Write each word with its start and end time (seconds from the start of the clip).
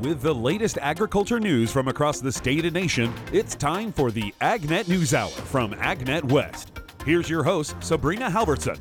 With 0.00 0.22
the 0.22 0.34
latest 0.34 0.78
agriculture 0.78 1.38
news 1.38 1.70
from 1.70 1.86
across 1.86 2.20
the 2.20 2.32
state 2.32 2.64
and 2.64 2.72
nation, 2.72 3.12
it's 3.34 3.54
time 3.54 3.92
for 3.92 4.10
the 4.10 4.32
AgNet 4.40 4.88
News 4.88 5.12
Hour 5.12 5.28
from 5.28 5.72
AgNet 5.74 6.24
West. 6.24 6.72
Here's 7.04 7.28
your 7.28 7.42
host, 7.42 7.76
Sabrina 7.80 8.30
Halvorson. 8.30 8.78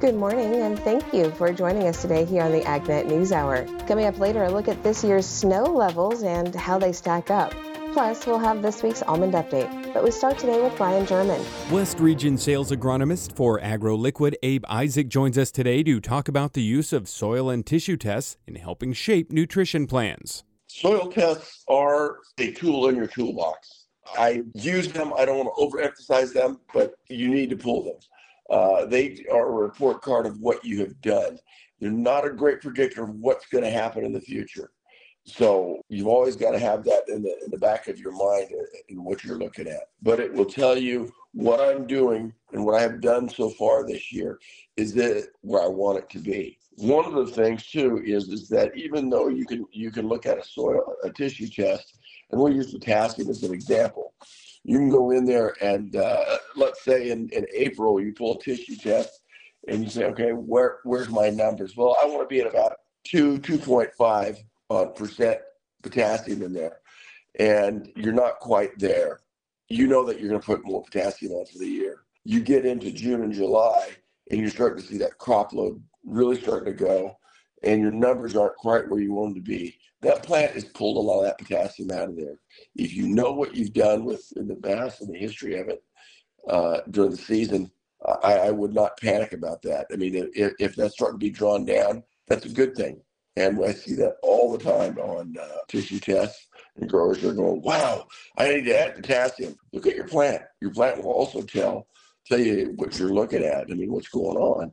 Good 0.00 0.16
morning, 0.16 0.56
and 0.56 0.78
thank 0.80 1.14
you 1.14 1.30
for 1.30 1.50
joining 1.50 1.88
us 1.88 2.02
today 2.02 2.26
here 2.26 2.42
on 2.42 2.52
the 2.52 2.60
AgNet 2.60 3.06
News 3.06 3.32
Hour. 3.32 3.64
Coming 3.86 4.04
up 4.04 4.18
later, 4.18 4.44
a 4.44 4.50
look 4.50 4.68
at 4.68 4.82
this 4.82 5.02
year's 5.02 5.24
snow 5.24 5.64
levels 5.64 6.22
and 6.22 6.54
how 6.54 6.78
they 6.78 6.92
stack 6.92 7.30
up. 7.30 7.54
Plus, 7.92 8.26
we'll 8.26 8.38
have 8.38 8.62
this 8.62 8.82
week's 8.82 9.02
almond 9.02 9.34
update. 9.34 9.92
But 9.94 10.04
we 10.04 10.10
start 10.10 10.38
today 10.38 10.62
with 10.62 10.76
Brian 10.76 11.06
German. 11.06 11.44
West 11.70 11.98
Region 11.98 12.36
sales 12.36 12.70
agronomist 12.70 13.32
for 13.34 13.58
AgroLiquid 13.60 14.34
Abe 14.42 14.64
Isaac 14.68 15.08
joins 15.08 15.38
us 15.38 15.50
today 15.50 15.82
to 15.82 16.00
talk 16.00 16.28
about 16.28 16.52
the 16.52 16.62
use 16.62 16.92
of 16.92 17.08
soil 17.08 17.50
and 17.50 17.64
tissue 17.64 17.96
tests 17.96 18.36
in 18.46 18.56
helping 18.56 18.92
shape 18.92 19.32
nutrition 19.32 19.86
plans. 19.86 20.44
Soil 20.66 21.10
tests 21.10 21.64
are 21.68 22.18
a 22.38 22.52
tool 22.52 22.88
in 22.88 22.96
your 22.96 23.06
toolbox. 23.06 23.86
I 24.18 24.42
use 24.54 24.92
them. 24.92 25.12
I 25.16 25.24
don't 25.24 25.38
want 25.38 25.54
to 25.56 25.78
overemphasize 25.78 26.32
them, 26.32 26.60
but 26.72 26.94
you 27.08 27.28
need 27.28 27.50
to 27.50 27.56
pull 27.56 27.84
them. 27.84 27.96
Uh, 28.50 28.86
they 28.86 29.24
are 29.32 29.48
a 29.48 29.52
report 29.52 30.02
card 30.02 30.26
of 30.26 30.38
what 30.40 30.64
you 30.64 30.80
have 30.80 31.00
done. 31.00 31.38
They're 31.80 31.90
not 31.90 32.26
a 32.26 32.30
great 32.30 32.60
predictor 32.60 33.04
of 33.04 33.10
what's 33.10 33.46
going 33.46 33.64
to 33.64 33.70
happen 33.70 34.04
in 34.04 34.12
the 34.12 34.20
future. 34.20 34.70
So 35.28 35.82
you've 35.90 36.06
always 36.06 36.36
got 36.36 36.52
to 36.52 36.58
have 36.58 36.84
that 36.84 37.02
in 37.08 37.22
the 37.22 37.36
in 37.44 37.50
the 37.50 37.58
back 37.58 37.88
of 37.88 37.98
your 37.98 38.12
mind 38.12 38.48
in 38.88 39.04
what 39.04 39.22
you're 39.22 39.38
looking 39.38 39.68
at. 39.68 39.90
But 40.00 40.20
it 40.20 40.32
will 40.32 40.46
tell 40.46 40.76
you 40.76 41.12
what 41.32 41.60
I'm 41.60 41.86
doing 41.86 42.32
and 42.52 42.64
what 42.64 42.76
I 42.76 42.82
have 42.82 43.02
done 43.02 43.28
so 43.28 43.50
far 43.50 43.86
this 43.86 44.10
year 44.10 44.38
is 44.76 44.94
that 44.94 45.28
where 45.42 45.62
I 45.62 45.66
want 45.66 45.98
it 45.98 46.08
to 46.10 46.18
be. 46.18 46.58
One 46.76 47.04
of 47.04 47.12
the 47.12 47.26
things 47.26 47.66
too 47.66 48.02
is 48.04 48.28
is 48.28 48.48
that 48.48 48.74
even 48.74 49.10
though 49.10 49.28
you 49.28 49.44
can 49.44 49.66
you 49.70 49.90
can 49.90 50.08
look 50.08 50.24
at 50.24 50.38
a 50.38 50.44
soil 50.44 50.94
a 51.04 51.10
tissue 51.10 51.48
test, 51.48 51.98
and 52.30 52.40
we'll 52.40 52.54
use 52.54 52.72
the 52.72 52.78
potassium 52.78 53.28
as 53.28 53.42
an 53.42 53.52
example. 53.52 54.14
You 54.64 54.78
can 54.78 54.88
go 54.88 55.10
in 55.10 55.26
there 55.26 55.54
and 55.60 55.94
uh, 55.94 56.38
let's 56.56 56.82
say 56.84 57.10
in, 57.10 57.28
in 57.30 57.46
April 57.54 58.00
you 58.00 58.12
pull 58.12 58.38
a 58.38 58.42
tissue 58.42 58.76
test 58.76 59.20
and 59.66 59.84
you 59.84 59.90
say, 59.90 60.04
okay, 60.04 60.32
where 60.32 60.78
where's 60.84 61.10
my 61.10 61.28
numbers? 61.28 61.76
Well, 61.76 61.96
I 62.02 62.06
want 62.06 62.22
to 62.22 62.34
be 62.34 62.40
at 62.40 62.46
about 62.46 62.76
two, 63.04 63.38
two 63.38 63.58
point 63.58 63.90
five 63.98 64.42
uh, 64.70 64.86
percent 64.86 65.38
potassium 65.82 66.42
in 66.42 66.52
there, 66.52 66.78
and 67.38 67.90
you're 67.96 68.12
not 68.12 68.40
quite 68.40 68.78
there, 68.78 69.20
you 69.68 69.86
know 69.86 70.04
that 70.04 70.18
you're 70.18 70.30
going 70.30 70.40
to 70.40 70.46
put 70.46 70.64
more 70.64 70.82
potassium 70.82 71.32
on 71.32 71.46
for 71.46 71.58
the 71.58 71.66
year. 71.66 72.02
You 72.24 72.40
get 72.40 72.66
into 72.66 72.90
June 72.90 73.22
and 73.22 73.32
July, 73.32 73.90
and 74.30 74.40
you're 74.40 74.50
starting 74.50 74.82
to 74.82 74.88
see 74.88 74.98
that 74.98 75.18
crop 75.18 75.52
load 75.52 75.82
really 76.04 76.40
starting 76.40 76.72
to 76.72 76.84
go, 76.84 77.16
and 77.62 77.80
your 77.80 77.92
numbers 77.92 78.36
aren't 78.36 78.56
quite 78.56 78.88
where 78.88 79.00
you 79.00 79.12
want 79.12 79.34
them 79.34 79.44
to 79.44 79.48
be. 79.48 79.76
That 80.00 80.22
plant 80.22 80.52
has 80.52 80.64
pulled 80.64 80.96
a 80.96 81.00
lot 81.00 81.20
of 81.20 81.24
that 81.24 81.38
potassium 81.38 81.90
out 81.90 82.08
of 82.08 82.16
there. 82.16 82.38
If 82.76 82.94
you 82.94 83.08
know 83.08 83.32
what 83.32 83.54
you've 83.56 83.72
done 83.72 84.04
with 84.04 84.24
in 84.36 84.46
the 84.46 84.54
past 84.54 85.00
and 85.00 85.12
the 85.12 85.18
history 85.18 85.58
of 85.58 85.68
it 85.68 85.82
uh, 86.48 86.80
during 86.90 87.10
the 87.10 87.16
season, 87.16 87.70
I, 88.22 88.34
I, 88.34 88.50
would 88.52 88.72
not 88.72 88.98
panic 89.00 89.32
about 89.32 89.60
that. 89.62 89.86
I 89.92 89.96
mean, 89.96 90.30
if, 90.34 90.54
if 90.60 90.76
that's 90.76 90.94
starting 90.94 91.18
to 91.18 91.24
be 91.26 91.30
drawn 91.30 91.64
down, 91.64 92.04
that's 92.28 92.46
a 92.46 92.50
good 92.50 92.76
thing. 92.76 93.00
And 93.38 93.64
I 93.64 93.72
see 93.72 93.94
that 93.94 94.16
all 94.22 94.50
the 94.56 94.62
time 94.62 94.98
on 94.98 95.36
uh, 95.40 95.58
tissue 95.68 96.00
tests. 96.00 96.48
And 96.76 96.88
growers 96.88 97.24
are 97.24 97.32
going, 97.32 97.62
wow, 97.62 98.06
I 98.36 98.48
need 98.48 98.64
to 98.64 98.78
add 98.78 98.96
potassium. 98.96 99.56
Look 99.72 99.86
at 99.86 99.94
your 99.94 100.06
plant. 100.06 100.42
Your 100.60 100.72
plant 100.72 101.02
will 101.02 101.12
also 101.12 101.42
tell 101.42 101.86
tell 102.26 102.38
you 102.38 102.72
what 102.76 102.98
you're 102.98 103.12
looking 103.12 103.42
at. 103.42 103.70
I 103.70 103.74
mean, 103.74 103.92
what's 103.92 104.08
going 104.08 104.36
on. 104.36 104.72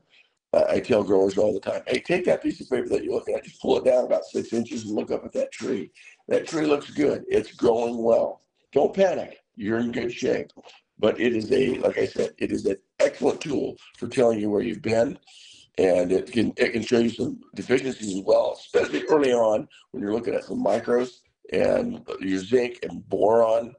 Uh, 0.51 0.65
I 0.69 0.79
tell 0.79 1.03
growers 1.03 1.37
all 1.37 1.53
the 1.53 1.59
time, 1.59 1.81
hey, 1.87 1.99
take 1.99 2.25
that 2.25 2.41
piece 2.41 2.59
of 2.61 2.69
paper 2.69 2.87
that 2.89 3.03
you're 3.03 3.13
looking 3.13 3.35
at, 3.35 3.43
just 3.43 3.61
pull 3.61 3.77
it 3.77 3.85
down 3.85 4.05
about 4.05 4.25
six 4.25 4.53
inches 4.53 4.85
and 4.85 4.95
look 4.95 5.11
up 5.11 5.25
at 5.25 5.33
that 5.33 5.51
tree. 5.51 5.91
That 6.27 6.47
tree 6.47 6.65
looks 6.65 6.89
good. 6.91 7.23
It's 7.27 7.51
growing 7.51 8.01
well. 8.01 8.41
Don't 8.71 8.93
panic. 8.93 9.39
You're 9.55 9.79
in 9.79 9.91
good 9.91 10.11
shape. 10.11 10.51
But 10.97 11.19
it 11.19 11.35
is 11.35 11.51
a, 11.51 11.77
like 11.79 11.97
I 11.97 12.05
said, 12.05 12.31
it 12.37 12.51
is 12.51 12.65
an 12.65 12.77
excellent 12.99 13.41
tool 13.41 13.75
for 13.97 14.07
telling 14.07 14.39
you 14.39 14.49
where 14.49 14.61
you've 14.61 14.81
been 14.81 15.17
and 15.77 16.11
it 16.11 16.31
can 16.31 16.53
it 16.57 16.71
can 16.73 16.81
show 16.81 16.99
you 16.99 17.09
some 17.09 17.39
deficiencies 17.53 18.17
as 18.17 18.23
well, 18.23 18.57
especially 18.59 19.03
early 19.09 19.33
on 19.33 19.67
when 19.91 20.01
you're 20.01 20.13
looking 20.13 20.33
at 20.33 20.43
some 20.43 20.63
micros 20.63 21.19
and 21.51 22.05
your 22.19 22.39
zinc 22.39 22.79
and 22.83 23.07
boron, 23.09 23.73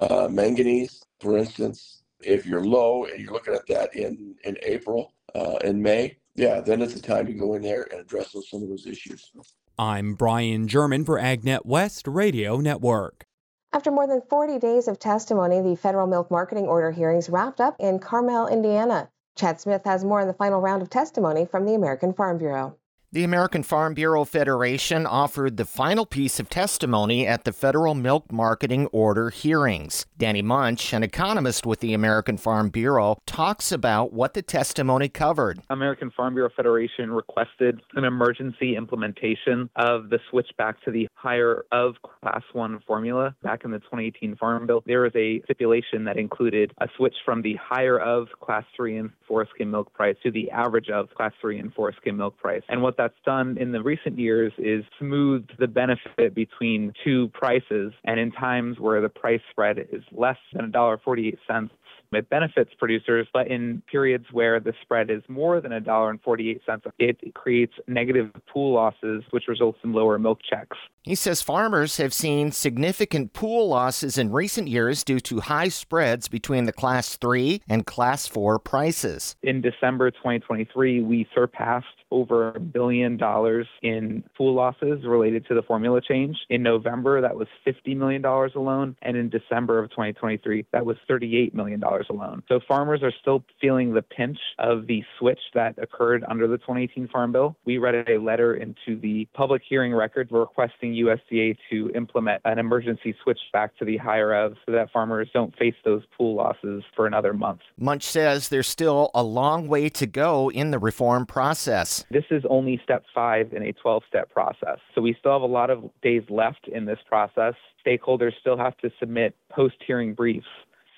uh, 0.00 0.28
manganese, 0.30 1.02
for 1.20 1.36
instance. 1.36 2.02
If 2.22 2.44
you're 2.44 2.64
low 2.64 3.06
and 3.06 3.18
you're 3.18 3.32
looking 3.32 3.54
at 3.54 3.66
that 3.68 3.94
in 3.96 4.34
in 4.44 4.56
April 4.62 5.14
uh, 5.34 5.56
and 5.64 5.82
May, 5.82 6.18
yeah, 6.34 6.60
then 6.60 6.82
it's 6.82 6.94
the 6.94 7.00
time 7.00 7.26
to 7.26 7.32
go 7.32 7.54
in 7.54 7.62
there 7.62 7.86
and 7.90 8.00
address 8.00 8.32
those, 8.32 8.48
some 8.50 8.62
of 8.62 8.68
those 8.68 8.86
issues. 8.86 9.30
I'm 9.78 10.14
Brian 10.14 10.68
German 10.68 11.04
for 11.04 11.18
AgNet 11.18 11.64
West 11.64 12.06
Radio 12.06 12.58
Network. 12.58 13.24
After 13.72 13.90
more 13.90 14.06
than 14.06 14.20
40 14.28 14.58
days 14.58 14.88
of 14.88 14.98
testimony, 14.98 15.60
the 15.60 15.76
federal 15.76 16.06
milk 16.06 16.30
marketing 16.30 16.66
order 16.66 16.90
hearings 16.90 17.30
wrapped 17.30 17.60
up 17.60 17.76
in 17.78 17.98
Carmel, 18.00 18.48
Indiana. 18.48 19.08
Chad 19.40 19.58
Smith 19.58 19.86
has 19.86 20.04
more 20.04 20.20
in 20.20 20.28
the 20.28 20.34
final 20.34 20.60
round 20.60 20.82
of 20.82 20.90
testimony 20.90 21.46
from 21.46 21.64
the 21.64 21.72
American 21.72 22.12
Farm 22.12 22.36
Bureau. 22.36 22.76
The 23.12 23.24
American 23.24 23.64
Farm 23.64 23.94
Bureau 23.94 24.24
Federation 24.24 25.04
offered 25.04 25.56
the 25.56 25.64
final 25.64 26.06
piece 26.06 26.38
of 26.38 26.48
testimony 26.48 27.26
at 27.26 27.42
the 27.42 27.52
Federal 27.52 27.96
Milk 27.96 28.30
Marketing 28.30 28.86
Order 28.92 29.30
hearings. 29.30 30.06
Danny 30.16 30.42
Munch, 30.42 30.92
an 30.92 31.02
economist 31.02 31.66
with 31.66 31.80
the 31.80 31.92
American 31.92 32.36
Farm 32.36 32.68
Bureau, 32.68 33.18
talks 33.26 33.72
about 33.72 34.12
what 34.12 34.34
the 34.34 34.42
testimony 34.42 35.08
covered. 35.08 35.58
American 35.70 36.12
Farm 36.12 36.34
Bureau 36.34 36.50
Federation 36.54 37.10
requested 37.10 37.80
an 37.96 38.04
emergency 38.04 38.76
implementation 38.76 39.68
of 39.74 40.08
the 40.10 40.20
switch 40.30 40.50
back 40.56 40.80
to 40.84 40.92
the 40.92 41.08
higher 41.14 41.64
of 41.72 41.96
Class 42.02 42.42
1 42.52 42.78
formula 42.86 43.34
back 43.42 43.64
in 43.64 43.72
the 43.72 43.80
2018 43.80 44.36
Farm 44.36 44.68
Bill. 44.68 44.84
There 44.86 45.00
was 45.00 45.16
a 45.16 45.42
stipulation 45.46 46.04
that 46.04 46.16
included 46.16 46.72
a 46.80 46.86
switch 46.96 47.16
from 47.24 47.42
the 47.42 47.56
higher 47.56 47.98
of 47.98 48.28
Class 48.40 48.62
3 48.76 48.98
and 48.98 49.10
4 49.26 49.48
skim 49.52 49.72
milk 49.72 49.92
price 49.94 50.14
to 50.22 50.30
the 50.30 50.48
average 50.52 50.90
of 50.90 51.12
Class 51.16 51.32
3 51.40 51.58
and 51.58 51.74
4 51.74 51.92
skim 52.00 52.16
milk 52.16 52.38
price. 52.38 52.62
And 52.68 52.80
what 52.82 52.99
that's 53.00 53.14
done 53.24 53.56
in 53.58 53.72
the 53.72 53.82
recent 53.82 54.18
years 54.18 54.52
is 54.58 54.84
smoothed 54.98 55.52
the 55.58 55.66
benefit 55.66 56.34
between 56.34 56.92
two 57.02 57.28
prices. 57.28 57.94
And 58.04 58.20
in 58.20 58.30
times 58.30 58.78
where 58.78 59.00
the 59.00 59.08
price 59.08 59.40
spread 59.50 59.78
is 59.78 60.02
less 60.12 60.36
than 60.52 60.70
$1.48, 60.70 61.70
it 62.12 62.28
benefits 62.28 62.70
producers, 62.78 63.26
but 63.32 63.46
in 63.46 63.82
periods 63.90 64.26
where 64.32 64.60
the 64.60 64.74
spread 64.82 65.10
is 65.10 65.22
more 65.28 65.60
than 65.60 65.70
$1.48, 65.70 66.58
it 66.98 67.34
creates 67.34 67.72
negative 67.86 68.30
pool 68.52 68.74
losses, 68.74 69.22
which 69.30 69.44
results 69.48 69.78
in 69.84 69.92
lower 69.92 70.18
milk 70.18 70.40
checks. 70.48 70.76
He 71.02 71.14
says 71.14 71.40
farmers 71.40 71.96
have 71.96 72.12
seen 72.12 72.52
significant 72.52 73.32
pool 73.32 73.68
losses 73.68 74.18
in 74.18 74.32
recent 74.32 74.68
years 74.68 75.04
due 75.04 75.20
to 75.20 75.40
high 75.40 75.68
spreads 75.68 76.28
between 76.28 76.64
the 76.64 76.72
Class 76.72 77.16
3 77.16 77.62
and 77.68 77.86
Class 77.86 78.26
4 78.26 78.58
prices. 78.58 79.36
In 79.42 79.62
December 79.62 80.10
2023, 80.10 81.00
we 81.02 81.26
surpassed 81.34 81.86
over 82.10 82.52
a 82.52 82.60
billion 82.60 83.16
dollars 83.16 83.66
in 83.82 84.24
pool 84.36 84.54
losses 84.54 85.04
related 85.04 85.46
to 85.46 85.54
the 85.54 85.62
formula 85.62 86.00
change. 86.00 86.36
In 86.48 86.62
November, 86.62 87.20
that 87.20 87.36
was 87.36 87.48
$50 87.66 87.96
million 87.96 88.24
alone. 88.24 88.96
And 89.02 89.16
in 89.16 89.28
December 89.28 89.78
of 89.78 89.90
2023, 89.90 90.66
that 90.72 90.84
was 90.84 90.96
$38 91.08 91.54
million 91.54 91.82
alone. 91.82 92.42
So 92.48 92.60
farmers 92.66 93.02
are 93.02 93.12
still 93.20 93.44
feeling 93.60 93.94
the 93.94 94.02
pinch 94.02 94.38
of 94.58 94.86
the 94.86 95.02
switch 95.18 95.40
that 95.54 95.78
occurred 95.78 96.24
under 96.28 96.46
the 96.46 96.58
2018 96.58 97.08
Farm 97.08 97.32
Bill. 97.32 97.56
We 97.64 97.78
read 97.78 98.08
a 98.08 98.18
letter 98.18 98.54
into 98.54 99.00
the 99.00 99.28
public 99.34 99.62
hearing 99.68 99.94
record 99.94 100.28
requesting 100.30 100.92
USDA 100.94 101.56
to 101.70 101.90
implement 101.94 102.42
an 102.44 102.58
emergency 102.58 103.14
switch 103.22 103.38
back 103.52 103.76
to 103.78 103.84
the 103.84 103.96
higher 103.96 104.32
of 104.34 104.54
so 104.66 104.72
that 104.72 104.90
farmers 104.92 105.28
don't 105.32 105.56
face 105.56 105.74
those 105.84 106.02
pool 106.16 106.34
losses 106.34 106.82
for 106.94 107.06
another 107.06 107.32
month. 107.32 107.60
Munch 107.78 108.02
says 108.02 108.48
there's 108.48 108.68
still 108.68 109.10
a 109.14 109.22
long 109.22 109.68
way 109.68 109.88
to 109.88 110.06
go 110.06 110.50
in 110.50 110.70
the 110.70 110.78
reform 110.78 111.26
process. 111.26 111.99
This 112.10 112.24
is 112.30 112.42
only 112.48 112.80
step 112.82 113.04
five 113.14 113.52
in 113.52 113.62
a 113.62 113.72
12 113.72 114.02
step 114.08 114.30
process. 114.30 114.78
So 114.94 115.00
we 115.00 115.16
still 115.18 115.32
have 115.32 115.42
a 115.42 115.46
lot 115.46 115.70
of 115.70 115.90
days 116.02 116.22
left 116.28 116.68
in 116.68 116.84
this 116.84 116.98
process. 117.08 117.54
Stakeholders 117.86 118.32
still 118.40 118.56
have 118.56 118.76
to 118.78 118.90
submit 119.00 119.34
post 119.50 119.76
hearing 119.86 120.14
briefs 120.14 120.46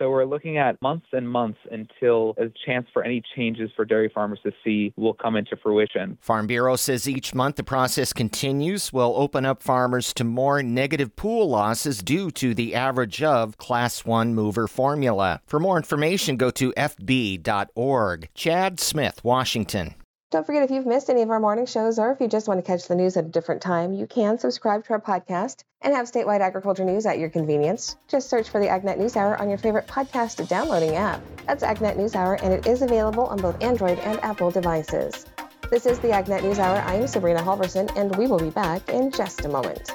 so 0.02 0.10
we're 0.10 0.24
looking 0.24 0.58
at 0.58 0.82
months 0.82 1.06
and 1.12 1.28
months 1.28 1.60
until 1.70 2.34
a 2.36 2.46
chance 2.66 2.88
for 2.92 3.04
any 3.04 3.22
changes 3.36 3.70
for 3.76 3.84
dairy 3.84 4.10
farmers 4.12 4.40
to 4.42 4.50
see 4.64 4.92
will 4.96 5.14
come 5.14 5.36
into 5.36 5.56
fruition. 5.56 6.18
Farm 6.20 6.48
Bureau 6.48 6.74
says 6.74 7.08
each 7.08 7.36
month 7.36 7.54
the 7.54 7.62
process 7.62 8.12
continues 8.12 8.92
will 8.92 9.14
open 9.16 9.46
up 9.46 9.62
farmers 9.62 10.12
to 10.14 10.24
more 10.24 10.60
negative 10.60 11.14
pool 11.14 11.48
losses 11.48 12.02
due 12.02 12.32
to 12.32 12.52
the 12.52 12.74
average 12.74 13.22
of 13.22 13.58
Class 13.58 14.04
1 14.04 14.34
mover 14.34 14.66
formula. 14.66 15.40
For 15.46 15.60
more 15.60 15.76
information, 15.76 16.36
go 16.36 16.50
to 16.50 16.72
fb.org. 16.72 18.28
Chad 18.34 18.80
Smith, 18.80 19.22
Washington. 19.22 19.94
Don't 20.32 20.46
forget 20.46 20.62
if 20.62 20.70
you've 20.70 20.86
missed 20.86 21.10
any 21.10 21.20
of 21.20 21.28
our 21.28 21.38
morning 21.38 21.66
shows 21.66 21.98
or 21.98 22.10
if 22.10 22.18
you 22.18 22.26
just 22.26 22.48
want 22.48 22.56
to 22.56 22.66
catch 22.66 22.88
the 22.88 22.94
news 22.94 23.18
at 23.18 23.26
a 23.26 23.28
different 23.28 23.60
time, 23.60 23.92
you 23.92 24.06
can 24.06 24.38
subscribe 24.38 24.82
to 24.86 24.94
our 24.94 25.00
podcast 25.00 25.62
and 25.82 25.92
have 25.92 26.06
statewide 26.10 26.40
agriculture 26.40 26.86
news 26.86 27.04
at 27.04 27.18
your 27.18 27.28
convenience. 27.28 27.96
Just 28.08 28.30
search 28.30 28.48
for 28.48 28.58
the 28.58 28.68
AgNet 28.68 28.96
News 28.96 29.14
Hour 29.14 29.38
on 29.38 29.50
your 29.50 29.58
favorite 29.58 29.86
podcast 29.86 30.48
downloading 30.48 30.96
app. 30.96 31.20
That's 31.46 31.62
AgNet 31.62 31.98
News 31.98 32.14
Hour, 32.14 32.36
and 32.42 32.54
it 32.54 32.66
is 32.66 32.80
available 32.80 33.26
on 33.26 33.42
both 33.42 33.62
Android 33.62 33.98
and 33.98 34.18
Apple 34.24 34.50
devices. 34.50 35.26
This 35.70 35.84
is 35.84 35.98
the 35.98 36.08
AgNet 36.08 36.44
News 36.44 36.58
Hour. 36.58 36.78
I 36.78 36.94
am 36.94 37.06
Sabrina 37.06 37.42
Halvorson, 37.42 37.94
and 37.94 38.16
we 38.16 38.26
will 38.26 38.38
be 38.38 38.48
back 38.48 38.88
in 38.88 39.10
just 39.10 39.44
a 39.44 39.50
moment. 39.50 39.92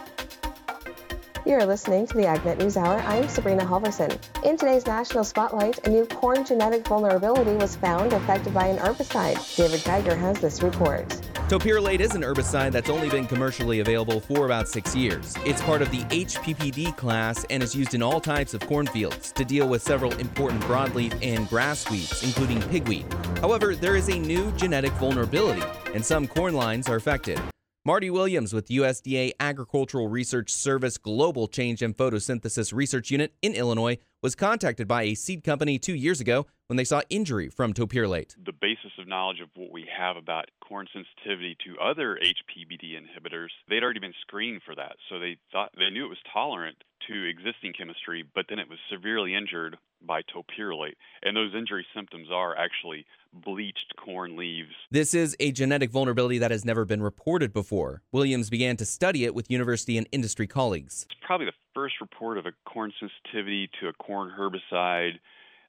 You're 1.47 1.65
listening 1.65 2.05
to 2.07 2.13
the 2.13 2.23
AgNet 2.23 2.57
News 2.57 2.75
Hour. 2.75 2.99
I'm 3.07 3.29
Sabrina 3.29 3.63
Halvorson. 3.63 4.19
In 4.43 4.57
today's 4.57 4.85
National 4.85 5.23
Spotlight, 5.23 5.87
a 5.87 5.89
new 5.89 6.05
corn 6.05 6.43
genetic 6.43 6.85
vulnerability 6.85 7.53
was 7.53 7.77
found 7.77 8.11
affected 8.11 8.53
by 8.53 8.67
an 8.67 8.77
herbicide. 8.77 9.55
David 9.55 9.81
Geiger 9.85 10.13
has 10.13 10.41
this 10.41 10.61
report. 10.61 11.07
Tolpyralate 11.47 12.01
is 12.01 12.15
an 12.15 12.23
herbicide 12.23 12.73
that's 12.73 12.89
only 12.89 13.09
been 13.09 13.25
commercially 13.25 13.79
available 13.79 14.19
for 14.19 14.45
about 14.45 14.67
six 14.67 14.93
years. 14.93 15.35
It's 15.45 15.61
part 15.61 15.81
of 15.81 15.89
the 15.89 16.01
HPPD 16.13 16.97
class 16.97 17.45
and 17.49 17.63
is 17.63 17.73
used 17.73 17.93
in 17.93 18.03
all 18.03 18.19
types 18.19 18.53
of 18.53 18.59
cornfields 18.67 19.31
to 19.31 19.45
deal 19.45 19.69
with 19.69 19.81
several 19.81 20.11
important 20.15 20.61
broadleaf 20.63 21.17
and 21.21 21.47
grass 21.47 21.89
weeds, 21.89 22.23
including 22.23 22.59
pigweed. 22.63 23.05
However, 23.39 23.73
there 23.73 23.95
is 23.95 24.09
a 24.09 24.19
new 24.19 24.51
genetic 24.57 24.91
vulnerability, 24.95 25.63
and 25.93 26.05
some 26.05 26.27
corn 26.27 26.55
lines 26.55 26.89
are 26.89 26.97
affected. 26.97 27.39
Marty 27.87 28.09
Williams 28.09 28.53
with 28.53 28.67
USDA 28.67 29.31
Agricultural 29.39 30.09
Research 30.09 30.51
Service 30.51 30.97
Global 30.97 31.47
Change 31.47 31.81
and 31.81 31.95
Photosynthesis 31.95 32.73
Research 32.73 33.11
Unit 33.11 33.33
in 33.41 33.53
Illinois 33.53 33.97
was 34.21 34.35
contacted 34.35 34.89
by 34.89 35.03
a 35.03 35.15
seed 35.15 35.41
company 35.41 35.79
two 35.79 35.95
years 35.95 36.19
ago 36.19 36.45
when 36.67 36.75
they 36.75 36.83
saw 36.83 37.01
injury 37.09 37.47
from 37.47 37.73
tolpyralate. 37.73 38.35
The 38.45 38.51
basis 38.51 38.91
of 38.99 39.07
knowledge 39.07 39.39
of 39.39 39.47
what 39.55 39.71
we 39.71 39.87
have 39.97 40.17
about 40.17 40.51
corn 40.59 40.87
sensitivity 40.91 41.55
to 41.65 41.79
other 41.79 42.19
HPPD 42.21 42.99
inhibitors, 42.99 43.55
they'd 43.69 43.83
already 43.83 44.01
been 44.01 44.13
screened 44.19 44.63
for 44.65 44.75
that. 44.75 44.97
So 45.07 45.17
they 45.19 45.37
thought 45.53 45.71
they 45.77 45.89
knew 45.89 46.03
it 46.03 46.09
was 46.09 46.17
tolerant 46.33 46.83
to 47.07 47.23
existing 47.25 47.73
chemistry, 47.77 48.23
but 48.35 48.45
then 48.49 48.59
it 48.59 48.69
was 48.69 48.79
severely 48.91 49.35
injured 49.35 49.77
by 50.05 50.21
tolpyralate. 50.21 50.95
And 51.23 51.35
those 51.35 51.53
injury 51.55 51.85
symptoms 51.95 52.27
are 52.31 52.55
actually 52.55 53.05
bleached 53.33 53.93
corn 54.03 54.35
leaves. 54.35 54.71
This 54.91 55.13
is 55.13 55.35
a 55.39 55.51
genetic 55.51 55.91
vulnerability 55.91 56.37
that 56.39 56.51
has 56.51 56.65
never 56.65 56.85
been 56.85 57.01
reported 57.01 57.53
before. 57.53 58.01
Williams 58.11 58.49
began 58.49 58.77
to 58.77 58.85
study 58.85 59.25
it 59.25 59.35
with 59.35 59.49
university 59.49 59.97
and 59.97 60.07
industry 60.11 60.47
colleagues. 60.47 61.05
It's 61.09 61.19
probably 61.25 61.47
the 61.47 61.53
first 61.73 61.95
report 62.01 62.37
of 62.37 62.45
a 62.45 62.51
corn 62.65 62.91
sensitivity 62.99 63.69
to 63.79 63.87
a 63.87 63.93
corn 63.93 64.31
herbicide 64.37 65.19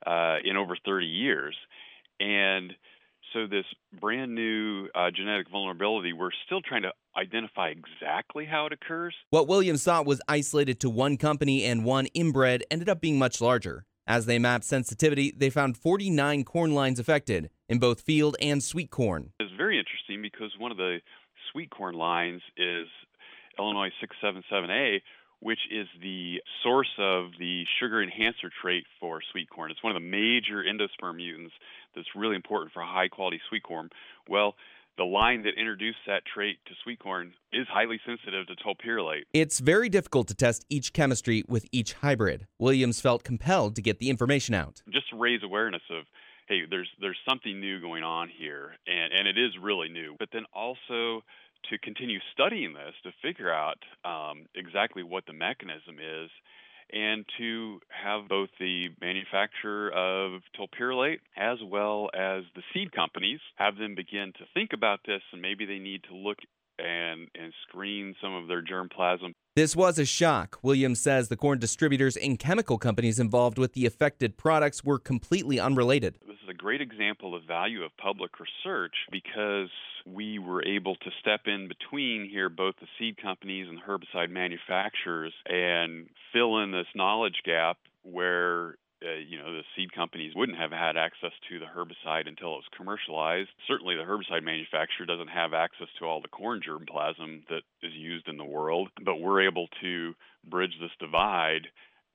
uh, 0.06 0.38
in 0.44 0.56
over 0.56 0.76
30 0.84 1.06
years. 1.06 1.56
And 2.20 2.72
so, 3.32 3.46
this 3.46 3.66
brand 4.00 4.34
new 4.34 4.88
uh, 4.94 5.10
genetic 5.14 5.50
vulnerability, 5.50 6.12
we're 6.12 6.30
still 6.46 6.62
trying 6.62 6.82
to 6.82 6.92
identify 7.18 7.68
exactly 7.70 8.44
how 8.44 8.66
it 8.66 8.72
occurs. 8.72 9.14
What 9.30 9.48
Williams 9.48 9.84
thought 9.84 10.06
was 10.06 10.20
isolated 10.28 10.80
to 10.80 10.90
one 10.90 11.16
company 11.16 11.64
and 11.64 11.84
one 11.84 12.06
inbred 12.14 12.64
ended 12.70 12.88
up 12.88 13.00
being 13.00 13.18
much 13.18 13.40
larger. 13.40 13.84
As 14.06 14.24
they 14.24 14.38
mapped 14.38 14.64
sensitivity, 14.64 15.34
they 15.36 15.50
found 15.50 15.76
49 15.76 16.44
corn 16.44 16.72
lines 16.72 16.98
affected 16.98 17.50
in 17.68 17.78
both 17.78 18.00
field 18.00 18.36
and 18.40 18.62
sweet 18.62 18.90
corn. 18.90 19.32
It's 19.38 19.52
very 19.56 19.78
interesting 19.78 20.22
because 20.22 20.52
one 20.58 20.70
of 20.70 20.78
the 20.78 21.00
sweet 21.52 21.70
corn 21.70 21.94
lines 21.94 22.40
is 22.56 22.86
Illinois 23.58 23.90
677A, 24.02 25.00
which 25.40 25.58
is 25.70 25.86
the 26.00 26.40
source 26.62 26.90
of 26.98 27.32
the 27.38 27.64
sugar 27.78 28.02
enhancer 28.02 28.50
trait 28.62 28.84
for 28.98 29.20
sweet 29.30 29.50
corn. 29.50 29.70
It's 29.70 29.82
one 29.82 29.94
of 29.94 30.00
the 30.02 30.08
major 30.08 30.64
endosperm 30.64 31.16
mutants 31.16 31.52
that's 31.94 32.08
really 32.16 32.36
important 32.36 32.72
for 32.72 32.82
high 32.82 33.08
quality 33.08 33.40
sweet 33.48 33.62
corn. 33.62 33.90
Well, 34.28 34.54
the 34.98 35.04
line 35.04 35.44
that 35.44 35.54
introduced 35.56 35.98
that 36.06 36.22
trait 36.26 36.58
to 36.66 36.72
sweet 36.82 36.98
corn 36.98 37.32
is 37.52 37.66
highly 37.68 38.00
sensitive 38.04 38.46
to 38.48 38.56
tolpyralate. 38.56 39.22
It's 39.32 39.60
very 39.60 39.88
difficult 39.88 40.28
to 40.28 40.34
test 40.34 40.66
each 40.68 40.92
chemistry 40.92 41.44
with 41.48 41.64
each 41.72 41.94
hybrid. 41.94 42.46
Williams 42.58 43.00
felt 43.00 43.22
compelled 43.22 43.76
to 43.76 43.82
get 43.82 44.00
the 44.00 44.10
information 44.10 44.54
out. 44.54 44.82
Just 44.92 45.08
to 45.10 45.16
raise 45.16 45.42
awareness 45.42 45.82
of 45.90 46.04
hey, 46.48 46.62
there's 46.68 46.88
there's 47.00 47.18
something 47.28 47.60
new 47.60 47.80
going 47.80 48.02
on 48.02 48.28
here 48.28 48.72
and, 48.86 49.12
and 49.12 49.28
it 49.28 49.38
is 49.38 49.52
really 49.62 49.88
new. 49.88 50.16
But 50.18 50.30
then 50.32 50.44
also 50.52 51.22
to 51.70 51.78
continue 51.78 52.18
studying 52.32 52.72
this 52.72 52.94
to 53.04 53.10
figure 53.22 53.52
out 53.52 53.78
um, 54.04 54.46
exactly 54.54 55.02
what 55.02 55.26
the 55.26 55.32
mechanism 55.32 55.96
is 55.98 56.30
and 56.92 57.24
to 57.38 57.80
have 57.88 58.28
both 58.28 58.48
the 58.58 58.88
manufacturer 59.00 59.90
of 59.90 60.40
tolpyralate 60.58 61.18
as 61.36 61.58
well 61.64 62.10
as 62.14 62.44
the 62.54 62.62
seed 62.72 62.92
companies 62.92 63.40
have 63.56 63.76
them 63.76 63.94
begin 63.94 64.32
to 64.38 64.44
think 64.54 64.70
about 64.72 65.00
this 65.06 65.22
and 65.32 65.42
maybe 65.42 65.66
they 65.66 65.78
need 65.78 66.02
to 66.04 66.14
look 66.14 66.38
and 66.78 67.28
and 67.34 67.52
screen 67.68 68.14
some 68.22 68.34
of 68.34 68.48
their 68.48 68.62
germplasm. 68.62 69.32
This 69.56 69.74
was 69.74 69.98
a 69.98 70.04
shock. 70.04 70.58
Williams 70.62 71.00
says 71.00 71.28
the 71.28 71.36
corn 71.36 71.58
distributors 71.58 72.16
and 72.16 72.38
chemical 72.38 72.78
companies 72.78 73.18
involved 73.18 73.58
with 73.58 73.72
the 73.72 73.86
affected 73.86 74.36
products 74.36 74.84
were 74.84 74.98
completely 74.98 75.58
unrelated. 75.58 76.18
A 76.48 76.54
great 76.54 76.80
example 76.80 77.34
of 77.34 77.44
value 77.44 77.82
of 77.82 77.94
public 77.98 78.32
research 78.40 78.94
because 79.10 79.68
we 80.06 80.38
were 80.38 80.64
able 80.64 80.96
to 80.96 81.10
step 81.20 81.42
in 81.46 81.68
between 81.68 82.26
here 82.28 82.48
both 82.48 82.74
the 82.80 82.86
seed 82.98 83.18
companies 83.20 83.66
and 83.68 83.76
the 83.76 83.82
herbicide 83.82 84.30
manufacturers 84.30 85.34
and 85.44 86.08
fill 86.32 86.58
in 86.62 86.70
this 86.70 86.86
knowledge 86.94 87.42
gap 87.44 87.76
where 88.02 88.76
uh, 89.00 89.14
you 89.14 89.38
know, 89.38 89.52
the 89.52 89.62
seed 89.76 89.92
companies 89.92 90.32
wouldn't 90.34 90.58
have 90.58 90.72
had 90.72 90.96
access 90.96 91.30
to 91.48 91.60
the 91.60 91.66
herbicide 91.66 92.26
until 92.26 92.54
it 92.54 92.64
was 92.64 92.76
commercialized. 92.76 93.50
Certainly, 93.68 93.94
the 93.94 94.02
herbicide 94.02 94.42
manufacturer 94.42 95.06
doesn't 95.06 95.28
have 95.28 95.54
access 95.54 95.86
to 95.98 96.04
all 96.04 96.20
the 96.20 96.28
corn 96.28 96.60
germplasm 96.66 97.46
that 97.48 97.62
is 97.82 97.92
used 97.94 98.26
in 98.26 98.38
the 98.38 98.44
world, 98.44 98.88
but 99.04 99.20
we're 99.20 99.46
able 99.46 99.68
to 99.82 100.14
bridge 100.44 100.74
this 100.80 100.90
divide 100.98 101.68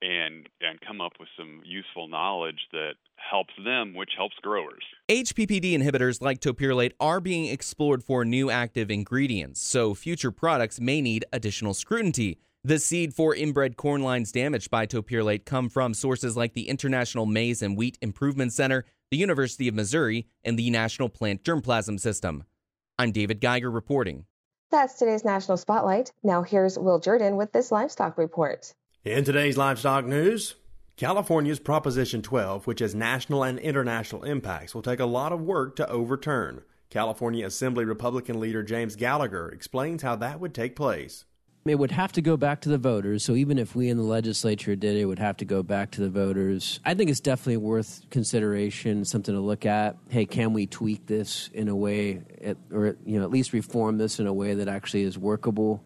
and 0.03 0.49
and 0.61 0.79
come 0.81 0.99
up 1.01 1.13
with 1.19 1.29
some 1.37 1.61
useful 1.63 2.07
knowledge 2.07 2.59
that 2.71 2.93
helps 3.15 3.53
them, 3.63 3.95
which 3.95 4.11
helps 4.17 4.35
growers. 4.41 4.83
HPPD 5.09 5.73
inhibitors 5.73 6.21
like 6.21 6.39
tolpyralate 6.39 6.91
are 6.99 7.21
being 7.21 7.45
explored 7.45 8.03
for 8.03 8.25
new 8.25 8.49
active 8.49 8.91
ingredients, 8.91 9.61
so 9.61 9.93
future 9.93 10.31
products 10.31 10.79
may 10.79 11.01
need 11.01 11.25
additional 11.31 11.73
scrutiny. 11.73 12.39
The 12.65 12.79
seed 12.79 13.13
for 13.13 13.35
inbred 13.35 13.75
corn 13.75 14.03
lines 14.03 14.31
damaged 14.31 14.69
by 14.69 14.85
tolpyralate 14.85 15.45
come 15.45 15.69
from 15.69 15.93
sources 15.93 16.37
like 16.37 16.53
the 16.53 16.69
International 16.69 17.25
Maize 17.25 17.61
and 17.61 17.77
Wheat 17.77 17.97
Improvement 18.01 18.53
Center, 18.53 18.85
the 19.11 19.17
University 19.17 19.67
of 19.67 19.75
Missouri, 19.75 20.27
and 20.43 20.57
the 20.57 20.69
National 20.69 21.09
Plant 21.09 21.43
Germplasm 21.43 21.99
System. 21.99 22.45
I'm 22.97 23.11
David 23.11 23.41
Geiger 23.41 23.71
reporting. 23.71 24.25
That's 24.71 24.95
today's 24.95 25.25
National 25.25 25.57
Spotlight. 25.57 26.11
Now 26.23 26.41
here's 26.41 26.79
Will 26.79 26.99
Jordan 26.99 27.35
with 27.35 27.51
this 27.51 27.71
livestock 27.71 28.17
report. 28.17 28.73
In 29.05 29.25
today's 29.25 29.57
livestock 29.57 30.05
news, 30.05 30.55
California's 30.95 31.59
Proposition 31.59 32.21
12, 32.21 32.65
which 32.65 32.79
has 32.79 32.95
national 32.95 33.43
and 33.43 33.59
international 33.59 34.23
impacts, 34.23 34.73
will 34.73 34.81
take 34.81 35.01
a 35.01 35.05
lot 35.05 35.33
of 35.33 35.41
work 35.41 35.75
to 35.75 35.89
overturn. 35.89 36.61
California 36.89 37.45
Assembly 37.45 37.83
Republican 37.83 38.39
leader 38.39 38.63
James 38.63 38.95
Gallagher 38.95 39.49
explains 39.49 40.03
how 40.03 40.15
that 40.15 40.39
would 40.39 40.53
take 40.53 40.77
place. 40.77 41.25
It 41.65 41.75
would 41.75 41.91
have 41.91 42.13
to 42.13 42.21
go 42.21 42.37
back 42.37 42.61
to 42.61 42.69
the 42.69 42.77
voters. 42.77 43.25
So 43.25 43.35
even 43.35 43.57
if 43.57 43.75
we 43.75 43.89
in 43.89 43.97
the 43.97 44.03
legislature 44.03 44.73
did 44.77 44.95
it, 44.95 45.01
it 45.01 45.05
would 45.05 45.19
have 45.19 45.35
to 45.37 45.45
go 45.45 45.63
back 45.63 45.91
to 45.91 46.01
the 46.01 46.09
voters. 46.09 46.79
I 46.85 46.93
think 46.93 47.09
it's 47.09 47.19
definitely 47.19 47.57
worth 47.57 48.09
consideration, 48.09 49.03
something 49.03 49.35
to 49.35 49.41
look 49.41 49.65
at. 49.65 49.97
Hey, 50.07 50.25
can 50.25 50.53
we 50.53 50.65
tweak 50.65 51.07
this 51.07 51.49
in 51.53 51.67
a 51.67 51.75
way, 51.75 52.21
or 52.71 52.95
you 53.05 53.19
know, 53.19 53.25
at 53.25 53.31
least 53.31 53.51
reform 53.51 53.97
this 53.97 54.21
in 54.21 54.27
a 54.27 54.33
way 54.33 54.53
that 54.53 54.69
actually 54.69 55.03
is 55.03 55.17
workable? 55.17 55.83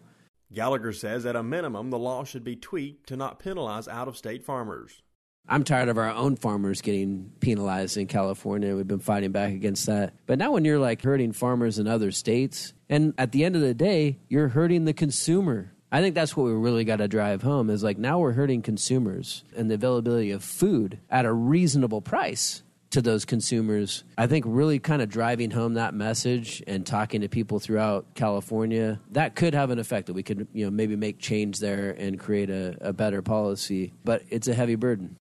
Gallagher 0.52 0.92
says 0.92 1.26
at 1.26 1.36
a 1.36 1.42
minimum, 1.42 1.90
the 1.90 1.98
law 1.98 2.24
should 2.24 2.44
be 2.44 2.56
tweaked 2.56 3.08
to 3.08 3.16
not 3.16 3.38
penalize 3.38 3.86
out 3.86 4.08
of 4.08 4.16
state 4.16 4.44
farmers. 4.44 5.02
I'm 5.50 5.64
tired 5.64 5.88
of 5.88 5.96
our 5.96 6.10
own 6.10 6.36
farmers 6.36 6.82
getting 6.82 7.32
penalized 7.40 7.96
in 7.96 8.06
California. 8.06 8.76
We've 8.76 8.86
been 8.86 8.98
fighting 8.98 9.32
back 9.32 9.52
against 9.52 9.86
that. 9.86 10.14
But 10.26 10.38
now 10.38 10.52
when 10.52 10.64
you're 10.64 10.78
like 10.78 11.02
hurting 11.02 11.32
farmers 11.32 11.78
in 11.78 11.86
other 11.86 12.12
states, 12.12 12.74
and 12.88 13.14
at 13.16 13.32
the 13.32 13.44
end 13.44 13.56
of 13.56 13.62
the 13.62 13.74
day, 13.74 14.18
you're 14.28 14.48
hurting 14.48 14.84
the 14.84 14.92
consumer. 14.92 15.72
I 15.90 16.02
think 16.02 16.14
that's 16.14 16.36
what 16.36 16.44
we 16.44 16.52
really 16.52 16.84
got 16.84 16.96
to 16.96 17.08
drive 17.08 17.40
home 17.42 17.70
is 17.70 17.82
like 17.82 17.96
now 17.96 18.18
we're 18.18 18.32
hurting 18.32 18.60
consumers 18.60 19.42
and 19.56 19.70
the 19.70 19.74
availability 19.74 20.30
of 20.30 20.44
food 20.44 20.98
at 21.08 21.24
a 21.24 21.32
reasonable 21.32 22.02
price 22.02 22.62
to 22.90 23.02
those 23.02 23.24
consumers. 23.24 24.04
I 24.16 24.26
think 24.26 24.44
really 24.46 24.78
kind 24.78 25.02
of 25.02 25.08
driving 25.08 25.50
home 25.50 25.74
that 25.74 25.94
message 25.94 26.62
and 26.66 26.86
talking 26.86 27.20
to 27.20 27.28
people 27.28 27.58
throughout 27.58 28.14
California, 28.14 29.00
that 29.10 29.34
could 29.34 29.54
have 29.54 29.70
an 29.70 29.78
effect 29.78 30.06
that 30.06 30.14
we 30.14 30.22
could, 30.22 30.48
you 30.52 30.64
know, 30.64 30.70
maybe 30.70 30.96
make 30.96 31.18
change 31.18 31.58
there 31.58 31.90
and 31.90 32.18
create 32.18 32.50
a, 32.50 32.76
a 32.80 32.92
better 32.92 33.22
policy. 33.22 33.92
But 34.04 34.22
it's 34.30 34.48
a 34.48 34.54
heavy 34.54 34.74
burden. 34.74 35.16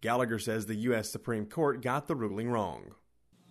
Gallagher 0.00 0.38
says 0.38 0.64
the 0.64 0.74
U.S. 0.76 1.10
Supreme 1.10 1.44
Court 1.44 1.82
got 1.82 2.06
the 2.06 2.14
ruling 2.14 2.50
wrong. 2.50 2.94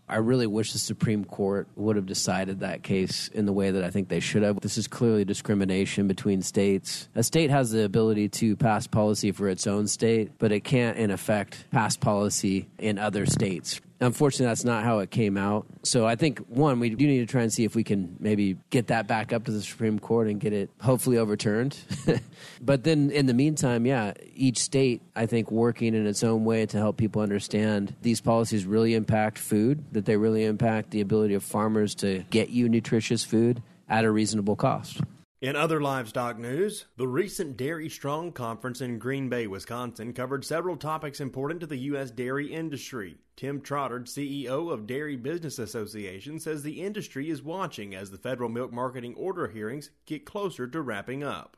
I 0.09 0.17
really 0.17 0.47
wish 0.47 0.73
the 0.73 0.79
Supreme 0.79 1.23
Court 1.23 1.67
would 1.75 1.95
have 1.95 2.07
decided 2.07 2.61
that 2.61 2.81
case 2.81 3.27
in 3.27 3.45
the 3.45 3.53
way 3.53 3.69
that 3.69 3.83
I 3.83 3.91
think 3.91 4.09
they 4.09 4.19
should 4.19 4.41
have. 4.41 4.59
This 4.59 4.77
is 4.77 4.87
clearly 4.87 5.23
discrimination 5.23 6.07
between 6.07 6.41
states. 6.41 7.07
A 7.15 7.21
state 7.21 7.51
has 7.51 7.69
the 7.69 7.83
ability 7.83 8.29
to 8.29 8.55
pass 8.55 8.87
policy 8.87 9.31
for 9.31 9.47
its 9.47 9.67
own 9.67 9.87
state, 9.87 10.31
but 10.39 10.51
it 10.51 10.61
can't, 10.61 10.97
in 10.97 11.11
effect, 11.11 11.65
pass 11.71 11.95
policy 11.95 12.67
in 12.79 12.97
other 12.97 13.27
states. 13.27 13.79
Unfortunately, 14.01 14.45
that's 14.45 14.63
not 14.63 14.83
how 14.83 14.99
it 14.99 15.11
came 15.11 15.35
out. 15.35 15.65
So 15.83 16.05
I 16.05 16.15
think, 16.15 16.39
one, 16.47 16.79
we 16.79 16.89
do 16.89 17.05
need 17.05 17.19
to 17.19 17.25
try 17.25 17.41
and 17.41 17.51
see 17.51 17.65
if 17.65 17.75
we 17.75 17.83
can 17.83 18.15
maybe 18.19 18.57
get 18.69 18.87
that 18.87 19.07
back 19.07 19.33
up 19.33 19.43
to 19.45 19.51
the 19.51 19.61
Supreme 19.61 19.99
Court 19.99 20.27
and 20.27 20.39
get 20.39 20.53
it 20.53 20.69
hopefully 20.79 21.17
overturned. 21.17 21.77
but 22.61 22.85
then 22.85 23.11
in 23.11 23.25
the 23.25 23.33
meantime, 23.33 23.85
yeah, 23.85 24.13
each 24.33 24.59
state, 24.59 25.01
I 25.15 25.25
think, 25.25 25.51
working 25.51 25.93
in 25.95 26.07
its 26.07 26.23
own 26.23 26.45
way 26.45 26.65
to 26.65 26.77
help 26.77 26.95
people 26.95 27.21
understand 27.21 27.93
these 28.01 28.21
policies 28.21 28.65
really 28.65 28.93
impact 28.93 29.37
food, 29.37 29.83
that 29.91 30.05
they 30.05 30.15
really 30.15 30.45
impact 30.45 30.91
the 30.91 31.01
ability 31.01 31.33
of 31.33 31.43
farmers 31.43 31.93
to 31.95 32.23
get 32.29 32.49
you 32.49 32.69
nutritious 32.69 33.25
food 33.25 33.61
at 33.89 34.05
a 34.05 34.11
reasonable 34.11 34.55
cost. 34.55 35.01
In 35.41 35.55
other 35.55 35.79
livestock 35.79 36.37
news, 36.37 36.83
the 36.97 37.07
recent 37.07 37.55
Dairy 37.55 37.87
Strong 37.87 38.33
conference 38.33 38.81
in 38.81 38.99
Green 38.99 39.29
Bay, 39.29 39.47
Wisconsin 39.47 40.11
covered 40.11 40.43
several 40.43 40.75
topics 40.75 41.21
important 41.21 41.61
to 41.61 41.65
the 41.65 41.77
U.S. 41.77 42.11
dairy 42.11 42.53
industry. 42.53 43.15
Tim 43.37 43.61
Trotter, 43.61 44.01
CEO 44.01 44.69
of 44.69 44.85
Dairy 44.85 45.15
Business 45.15 45.57
Association, 45.57 46.41
says 46.41 46.61
the 46.61 46.81
industry 46.81 47.29
is 47.29 47.41
watching 47.41 47.95
as 47.95 48.11
the 48.11 48.17
federal 48.17 48.49
milk 48.49 48.73
marketing 48.73 49.15
order 49.15 49.47
hearings 49.47 49.91
get 50.05 50.25
closer 50.25 50.67
to 50.67 50.81
wrapping 50.81 51.23
up. 51.23 51.55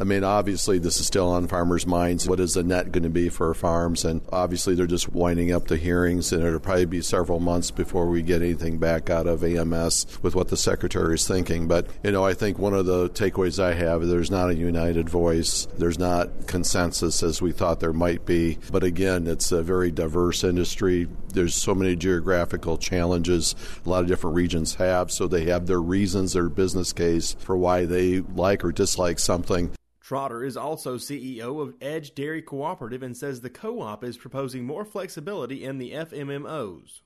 I 0.00 0.04
mean, 0.04 0.24
obviously, 0.24 0.78
this 0.78 0.98
is 0.98 1.06
still 1.06 1.28
on 1.28 1.46
farmers' 1.46 1.86
minds. 1.86 2.26
What 2.26 2.40
is 2.40 2.54
the 2.54 2.62
net 2.62 2.90
going 2.90 3.02
to 3.02 3.10
be 3.10 3.28
for 3.28 3.52
farms? 3.52 4.02
And 4.06 4.22
obviously, 4.32 4.74
they're 4.74 4.86
just 4.86 5.12
winding 5.12 5.52
up 5.52 5.68
the 5.68 5.76
hearings, 5.76 6.32
and 6.32 6.42
it'll 6.42 6.58
probably 6.58 6.86
be 6.86 7.02
several 7.02 7.38
months 7.38 7.70
before 7.70 8.06
we 8.06 8.22
get 8.22 8.40
anything 8.40 8.78
back 8.78 9.10
out 9.10 9.26
of 9.26 9.44
AMS 9.44 10.06
with 10.22 10.34
what 10.34 10.48
the 10.48 10.56
secretary 10.56 11.16
is 11.16 11.28
thinking. 11.28 11.68
But, 11.68 11.86
you 12.02 12.12
know, 12.12 12.24
I 12.24 12.32
think 12.32 12.58
one 12.58 12.72
of 12.72 12.86
the 12.86 13.10
takeaways 13.10 13.62
I 13.62 13.74
have 13.74 14.02
is 14.02 14.08
there's 14.08 14.30
not 14.30 14.48
a 14.48 14.54
united 14.54 15.10
voice, 15.10 15.68
there's 15.76 15.98
not 15.98 16.46
consensus 16.46 17.22
as 17.22 17.42
we 17.42 17.52
thought 17.52 17.80
there 17.80 17.92
might 17.92 18.24
be. 18.24 18.56
But 18.72 18.84
again, 18.84 19.26
it's 19.26 19.52
a 19.52 19.62
very 19.62 19.90
diverse 19.90 20.44
industry. 20.44 21.08
There's 21.32 21.54
so 21.54 21.74
many 21.74 21.96
geographical 21.96 22.78
challenges 22.78 23.54
a 23.84 23.88
lot 23.88 24.02
of 24.02 24.08
different 24.08 24.36
regions 24.36 24.76
have, 24.76 25.10
so 25.10 25.26
they 25.26 25.44
have 25.46 25.66
their 25.66 25.80
reasons, 25.80 26.32
their 26.32 26.48
business 26.48 26.92
case 26.92 27.36
for 27.38 27.56
why 27.56 27.84
they 27.84 28.20
like 28.20 28.64
or 28.64 28.72
dislike 28.72 29.18
something. 29.18 29.70
Trotter 30.00 30.42
is 30.42 30.56
also 30.56 30.96
CEO 30.96 31.62
of 31.62 31.74
Edge 31.80 32.14
Dairy 32.14 32.42
Cooperative 32.42 33.02
and 33.02 33.16
says 33.16 33.40
the 33.40 33.50
co 33.50 33.80
op 33.80 34.02
is 34.02 34.16
proposing 34.16 34.64
more 34.64 34.84
flexibility 34.84 35.64
in 35.64 35.78
the 35.78 35.92
FMMOs 35.92 37.00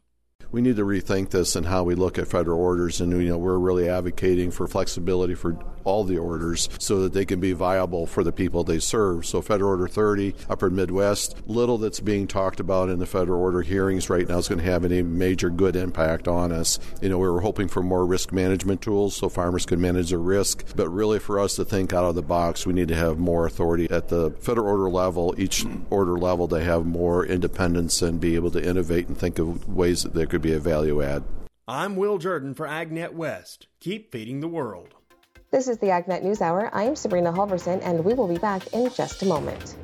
we 0.54 0.62
need 0.62 0.76
to 0.76 0.84
rethink 0.84 1.30
this 1.30 1.56
and 1.56 1.66
how 1.66 1.82
we 1.82 1.96
look 1.96 2.16
at 2.16 2.28
federal 2.28 2.60
orders. 2.60 3.00
And 3.00 3.10
you 3.10 3.28
know, 3.28 3.38
we're 3.38 3.58
really 3.58 3.88
advocating 3.88 4.52
for 4.52 4.68
flexibility 4.68 5.34
for 5.34 5.58
all 5.82 6.04
the 6.04 6.16
orders 6.16 6.68
so 6.78 7.00
that 7.00 7.12
they 7.12 7.24
can 7.24 7.40
be 7.40 7.52
viable 7.52 8.06
for 8.06 8.22
the 8.22 8.30
people 8.32 8.62
they 8.62 8.78
serve. 8.78 9.26
So, 9.26 9.42
Federal 9.42 9.70
Order 9.70 9.88
30, 9.88 10.34
Upper 10.48 10.70
Midwest, 10.70 11.36
little 11.46 11.76
that's 11.76 12.00
being 12.00 12.26
talked 12.26 12.60
about 12.60 12.88
in 12.88 13.00
the 13.00 13.06
federal 13.06 13.40
order 13.40 13.62
hearings 13.62 14.08
right 14.08 14.28
now 14.28 14.38
is 14.38 14.48
going 14.48 14.60
to 14.60 14.64
have 14.64 14.84
any 14.84 15.02
major 15.02 15.50
good 15.50 15.74
impact 15.74 16.28
on 16.28 16.52
us. 16.52 16.78
You 17.02 17.08
know, 17.08 17.18
we 17.18 17.28
were 17.28 17.40
hoping 17.40 17.68
for 17.68 17.82
more 17.82 18.06
risk 18.06 18.32
management 18.32 18.80
tools 18.80 19.16
so 19.16 19.28
farmers 19.28 19.66
could 19.66 19.80
manage 19.80 20.10
their 20.10 20.18
risk, 20.20 20.64
but 20.76 20.88
really 20.88 21.18
for 21.18 21.38
us 21.40 21.56
to 21.56 21.64
think 21.64 21.92
out 21.92 22.04
of 22.04 22.14
the 22.14 22.22
box, 22.22 22.64
we 22.64 22.72
need 22.72 22.88
to 22.88 22.96
have 22.96 23.18
more 23.18 23.44
authority 23.44 23.90
at 23.90 24.08
the 24.08 24.30
federal 24.40 24.68
order 24.68 24.88
level, 24.88 25.34
each 25.36 25.66
order 25.90 26.16
level, 26.16 26.46
to 26.48 26.62
have 26.62 26.86
more 26.86 27.26
independence 27.26 28.02
and 28.02 28.20
be 28.20 28.36
able 28.36 28.52
to 28.52 28.64
innovate 28.64 29.08
and 29.08 29.18
think 29.18 29.38
of 29.38 29.68
ways 29.68 30.04
that 30.04 30.14
they 30.14 30.23
could 30.26 30.42
be 30.42 30.54
a 30.54 30.58
value 30.58 31.02
add. 31.02 31.24
I'm 31.66 31.96
Will 31.96 32.18
Jordan 32.18 32.54
for 32.54 32.66
AgNet 32.66 33.12
West. 33.12 33.68
Keep 33.80 34.12
feeding 34.12 34.40
the 34.40 34.48
world. 34.48 34.94
This 35.50 35.68
is 35.68 35.78
the 35.78 35.86
AgNet 35.86 36.22
News 36.22 36.40
Hour. 36.40 36.68
I 36.72 36.82
am 36.82 36.96
Sabrina 36.96 37.32
Halvorson, 37.32 37.80
and 37.82 38.04
we 38.04 38.14
will 38.14 38.28
be 38.28 38.38
back 38.38 38.72
in 38.72 38.90
just 38.90 39.22
a 39.22 39.26
moment. 39.26 39.76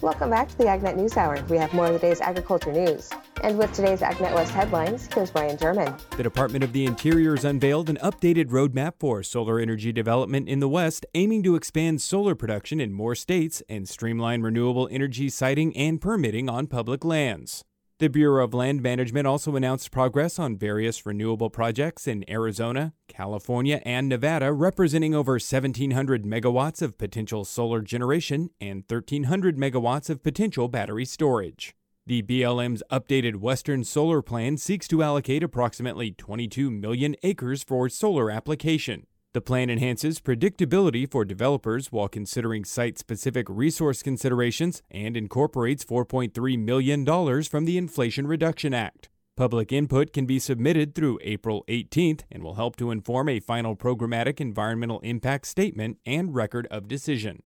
Welcome 0.00 0.30
back 0.30 0.48
to 0.48 0.58
the 0.58 0.64
AgNet 0.64 0.96
News 0.96 1.16
Hour. 1.16 1.42
We 1.48 1.56
have 1.56 1.72
more 1.74 1.86
of 1.86 1.92
the 1.92 1.98
day's 1.98 2.20
agriculture 2.20 2.72
news. 2.72 3.10
And 3.42 3.56
with 3.56 3.72
today's 3.72 4.00
AgNet 4.00 4.34
West 4.34 4.52
headlines, 4.52 5.08
here's 5.14 5.30
Brian 5.30 5.56
German. 5.56 5.94
The 6.16 6.22
Department 6.22 6.64
of 6.64 6.72
the 6.72 6.86
Interior 6.86 7.36
has 7.36 7.44
unveiled 7.44 7.88
an 7.88 7.98
updated 8.02 8.46
roadmap 8.46 8.94
for 8.98 9.22
solar 9.22 9.60
energy 9.60 9.92
development 9.92 10.48
in 10.48 10.60
the 10.60 10.68
West, 10.68 11.06
aiming 11.14 11.42
to 11.44 11.54
expand 11.54 12.02
solar 12.02 12.34
production 12.34 12.80
in 12.80 12.92
more 12.92 13.14
states 13.14 13.62
and 13.68 13.88
streamline 13.88 14.42
renewable 14.42 14.88
energy 14.90 15.28
siting 15.28 15.76
and 15.76 16.00
permitting 16.00 16.48
on 16.48 16.66
public 16.66 17.04
lands. 17.04 17.64
The 18.00 18.08
Bureau 18.08 18.44
of 18.44 18.54
Land 18.54 18.80
Management 18.80 19.26
also 19.26 19.56
announced 19.56 19.90
progress 19.90 20.38
on 20.38 20.56
various 20.56 21.04
renewable 21.04 21.50
projects 21.50 22.06
in 22.06 22.24
Arizona, 22.30 22.92
California, 23.08 23.82
and 23.84 24.08
Nevada, 24.08 24.52
representing 24.52 25.16
over 25.16 25.32
1,700 25.32 26.24
megawatts 26.24 26.80
of 26.80 26.96
potential 26.96 27.44
solar 27.44 27.80
generation 27.80 28.50
and 28.60 28.84
1,300 28.88 29.56
megawatts 29.56 30.10
of 30.10 30.22
potential 30.22 30.68
battery 30.68 31.04
storage. 31.04 31.74
The 32.08 32.22
BLM's 32.22 32.82
updated 32.90 33.36
Western 33.36 33.84
Solar 33.84 34.22
Plan 34.22 34.56
seeks 34.56 34.88
to 34.88 35.02
allocate 35.02 35.42
approximately 35.42 36.10
22 36.12 36.70
million 36.70 37.14
acres 37.22 37.62
for 37.62 37.90
solar 37.90 38.30
application. 38.30 39.06
The 39.34 39.42
plan 39.42 39.68
enhances 39.68 40.18
predictability 40.18 41.06
for 41.06 41.26
developers 41.26 41.92
while 41.92 42.08
considering 42.08 42.64
site 42.64 42.96
specific 42.96 43.44
resource 43.50 44.02
considerations 44.02 44.80
and 44.90 45.18
incorporates 45.18 45.84
$4.3 45.84 46.58
million 46.58 47.04
from 47.44 47.66
the 47.66 47.76
Inflation 47.76 48.26
Reduction 48.26 48.72
Act. 48.72 49.10
Public 49.36 49.70
input 49.70 50.14
can 50.14 50.24
be 50.24 50.38
submitted 50.38 50.94
through 50.94 51.18
April 51.20 51.62
18th 51.68 52.22
and 52.32 52.42
will 52.42 52.54
help 52.54 52.76
to 52.76 52.90
inform 52.90 53.28
a 53.28 53.38
final 53.38 53.76
programmatic 53.76 54.40
environmental 54.40 55.00
impact 55.00 55.46
statement 55.46 55.98
and 56.06 56.34
record 56.34 56.66
of 56.70 56.88
decision. 56.88 57.42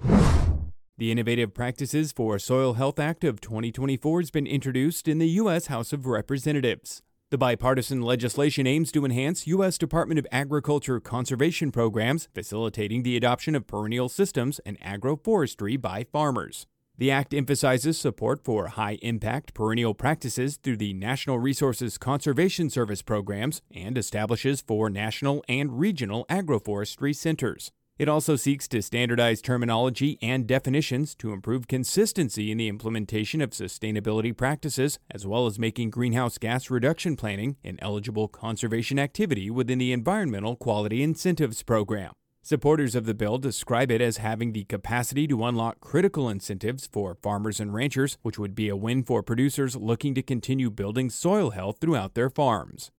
The 0.99 1.11
Innovative 1.11 1.53
Practices 1.53 2.11
for 2.11 2.39
Soil 2.39 2.73
Health 2.73 2.97
Act 2.97 3.23
of 3.23 3.39
2024 3.39 4.19
has 4.19 4.31
been 4.31 4.47
introduced 4.47 5.07
in 5.07 5.19
the 5.19 5.29
U.S. 5.29 5.67
House 5.67 5.93
of 5.93 6.07
Representatives. 6.07 7.03
The 7.29 7.37
bipartisan 7.37 8.01
legislation 8.01 8.65
aims 8.65 8.91
to 8.93 9.05
enhance 9.05 9.45
U.S. 9.45 9.77
Department 9.77 10.17
of 10.17 10.25
Agriculture 10.31 10.99
conservation 10.99 11.71
programs, 11.71 12.29
facilitating 12.33 13.03
the 13.03 13.15
adoption 13.15 13.53
of 13.53 13.67
perennial 13.67 14.09
systems 14.09 14.59
and 14.65 14.79
agroforestry 14.79 15.79
by 15.79 16.03
farmers. 16.03 16.65
The 16.97 17.11
Act 17.11 17.31
emphasizes 17.31 17.99
support 17.99 18.43
for 18.43 18.69
high 18.69 18.97
impact 19.03 19.53
perennial 19.53 19.93
practices 19.93 20.57
through 20.57 20.77
the 20.77 20.95
National 20.95 21.37
Resources 21.37 21.99
Conservation 21.99 22.71
Service 22.71 23.03
programs 23.03 23.61
and 23.71 23.99
establishes 23.99 24.61
four 24.61 24.89
national 24.89 25.45
and 25.47 25.77
regional 25.79 26.25
agroforestry 26.27 27.15
centers. 27.15 27.71
It 27.99 28.07
also 28.07 28.35
seeks 28.35 28.67
to 28.67 28.83
standardize 28.83 29.41
terminology 29.41 30.19
and 30.21 30.45
definitions 30.45 31.15
to 31.15 31.31
improve 31.31 31.67
consistency 31.67 32.51
in 32.51 32.59
the 32.59 32.67
implementation 32.67 33.41
of 33.41 33.49
sustainability 33.51 34.37
practices, 34.37 34.99
as 35.09 35.25
well 35.25 35.47
as 35.47 35.57
making 35.57 35.89
greenhouse 35.89 36.37
gas 36.37 36.69
reduction 36.69 37.15
planning 37.15 37.57
an 37.63 37.79
eligible 37.81 38.27
conservation 38.27 38.99
activity 38.99 39.49
within 39.49 39.79
the 39.79 39.91
Environmental 39.91 40.55
Quality 40.55 41.01
Incentives 41.01 41.63
Program. 41.63 42.13
Supporters 42.43 42.93
of 42.93 43.05
the 43.05 43.15
bill 43.15 43.39
describe 43.39 43.89
it 43.89 43.99
as 43.99 44.17
having 44.17 44.53
the 44.53 44.65
capacity 44.65 45.27
to 45.27 45.43
unlock 45.43 45.79
critical 45.79 46.29
incentives 46.29 46.87
for 46.89 47.15
farmers 47.15 47.59
and 47.59 47.73
ranchers, 47.73 48.19
which 48.21 48.37
would 48.37 48.53
be 48.53 48.69
a 48.69 48.75
win 48.75 49.03
for 49.03 49.23
producers 49.23 49.75
looking 49.75 50.13
to 50.13 50.21
continue 50.21 50.69
building 50.69 51.09
soil 51.09 51.49
health 51.49 51.79
throughout 51.81 52.13
their 52.13 52.29
farms. 52.29 52.91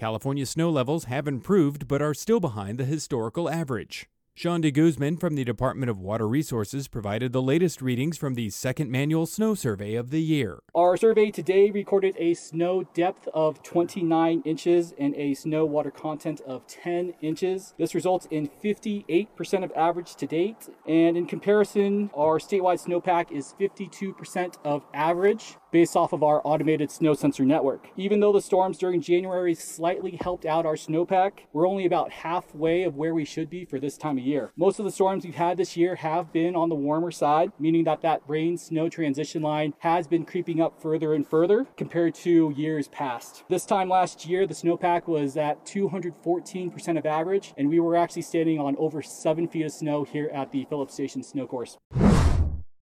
California 0.00 0.46
snow 0.46 0.70
levels 0.70 1.04
have 1.04 1.28
improved 1.28 1.86
but 1.86 2.00
are 2.00 2.14
still 2.14 2.40
behind 2.40 2.78
the 2.78 2.86
historical 2.86 3.50
average. 3.50 4.08
Sean 4.32 4.62
de 4.62 4.70
Guzman 4.70 5.18
from 5.18 5.34
the 5.34 5.44
Department 5.44 5.90
of 5.90 6.00
Water 6.00 6.26
Resources 6.26 6.88
provided 6.88 7.34
the 7.34 7.42
latest 7.42 7.82
readings 7.82 8.16
from 8.16 8.32
the 8.32 8.48
second 8.48 8.90
manual 8.90 9.26
snow 9.26 9.54
survey 9.54 9.96
of 9.96 10.08
the 10.08 10.22
year. 10.22 10.60
Our 10.74 10.96
survey 10.96 11.30
today 11.30 11.70
recorded 11.70 12.16
a 12.16 12.32
snow 12.32 12.84
depth 12.94 13.28
of 13.34 13.62
29 13.62 14.40
inches 14.46 14.94
and 14.98 15.14
a 15.16 15.34
snow 15.34 15.66
water 15.66 15.90
content 15.90 16.40
of 16.46 16.66
10 16.66 17.12
inches. 17.20 17.74
This 17.76 17.94
results 17.94 18.26
in 18.30 18.48
58% 18.48 19.62
of 19.62 19.70
average 19.76 20.14
to 20.14 20.26
date. 20.26 20.70
And 20.88 21.18
in 21.18 21.26
comparison, 21.26 22.08
our 22.16 22.38
statewide 22.38 22.82
snowpack 22.82 23.30
is 23.30 23.54
52% 23.60 24.54
of 24.64 24.86
average 24.94 25.56
based 25.72 25.96
off 25.96 26.12
of 26.12 26.22
our 26.22 26.40
automated 26.44 26.90
snow 26.90 27.14
sensor 27.14 27.44
network. 27.44 27.88
Even 27.96 28.20
though 28.20 28.32
the 28.32 28.40
storms 28.40 28.78
during 28.78 29.00
January 29.00 29.54
slightly 29.54 30.18
helped 30.20 30.44
out 30.44 30.66
our 30.66 30.74
snowpack, 30.74 31.32
we're 31.52 31.68
only 31.68 31.86
about 31.86 32.10
halfway 32.10 32.82
of 32.82 32.96
where 32.96 33.14
we 33.14 33.24
should 33.24 33.48
be 33.50 33.64
for 33.64 33.78
this 33.78 33.96
time 33.96 34.18
of 34.18 34.24
year. 34.24 34.52
Most 34.56 34.78
of 34.78 34.84
the 34.84 34.90
storms 34.90 35.24
we've 35.24 35.34
had 35.34 35.56
this 35.56 35.76
year 35.76 35.96
have 35.96 36.32
been 36.32 36.56
on 36.56 36.68
the 36.68 36.74
warmer 36.74 37.10
side, 37.10 37.52
meaning 37.58 37.84
that 37.84 38.02
that 38.02 38.22
rain 38.26 38.56
snow 38.56 38.88
transition 38.88 39.42
line 39.42 39.74
has 39.78 40.06
been 40.06 40.24
creeping 40.24 40.60
up 40.60 40.80
further 40.80 41.14
and 41.14 41.26
further 41.26 41.66
compared 41.76 42.14
to 42.14 42.52
years 42.56 42.88
past. 42.88 43.44
This 43.48 43.64
time 43.64 43.88
last 43.88 44.26
year, 44.26 44.46
the 44.46 44.54
snowpack 44.54 45.06
was 45.06 45.36
at 45.36 45.64
214% 45.64 46.98
of 46.98 47.06
average, 47.06 47.54
and 47.56 47.68
we 47.68 47.80
were 47.80 47.96
actually 47.96 48.22
standing 48.22 48.58
on 48.58 48.76
over 48.76 49.02
seven 49.02 49.48
feet 49.48 49.66
of 49.66 49.72
snow 49.72 50.04
here 50.04 50.30
at 50.32 50.52
the 50.52 50.64
Phillips 50.68 50.94
Station 50.94 51.22
Snow 51.22 51.46
Course. 51.46 51.78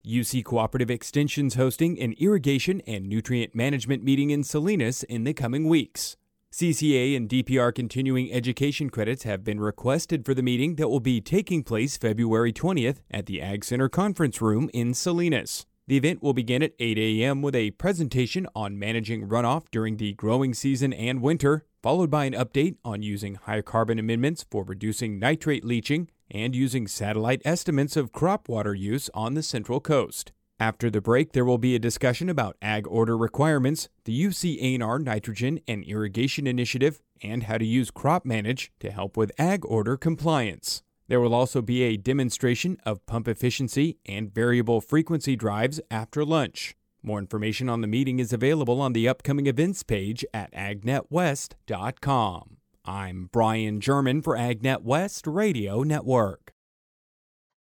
UC 0.08 0.42
Cooperative 0.42 0.90
Extension's 0.90 1.54
hosting 1.54 2.00
an 2.00 2.14
irrigation 2.18 2.80
and 2.86 3.06
nutrient 3.06 3.54
management 3.54 4.02
meeting 4.02 4.30
in 4.30 4.42
Salinas 4.42 5.02
in 5.02 5.24
the 5.24 5.34
coming 5.34 5.68
weeks. 5.68 6.16
CCA 6.50 7.14
and 7.14 7.28
DPR 7.28 7.74
continuing 7.74 8.32
education 8.32 8.88
credits 8.88 9.24
have 9.24 9.44
been 9.44 9.60
requested 9.60 10.24
for 10.24 10.32
the 10.32 10.42
meeting 10.42 10.76
that 10.76 10.88
will 10.88 10.98
be 10.98 11.20
taking 11.20 11.62
place 11.62 11.98
February 11.98 12.54
20th 12.54 13.02
at 13.10 13.26
the 13.26 13.42
Ag 13.42 13.62
Center 13.62 13.90
Conference 13.90 14.40
Room 14.40 14.70
in 14.72 14.94
Salinas. 14.94 15.66
The 15.86 15.98
event 15.98 16.22
will 16.22 16.32
begin 16.32 16.62
at 16.62 16.72
8 16.78 16.96
a.m. 16.98 17.42
with 17.42 17.54
a 17.54 17.72
presentation 17.72 18.46
on 18.54 18.78
managing 18.78 19.28
runoff 19.28 19.64
during 19.70 19.98
the 19.98 20.14
growing 20.14 20.54
season 20.54 20.94
and 20.94 21.20
winter, 21.20 21.66
followed 21.82 22.10
by 22.10 22.24
an 22.24 22.32
update 22.32 22.76
on 22.82 23.02
using 23.02 23.34
high 23.34 23.60
carbon 23.60 23.98
amendments 23.98 24.46
for 24.50 24.64
reducing 24.64 25.18
nitrate 25.18 25.64
leaching 25.64 26.08
and 26.30 26.54
using 26.54 26.86
satellite 26.86 27.42
estimates 27.44 27.96
of 27.96 28.12
crop 28.12 28.48
water 28.48 28.74
use 28.74 29.10
on 29.14 29.34
the 29.34 29.42
Central 29.42 29.80
Coast. 29.80 30.32
After 30.60 30.90
the 30.90 31.00
break, 31.00 31.32
there 31.32 31.44
will 31.44 31.58
be 31.58 31.76
a 31.76 31.78
discussion 31.78 32.28
about 32.28 32.56
ag 32.60 32.84
order 32.88 33.16
requirements, 33.16 33.88
the 34.04 34.24
UC 34.24 34.60
ANR 34.60 35.00
nitrogen 35.00 35.60
and 35.68 35.84
irrigation 35.84 36.48
initiative, 36.48 37.00
and 37.22 37.44
how 37.44 37.58
to 37.58 37.64
use 37.64 37.92
Crop 37.92 38.24
Manage 38.24 38.72
to 38.80 38.90
help 38.90 39.16
with 39.16 39.30
ag 39.38 39.64
order 39.64 39.96
compliance. 39.96 40.82
There 41.06 41.20
will 41.20 41.34
also 41.34 41.62
be 41.62 41.82
a 41.82 41.96
demonstration 41.96 42.76
of 42.84 43.06
pump 43.06 43.28
efficiency 43.28 43.98
and 44.04 44.34
variable 44.34 44.80
frequency 44.80 45.36
drives 45.36 45.80
after 45.90 46.24
lunch. 46.24 46.74
More 47.02 47.18
information 47.18 47.68
on 47.68 47.80
the 47.80 47.86
meeting 47.86 48.18
is 48.18 48.32
available 48.32 48.80
on 48.80 48.92
the 48.92 49.08
upcoming 49.08 49.46
events 49.46 49.84
page 49.84 50.24
at 50.34 50.52
agnetwest.com. 50.52 52.57
I'm 52.88 53.28
Brian 53.30 53.82
German 53.82 54.22
for 54.22 54.34
AgNet 54.34 54.80
West 54.80 55.26
Radio 55.26 55.82
Network. 55.82 56.54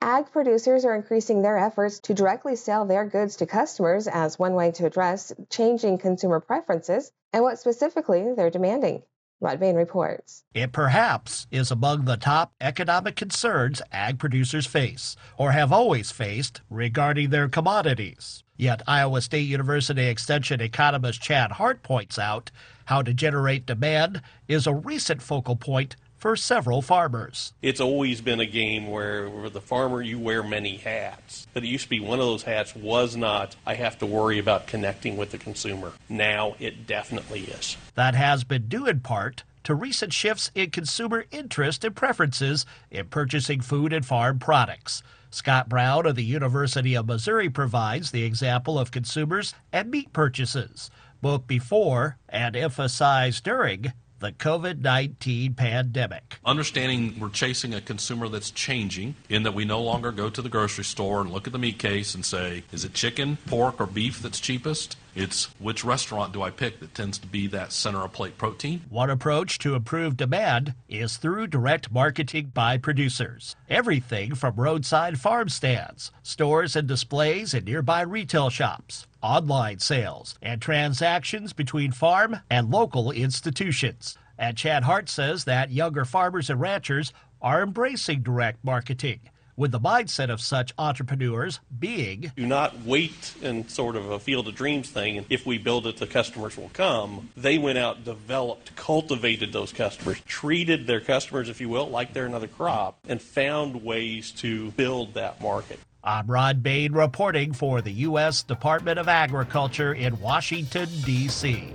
Ag 0.02 0.30
producers 0.30 0.84
are 0.84 0.94
increasing 0.94 1.40
their 1.40 1.56
efforts 1.56 1.98
to 2.00 2.12
directly 2.12 2.56
sell 2.56 2.84
their 2.84 3.06
goods 3.06 3.36
to 3.36 3.46
customers 3.46 4.06
as 4.06 4.38
one 4.38 4.52
way 4.52 4.70
to 4.72 4.84
address 4.84 5.32
changing 5.48 5.96
consumer 5.96 6.40
preferences 6.40 7.10
and 7.32 7.42
what 7.42 7.58
specifically 7.58 8.34
they're 8.36 8.50
demanding. 8.50 9.02
Rod 9.40 9.60
Bain 9.60 9.76
reports. 9.76 10.44
It 10.52 10.72
perhaps 10.72 11.46
is 11.50 11.70
among 11.70 12.04
the 12.04 12.18
top 12.18 12.52
economic 12.60 13.16
concerns 13.16 13.80
ag 13.90 14.18
producers 14.18 14.66
face, 14.66 15.16
or 15.38 15.52
have 15.52 15.72
always 15.72 16.10
faced, 16.10 16.60
regarding 16.68 17.30
their 17.30 17.48
commodities. 17.48 18.44
Yet 18.58 18.82
Iowa 18.86 19.22
State 19.22 19.48
University 19.48 20.06
Extension 20.06 20.60
economist 20.60 21.22
Chad 21.22 21.52
Hart 21.52 21.82
points 21.82 22.18
out 22.18 22.50
how 22.86 23.02
to 23.02 23.14
generate 23.14 23.66
demand 23.66 24.22
is 24.48 24.66
a 24.66 24.74
recent 24.74 25.22
focal 25.22 25.56
point 25.56 25.96
for 26.24 26.36
several 26.36 26.80
farmers. 26.80 27.52
It's 27.60 27.82
always 27.82 28.22
been 28.22 28.40
a 28.40 28.46
game 28.46 28.86
where, 28.86 29.28
where 29.28 29.50
the 29.50 29.60
farmer 29.60 30.00
you 30.00 30.18
wear 30.18 30.42
many 30.42 30.78
hats. 30.78 31.46
But 31.52 31.64
it 31.64 31.66
used 31.66 31.84
to 31.84 31.90
be 31.90 32.00
one 32.00 32.18
of 32.18 32.24
those 32.24 32.44
hats 32.44 32.74
was 32.74 33.14
not 33.14 33.56
I 33.66 33.74
have 33.74 33.98
to 33.98 34.06
worry 34.06 34.38
about 34.38 34.66
connecting 34.66 35.18
with 35.18 35.32
the 35.32 35.38
consumer. 35.38 35.92
Now 36.08 36.56
it 36.58 36.86
definitely 36.86 37.40
is. 37.40 37.76
That 37.94 38.14
has 38.14 38.42
been 38.42 38.68
due 38.68 38.86
in 38.86 39.00
part 39.00 39.44
to 39.64 39.74
recent 39.74 40.14
shifts 40.14 40.50
in 40.54 40.70
consumer 40.70 41.26
interest 41.30 41.84
and 41.84 41.94
preferences 41.94 42.64
in 42.90 43.06
purchasing 43.06 43.60
food 43.60 43.92
and 43.92 44.06
farm 44.06 44.38
products. 44.38 45.02
Scott 45.30 45.68
Brown 45.68 46.06
of 46.06 46.14
the 46.14 46.24
University 46.24 46.94
of 46.94 47.06
Missouri 47.06 47.50
provides 47.50 48.12
the 48.12 48.22
example 48.22 48.78
of 48.78 48.92
consumers 48.92 49.52
and 49.72 49.90
meat 49.90 50.12
purchases, 50.12 50.90
both 51.24 51.46
before 51.46 52.18
and 52.28 52.54
emphasized 52.54 53.44
during 53.44 53.94
the 54.18 54.30
COVID 54.30 54.80
19 54.80 55.54
pandemic. 55.54 56.38
Understanding 56.44 57.18
we're 57.18 57.30
chasing 57.30 57.72
a 57.72 57.80
consumer 57.80 58.28
that's 58.28 58.50
changing 58.50 59.14
in 59.30 59.42
that 59.44 59.54
we 59.54 59.64
no 59.64 59.80
longer 59.80 60.12
go 60.12 60.28
to 60.28 60.42
the 60.42 60.50
grocery 60.50 60.84
store 60.84 61.22
and 61.22 61.32
look 61.32 61.46
at 61.46 61.54
the 61.54 61.58
meat 61.58 61.78
case 61.78 62.14
and 62.14 62.26
say, 62.26 62.62
is 62.72 62.84
it 62.84 62.92
chicken, 62.92 63.38
pork, 63.46 63.80
or 63.80 63.86
beef 63.86 64.20
that's 64.20 64.38
cheapest? 64.38 64.98
It's 65.16 65.44
which 65.60 65.84
restaurant 65.84 66.32
do 66.32 66.42
I 66.42 66.50
pick 66.50 66.80
that 66.80 66.94
tends 66.94 67.18
to 67.18 67.26
be 67.28 67.46
that 67.48 67.72
center 67.72 68.00
of 68.00 68.12
plate 68.12 68.36
protein? 68.36 68.82
One 68.88 69.10
approach 69.10 69.60
to 69.60 69.76
improve 69.76 70.16
demand 70.16 70.74
is 70.88 71.18
through 71.18 71.46
direct 71.46 71.92
marketing 71.92 72.50
by 72.52 72.78
producers. 72.78 73.54
Everything 73.70 74.34
from 74.34 74.56
roadside 74.56 75.20
farm 75.20 75.48
stands, 75.48 76.10
stores 76.24 76.74
and 76.74 76.88
displays 76.88 77.54
in 77.54 77.64
nearby 77.64 78.00
retail 78.00 78.50
shops, 78.50 79.06
online 79.22 79.78
sales, 79.78 80.36
and 80.42 80.60
transactions 80.60 81.52
between 81.52 81.92
farm 81.92 82.40
and 82.50 82.70
local 82.70 83.12
institutions. 83.12 84.18
And 84.36 84.56
Chad 84.56 84.82
Hart 84.82 85.08
says 85.08 85.44
that 85.44 85.70
younger 85.70 86.04
farmers 86.04 86.50
and 86.50 86.60
ranchers 86.60 87.12
are 87.40 87.62
embracing 87.62 88.22
direct 88.22 88.64
marketing 88.64 89.20
with 89.56 89.70
the 89.70 89.80
mindset 89.80 90.30
of 90.30 90.40
such 90.40 90.72
entrepreneurs 90.78 91.60
being 91.78 92.32
do 92.36 92.46
not 92.46 92.80
wait 92.82 93.34
in 93.42 93.66
sort 93.68 93.96
of 93.96 94.10
a 94.10 94.18
field 94.18 94.48
of 94.48 94.54
dreams 94.54 94.90
thing 94.90 95.18
and 95.18 95.26
if 95.30 95.46
we 95.46 95.58
build 95.58 95.86
it 95.86 95.96
the 95.98 96.06
customers 96.06 96.56
will 96.56 96.70
come 96.72 97.30
they 97.36 97.58
went 97.58 97.78
out 97.78 98.04
developed 98.04 98.74
cultivated 98.76 99.52
those 99.52 99.72
customers 99.72 100.20
treated 100.26 100.86
their 100.86 101.00
customers 101.00 101.48
if 101.48 101.60
you 101.60 101.68
will 101.68 101.88
like 101.88 102.12
they're 102.12 102.26
another 102.26 102.48
crop 102.48 102.98
and 103.08 103.20
found 103.20 103.82
ways 103.82 104.30
to 104.30 104.70
build 104.72 105.14
that 105.14 105.40
market 105.40 105.78
I'm 106.06 106.26
Rod 106.26 106.62
Bain 106.62 106.92
reporting 106.92 107.54
for 107.54 107.80
the 107.80 107.90
U.S. 107.90 108.42
Department 108.42 108.98
of 108.98 109.08
Agriculture 109.08 109.94
in 109.94 110.20
Washington, 110.20 110.86
D.C. 111.02 111.72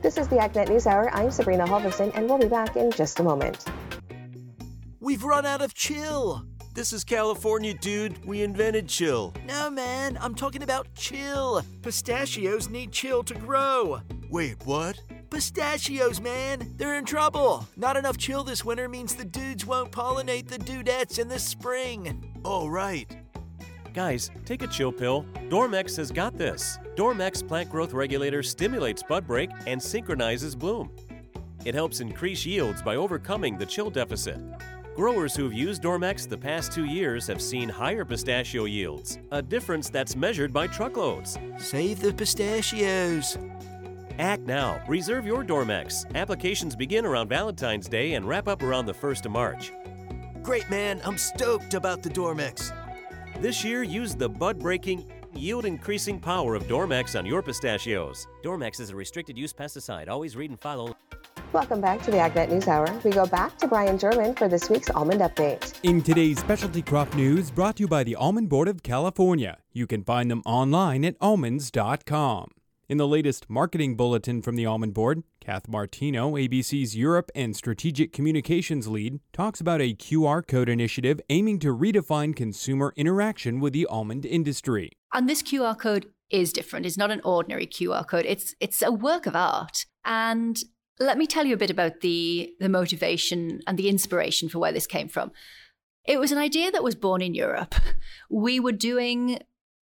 This 0.00 0.16
is 0.16 0.28
the 0.28 0.36
AgNet 0.36 0.68
News 0.68 0.86
Hour. 0.86 1.10
I'm 1.12 1.30
Sabrina 1.32 1.64
Halvorson, 1.64 2.12
and 2.14 2.28
we'll 2.28 2.38
be 2.38 2.46
back 2.46 2.76
in 2.76 2.92
just 2.92 3.18
a 3.18 3.24
moment. 3.24 3.64
We've 5.00 5.24
run 5.24 5.44
out 5.44 5.60
of 5.60 5.74
chill. 5.74 6.44
This 6.74 6.94
is 6.94 7.04
California, 7.04 7.74
dude. 7.74 8.24
We 8.24 8.40
invented 8.40 8.88
chill. 8.88 9.34
No, 9.46 9.68
man, 9.68 10.16
I'm 10.18 10.34
talking 10.34 10.62
about 10.62 10.86
chill. 10.94 11.62
Pistachios 11.82 12.70
need 12.70 12.92
chill 12.92 13.22
to 13.24 13.34
grow. 13.34 14.00
Wait, 14.30 14.56
what? 14.64 14.98
Pistachios, 15.28 16.18
man. 16.18 16.72
They're 16.76 16.94
in 16.94 17.04
trouble. 17.04 17.68
Not 17.76 17.98
enough 17.98 18.16
chill 18.16 18.42
this 18.42 18.64
winter 18.64 18.88
means 18.88 19.14
the 19.14 19.24
dudes 19.26 19.66
won't 19.66 19.92
pollinate 19.92 20.48
the 20.48 20.56
dudettes 20.56 21.18
in 21.18 21.28
the 21.28 21.38
spring. 21.38 22.40
Oh, 22.42 22.68
right. 22.68 23.06
Guys, 23.92 24.30
take 24.46 24.62
a 24.62 24.66
chill 24.66 24.92
pill. 24.92 25.26
Dormex 25.50 25.94
has 25.98 26.10
got 26.10 26.38
this. 26.38 26.78
Dormex 26.96 27.46
plant 27.46 27.68
growth 27.68 27.92
regulator 27.92 28.42
stimulates 28.42 29.02
bud 29.02 29.26
break 29.26 29.50
and 29.66 29.82
synchronizes 29.82 30.56
bloom. 30.56 30.90
It 31.66 31.74
helps 31.74 32.00
increase 32.00 32.46
yields 32.46 32.80
by 32.80 32.96
overcoming 32.96 33.58
the 33.58 33.66
chill 33.66 33.90
deficit. 33.90 34.40
Growers 34.94 35.34
who've 35.34 35.54
used 35.54 35.82
Dormex 35.82 36.28
the 36.28 36.36
past 36.36 36.70
two 36.70 36.84
years 36.84 37.26
have 37.26 37.40
seen 37.40 37.66
higher 37.66 38.04
pistachio 38.04 38.66
yields, 38.66 39.18
a 39.30 39.40
difference 39.40 39.88
that's 39.88 40.14
measured 40.14 40.52
by 40.52 40.66
truckloads. 40.66 41.38
Save 41.56 42.00
the 42.02 42.12
pistachios. 42.12 43.38
Act 44.18 44.42
now. 44.42 44.82
Reserve 44.86 45.24
your 45.24 45.44
Dormex. 45.44 46.04
Applications 46.14 46.76
begin 46.76 47.06
around 47.06 47.28
Valentine's 47.28 47.88
Day 47.88 48.12
and 48.12 48.28
wrap 48.28 48.48
up 48.48 48.62
around 48.62 48.84
the 48.84 48.92
1st 48.92 49.24
of 49.24 49.32
March. 49.32 49.72
Great, 50.42 50.68
man. 50.68 51.00
I'm 51.06 51.16
stoked 51.16 51.72
about 51.72 52.02
the 52.02 52.10
Dormex. 52.10 52.70
This 53.40 53.64
year, 53.64 53.82
use 53.82 54.14
the 54.14 54.28
bud 54.28 54.58
breaking, 54.58 55.10
yield 55.34 55.64
increasing 55.64 56.20
power 56.20 56.54
of 56.54 56.64
Dormex 56.64 57.18
on 57.18 57.24
your 57.24 57.42
pistachios. 57.42 58.26
Dormex 58.44 58.78
is 58.78 58.90
a 58.90 58.96
restricted 58.96 59.38
use 59.38 59.54
pesticide. 59.54 60.10
Always 60.10 60.36
read 60.36 60.50
and 60.50 60.60
follow. 60.60 60.94
Welcome 61.52 61.82
back 61.82 62.00
to 62.04 62.10
the 62.10 62.16
AgNet 62.16 62.48
News 62.48 62.66
Hour. 62.66 62.88
We 63.04 63.10
go 63.10 63.26
back 63.26 63.58
to 63.58 63.68
Brian 63.68 63.98
German 63.98 64.34
for 64.34 64.48
this 64.48 64.70
week's 64.70 64.88
almond 64.88 65.20
update. 65.20 65.74
In 65.82 66.00
today's 66.00 66.38
specialty 66.38 66.80
crop 66.80 67.14
news, 67.14 67.50
brought 67.50 67.76
to 67.76 67.82
you 67.82 67.88
by 67.88 68.04
the 68.04 68.16
Almond 68.16 68.48
Board 68.48 68.68
of 68.68 68.82
California, 68.82 69.58
you 69.70 69.86
can 69.86 70.02
find 70.02 70.30
them 70.30 70.40
online 70.46 71.04
at 71.04 71.14
almonds.com. 71.20 72.52
In 72.88 72.96
the 72.96 73.06
latest 73.06 73.50
marketing 73.50 73.96
bulletin 73.96 74.40
from 74.40 74.56
the 74.56 74.64
Almond 74.64 74.94
Board, 74.94 75.24
Kath 75.42 75.68
Martino, 75.68 76.32
ABC's 76.36 76.96
Europe 76.96 77.30
and 77.34 77.54
Strategic 77.54 78.14
Communications 78.14 78.88
lead, 78.88 79.20
talks 79.34 79.60
about 79.60 79.82
a 79.82 79.94
QR 79.94 80.46
code 80.46 80.70
initiative 80.70 81.20
aiming 81.28 81.58
to 81.58 81.76
redefine 81.76 82.34
consumer 82.34 82.94
interaction 82.96 83.60
with 83.60 83.74
the 83.74 83.84
almond 83.86 84.24
industry. 84.24 84.92
And 85.12 85.28
this 85.28 85.42
QR 85.42 85.78
code 85.78 86.06
is 86.30 86.50
different. 86.50 86.86
It's 86.86 86.96
not 86.96 87.10
an 87.10 87.20
ordinary 87.24 87.66
QR 87.66 88.08
code. 88.08 88.24
It's 88.26 88.54
it's 88.58 88.80
a 88.80 88.90
work 88.90 89.26
of 89.26 89.36
art. 89.36 89.84
And 90.04 90.58
let 91.02 91.18
me 91.18 91.26
tell 91.26 91.44
you 91.44 91.54
a 91.54 91.58
bit 91.58 91.70
about 91.70 92.00
the 92.00 92.52
the 92.60 92.68
motivation 92.68 93.60
and 93.66 93.78
the 93.78 93.88
inspiration 93.88 94.48
for 94.48 94.58
where 94.58 94.72
this 94.72 94.86
came 94.86 95.08
from. 95.08 95.32
It 96.04 96.18
was 96.18 96.32
an 96.32 96.38
idea 96.38 96.70
that 96.70 96.82
was 96.82 96.94
born 96.94 97.22
in 97.22 97.34
Europe. 97.34 97.74
We 98.30 98.58
were 98.58 98.72
doing 98.72 99.38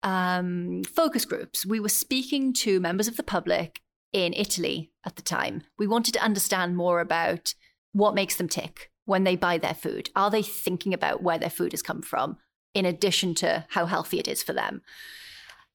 um, 0.02 0.82
focus 0.84 1.24
groups. 1.24 1.66
We 1.66 1.80
were 1.80 1.88
speaking 1.88 2.52
to 2.54 2.80
members 2.80 3.08
of 3.08 3.16
the 3.16 3.22
public 3.22 3.80
in 4.12 4.32
Italy 4.32 4.92
at 5.04 5.16
the 5.16 5.22
time. 5.22 5.62
We 5.78 5.86
wanted 5.86 6.14
to 6.14 6.22
understand 6.22 6.76
more 6.76 7.00
about 7.00 7.54
what 7.92 8.14
makes 8.14 8.36
them 8.36 8.48
tick 8.48 8.90
when 9.04 9.24
they 9.24 9.36
buy 9.36 9.58
their 9.58 9.74
food. 9.74 10.10
Are 10.14 10.30
they 10.30 10.42
thinking 10.42 10.94
about 10.94 11.22
where 11.22 11.38
their 11.38 11.50
food 11.50 11.72
has 11.72 11.82
come 11.82 12.02
from, 12.02 12.38
in 12.72 12.86
addition 12.86 13.34
to 13.36 13.66
how 13.70 13.86
healthy 13.86 14.18
it 14.18 14.28
is 14.28 14.42
for 14.42 14.52
them? 14.52 14.82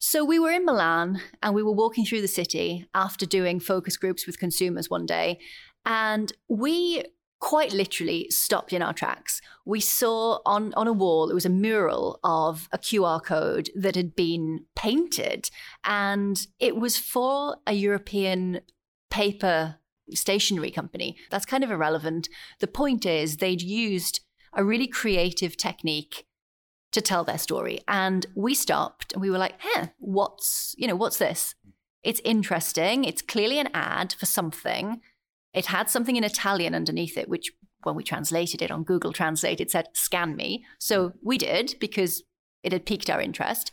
So 0.04 0.26
we 0.26 0.40
were 0.40 0.50
in 0.50 0.66
Milan 0.66 1.22
and 1.44 1.54
we 1.54 1.62
were 1.62 1.72
walking 1.72 2.06
through 2.06 2.22
the 2.22 2.28
city 2.28 2.88
after 2.96 3.28
doing 3.28 3.60
focus 3.60 3.98
groups 3.98 4.26
with 4.26 4.40
consumers 4.40 4.90
one 4.90 5.06
day. 5.06 5.38
And 5.86 6.34
we 6.50 7.04
quite 7.40 7.72
literally 7.72 8.26
stopped 8.32 8.74
in 8.74 8.82
our 8.82 8.94
tracks. 8.94 9.42
We 9.64 9.80
saw 9.80 10.40
on, 10.44 10.74
on 10.74 10.88
a 10.88 10.92
wall, 10.94 11.30
it 11.30 11.36
was 11.36 11.46
a 11.46 11.50
mural 11.50 12.20
of 12.24 12.68
a 12.72 12.80
QR 12.80 13.24
code 13.24 13.70
that 13.76 13.96
had 13.96 14.16
been 14.16 14.66
painted, 14.76 15.52
and 15.84 16.48
it 16.60 16.76
was 16.76 16.98
for 16.98 17.58
a 17.68 17.74
European 17.74 18.62
paper 19.12 19.78
stationery 20.14 20.72
company. 20.72 21.16
That's 21.30 21.46
kind 21.46 21.64
of 21.64 21.70
irrelevant. 21.70 22.28
The 22.60 22.68
point 22.68 23.06
is, 23.06 23.38
they'd 23.38 23.62
used 23.62 24.22
a 24.54 24.64
really 24.64 24.88
creative 24.88 25.58
technique 25.58 26.26
to 26.92 27.02
tell 27.02 27.24
their 27.24 27.38
story. 27.38 27.80
And 27.88 28.26
we 28.36 28.54
stopped 28.54 29.14
and 29.14 29.22
we 29.22 29.30
were 29.30 29.38
like, 29.38 29.56
huh, 29.60 29.88
what's, 30.00 30.76
you 30.78 30.88
know, 30.88 30.96
what's 30.96 31.18
this? 31.18 31.56
It's 32.04 32.22
interesting. 32.24 33.06
It's 33.06 33.22
clearly 33.22 33.60
an 33.60 33.70
ad 33.74 34.14
for 34.14 34.26
something. 34.26 35.02
It 35.54 35.68
had 35.68 35.90
something 35.90 36.16
in 36.16 36.24
Italian 36.24 36.74
underneath 36.76 37.18
it, 37.18 37.30
which 37.30 37.52
when 37.84 37.96
we 37.96 38.04
translated 38.04 38.62
it 38.62 38.72
on 38.72 38.84
Google 38.84 39.14
Translate, 39.14 39.62
it 39.62 39.72
said, 39.72 39.88
scan 39.94 40.36
me. 40.36 40.66
So 40.80 41.14
we 41.24 41.38
did 41.38 41.76
because 41.80 42.24
it 42.64 42.72
had 42.72 42.86
piqued 42.86 43.10
our 43.10 43.22
interest. 43.22 43.72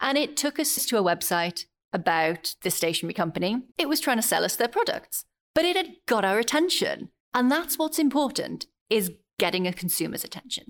And 0.00 0.18
it 0.18 0.36
took 0.36 0.58
us 0.58 0.86
to 0.86 0.98
a 0.98 1.02
website 1.02 1.64
about 1.92 2.54
this 2.62 2.74
stationery 2.74 3.14
company. 3.14 3.62
It 3.78 3.88
was 3.88 4.00
trying 4.00 4.16
to 4.16 4.22
sell 4.22 4.44
us 4.44 4.56
their 4.56 4.68
products, 4.68 5.24
but 5.54 5.64
it 5.64 5.76
had 5.76 5.94
got 6.06 6.24
our 6.24 6.38
attention. 6.38 7.10
And 7.32 7.50
that's 7.50 7.78
what's 7.78 7.98
important 7.98 8.66
is 8.90 9.12
getting 9.38 9.66
a 9.66 9.72
consumer's 9.72 10.24
attention. 10.24 10.66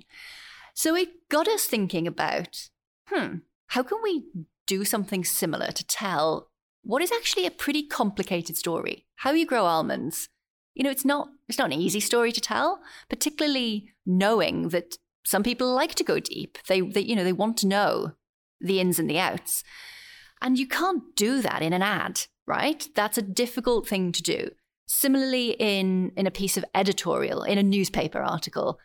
So 0.74 0.94
it 0.96 1.28
got 1.28 1.48
us 1.48 1.64
thinking 1.64 2.06
about, 2.06 2.68
hmm, 3.06 3.36
how 3.68 3.82
can 3.82 3.98
we 4.02 4.24
do 4.66 4.84
something 4.84 5.24
similar 5.24 5.70
to 5.70 5.86
tell 5.86 6.50
what 6.82 7.02
is 7.02 7.12
actually 7.12 7.46
a 7.46 7.50
pretty 7.50 7.82
complicated 7.84 8.56
story? 8.56 9.06
How 9.16 9.30
you 9.32 9.46
grow 9.46 9.64
almonds. 9.64 10.28
You 10.74 10.84
know, 10.84 10.90
it's 10.90 11.04
not 11.04 11.28
it's 11.48 11.58
not 11.58 11.72
an 11.72 11.80
easy 11.80 12.00
story 12.00 12.32
to 12.32 12.40
tell, 12.40 12.80
particularly 13.08 13.92
knowing 14.04 14.68
that 14.70 14.98
some 15.24 15.42
people 15.42 15.72
like 15.72 15.94
to 15.94 16.04
go 16.04 16.18
deep. 16.18 16.58
They, 16.68 16.80
they 16.80 17.00
you 17.00 17.16
know, 17.16 17.24
they 17.24 17.32
want 17.32 17.56
to 17.58 17.68
know 17.68 18.12
the 18.60 18.80
ins 18.80 18.98
and 18.98 19.08
the 19.08 19.18
outs. 19.18 19.62
And 20.42 20.58
you 20.58 20.66
can't 20.66 21.02
do 21.16 21.40
that 21.40 21.62
in 21.62 21.72
an 21.72 21.82
ad, 21.82 22.22
right? 22.46 22.86
That's 22.94 23.16
a 23.16 23.22
difficult 23.22 23.88
thing 23.88 24.12
to 24.12 24.22
do. 24.22 24.50
Similarly, 24.86 25.52
in, 25.52 26.12
in 26.16 26.26
a 26.26 26.30
piece 26.30 26.56
of 26.58 26.64
editorial, 26.74 27.42
in 27.42 27.56
a 27.56 27.62
newspaper 27.62 28.20
article, 28.20 28.78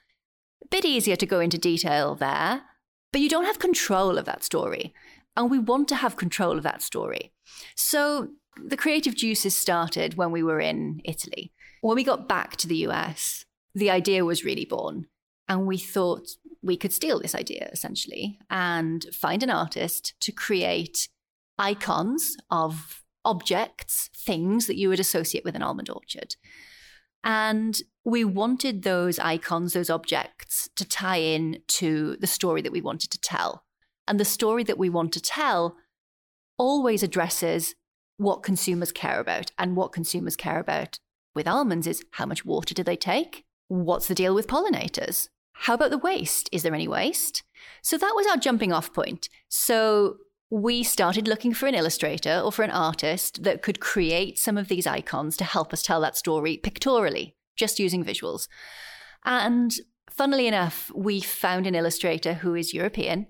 a 0.63 0.67
bit 0.67 0.85
easier 0.85 1.15
to 1.15 1.25
go 1.25 1.39
into 1.39 1.57
detail 1.57 2.15
there, 2.15 2.63
but 3.11 3.21
you 3.21 3.29
don't 3.29 3.45
have 3.45 3.59
control 3.59 4.17
of 4.17 4.25
that 4.25 4.43
story. 4.43 4.93
And 5.35 5.49
we 5.49 5.59
want 5.59 5.87
to 5.89 5.95
have 5.95 6.17
control 6.17 6.57
of 6.57 6.63
that 6.63 6.81
story. 6.81 7.31
So 7.75 8.29
the 8.61 8.77
creative 8.77 9.15
juices 9.15 9.55
started 9.55 10.15
when 10.15 10.31
we 10.31 10.43
were 10.43 10.59
in 10.59 11.01
Italy. 11.05 11.53
When 11.81 11.95
we 11.95 12.03
got 12.03 12.27
back 12.27 12.55
to 12.57 12.67
the 12.67 12.87
US, 12.87 13.45
the 13.73 13.89
idea 13.89 14.25
was 14.25 14.43
really 14.43 14.65
born. 14.65 15.07
And 15.47 15.65
we 15.65 15.77
thought 15.77 16.29
we 16.61 16.77
could 16.77 16.93
steal 16.93 17.19
this 17.19 17.35
idea 17.35 17.69
essentially 17.71 18.39
and 18.49 19.05
find 19.13 19.41
an 19.43 19.49
artist 19.49 20.13
to 20.21 20.31
create 20.31 21.07
icons 21.57 22.37
of 22.51 23.03
objects, 23.25 24.09
things 24.15 24.67
that 24.67 24.77
you 24.77 24.89
would 24.89 24.99
associate 24.99 25.43
with 25.43 25.55
an 25.55 25.63
almond 25.63 25.89
orchard. 25.89 26.35
And 27.23 27.81
we 28.05 28.23
wanted 28.23 28.83
those 28.83 29.19
icons, 29.19 29.73
those 29.73 29.89
objects, 29.89 30.69
to 30.75 30.85
tie 30.85 31.17
in 31.17 31.61
to 31.67 32.17
the 32.19 32.27
story 32.27 32.61
that 32.61 32.71
we 32.71 32.81
wanted 32.81 33.11
to 33.11 33.19
tell. 33.19 33.65
And 34.07 34.19
the 34.19 34.25
story 34.25 34.63
that 34.63 34.77
we 34.77 34.89
want 34.89 35.13
to 35.13 35.21
tell 35.21 35.75
always 36.57 37.03
addresses 37.03 37.75
what 38.17 38.43
consumers 38.43 38.91
care 38.91 39.19
about. 39.19 39.51
And 39.57 39.75
what 39.75 39.93
consumers 39.93 40.35
care 40.35 40.59
about 40.59 40.99
with 41.35 41.47
almonds 41.47 41.87
is 41.87 42.03
how 42.11 42.25
much 42.25 42.45
water 42.45 42.73
do 42.73 42.83
they 42.83 42.95
take? 42.95 43.45
What's 43.67 44.07
the 44.07 44.15
deal 44.15 44.33
with 44.33 44.47
pollinators? 44.47 45.29
How 45.53 45.73
about 45.73 45.91
the 45.91 45.97
waste? 45.97 46.49
Is 46.51 46.63
there 46.63 46.73
any 46.73 46.87
waste? 46.87 47.43
So 47.81 47.97
that 47.97 48.13
was 48.15 48.25
our 48.27 48.37
jumping 48.37 48.71
off 48.71 48.93
point. 48.93 49.29
So 49.49 50.17
we 50.49 50.83
started 50.83 51.27
looking 51.27 51.53
for 51.53 51.67
an 51.67 51.75
illustrator 51.75 52.41
or 52.43 52.51
for 52.51 52.63
an 52.63 52.71
artist 52.71 53.43
that 53.43 53.61
could 53.61 53.79
create 53.79 54.39
some 54.39 54.57
of 54.57 54.67
these 54.67 54.87
icons 54.87 55.37
to 55.37 55.43
help 55.43 55.71
us 55.73 55.83
tell 55.83 56.01
that 56.01 56.17
story 56.17 56.57
pictorially, 56.57 57.35
just 57.55 57.79
using 57.79 58.03
visuals. 58.03 58.47
And 59.23 59.71
funnily 60.09 60.47
enough, 60.47 60.91
we 60.95 61.21
found 61.21 61.67
an 61.67 61.75
illustrator 61.75 62.33
who 62.33 62.55
is 62.55 62.73
European, 62.73 63.27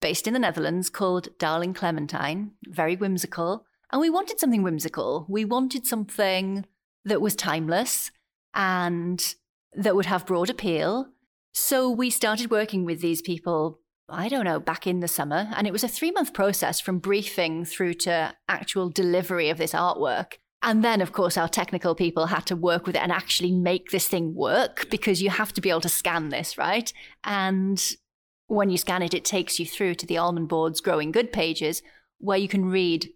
based 0.00 0.26
in 0.26 0.32
the 0.32 0.38
Netherlands, 0.38 0.88
called 0.88 1.28
Darling 1.38 1.74
Clementine, 1.74 2.52
very 2.66 2.96
whimsical. 2.96 3.66
And 3.92 4.00
we 4.00 4.10
wanted 4.10 4.40
something 4.40 4.62
whimsical. 4.62 5.26
We 5.28 5.44
wanted 5.44 5.86
something 5.86 6.64
that 7.04 7.20
was 7.20 7.36
timeless 7.36 8.10
and 8.54 9.34
that 9.74 9.94
would 9.94 10.06
have 10.06 10.26
broad 10.26 10.48
appeal. 10.48 11.08
So 11.52 11.90
we 11.90 12.08
started 12.08 12.50
working 12.50 12.84
with 12.84 13.00
these 13.00 13.20
people 13.20 13.80
I 14.08 14.28
don't 14.28 14.44
know, 14.44 14.60
back 14.60 14.86
in 14.86 15.00
the 15.00 15.08
summer. 15.08 15.50
And 15.56 15.66
it 15.66 15.72
was 15.72 15.84
a 15.84 15.88
three 15.88 16.10
month 16.10 16.34
process 16.34 16.80
from 16.80 16.98
briefing 16.98 17.64
through 17.64 17.94
to 17.94 18.34
actual 18.48 18.90
delivery 18.90 19.48
of 19.48 19.58
this 19.58 19.72
artwork. 19.72 20.34
And 20.62 20.82
then, 20.82 21.00
of 21.00 21.12
course, 21.12 21.36
our 21.36 21.48
technical 21.48 21.94
people 21.94 22.26
had 22.26 22.46
to 22.46 22.56
work 22.56 22.86
with 22.86 22.96
it 22.96 23.02
and 23.02 23.12
actually 23.12 23.52
make 23.52 23.90
this 23.90 24.08
thing 24.08 24.34
work 24.34 24.88
because 24.90 25.20
you 25.20 25.28
have 25.28 25.52
to 25.52 25.60
be 25.60 25.68
able 25.68 25.82
to 25.82 25.90
scan 25.90 26.30
this, 26.30 26.56
right? 26.56 26.90
And 27.22 27.82
when 28.46 28.70
you 28.70 28.78
scan 28.78 29.02
it, 29.02 29.12
it 29.12 29.24
takes 29.24 29.58
you 29.58 29.66
through 29.66 29.96
to 29.96 30.06
the 30.06 30.16
Almond 30.16 30.48
Board's 30.48 30.80
Growing 30.80 31.12
Good 31.12 31.32
pages 31.32 31.82
where 32.18 32.38
you 32.38 32.48
can 32.48 32.64
read 32.64 33.10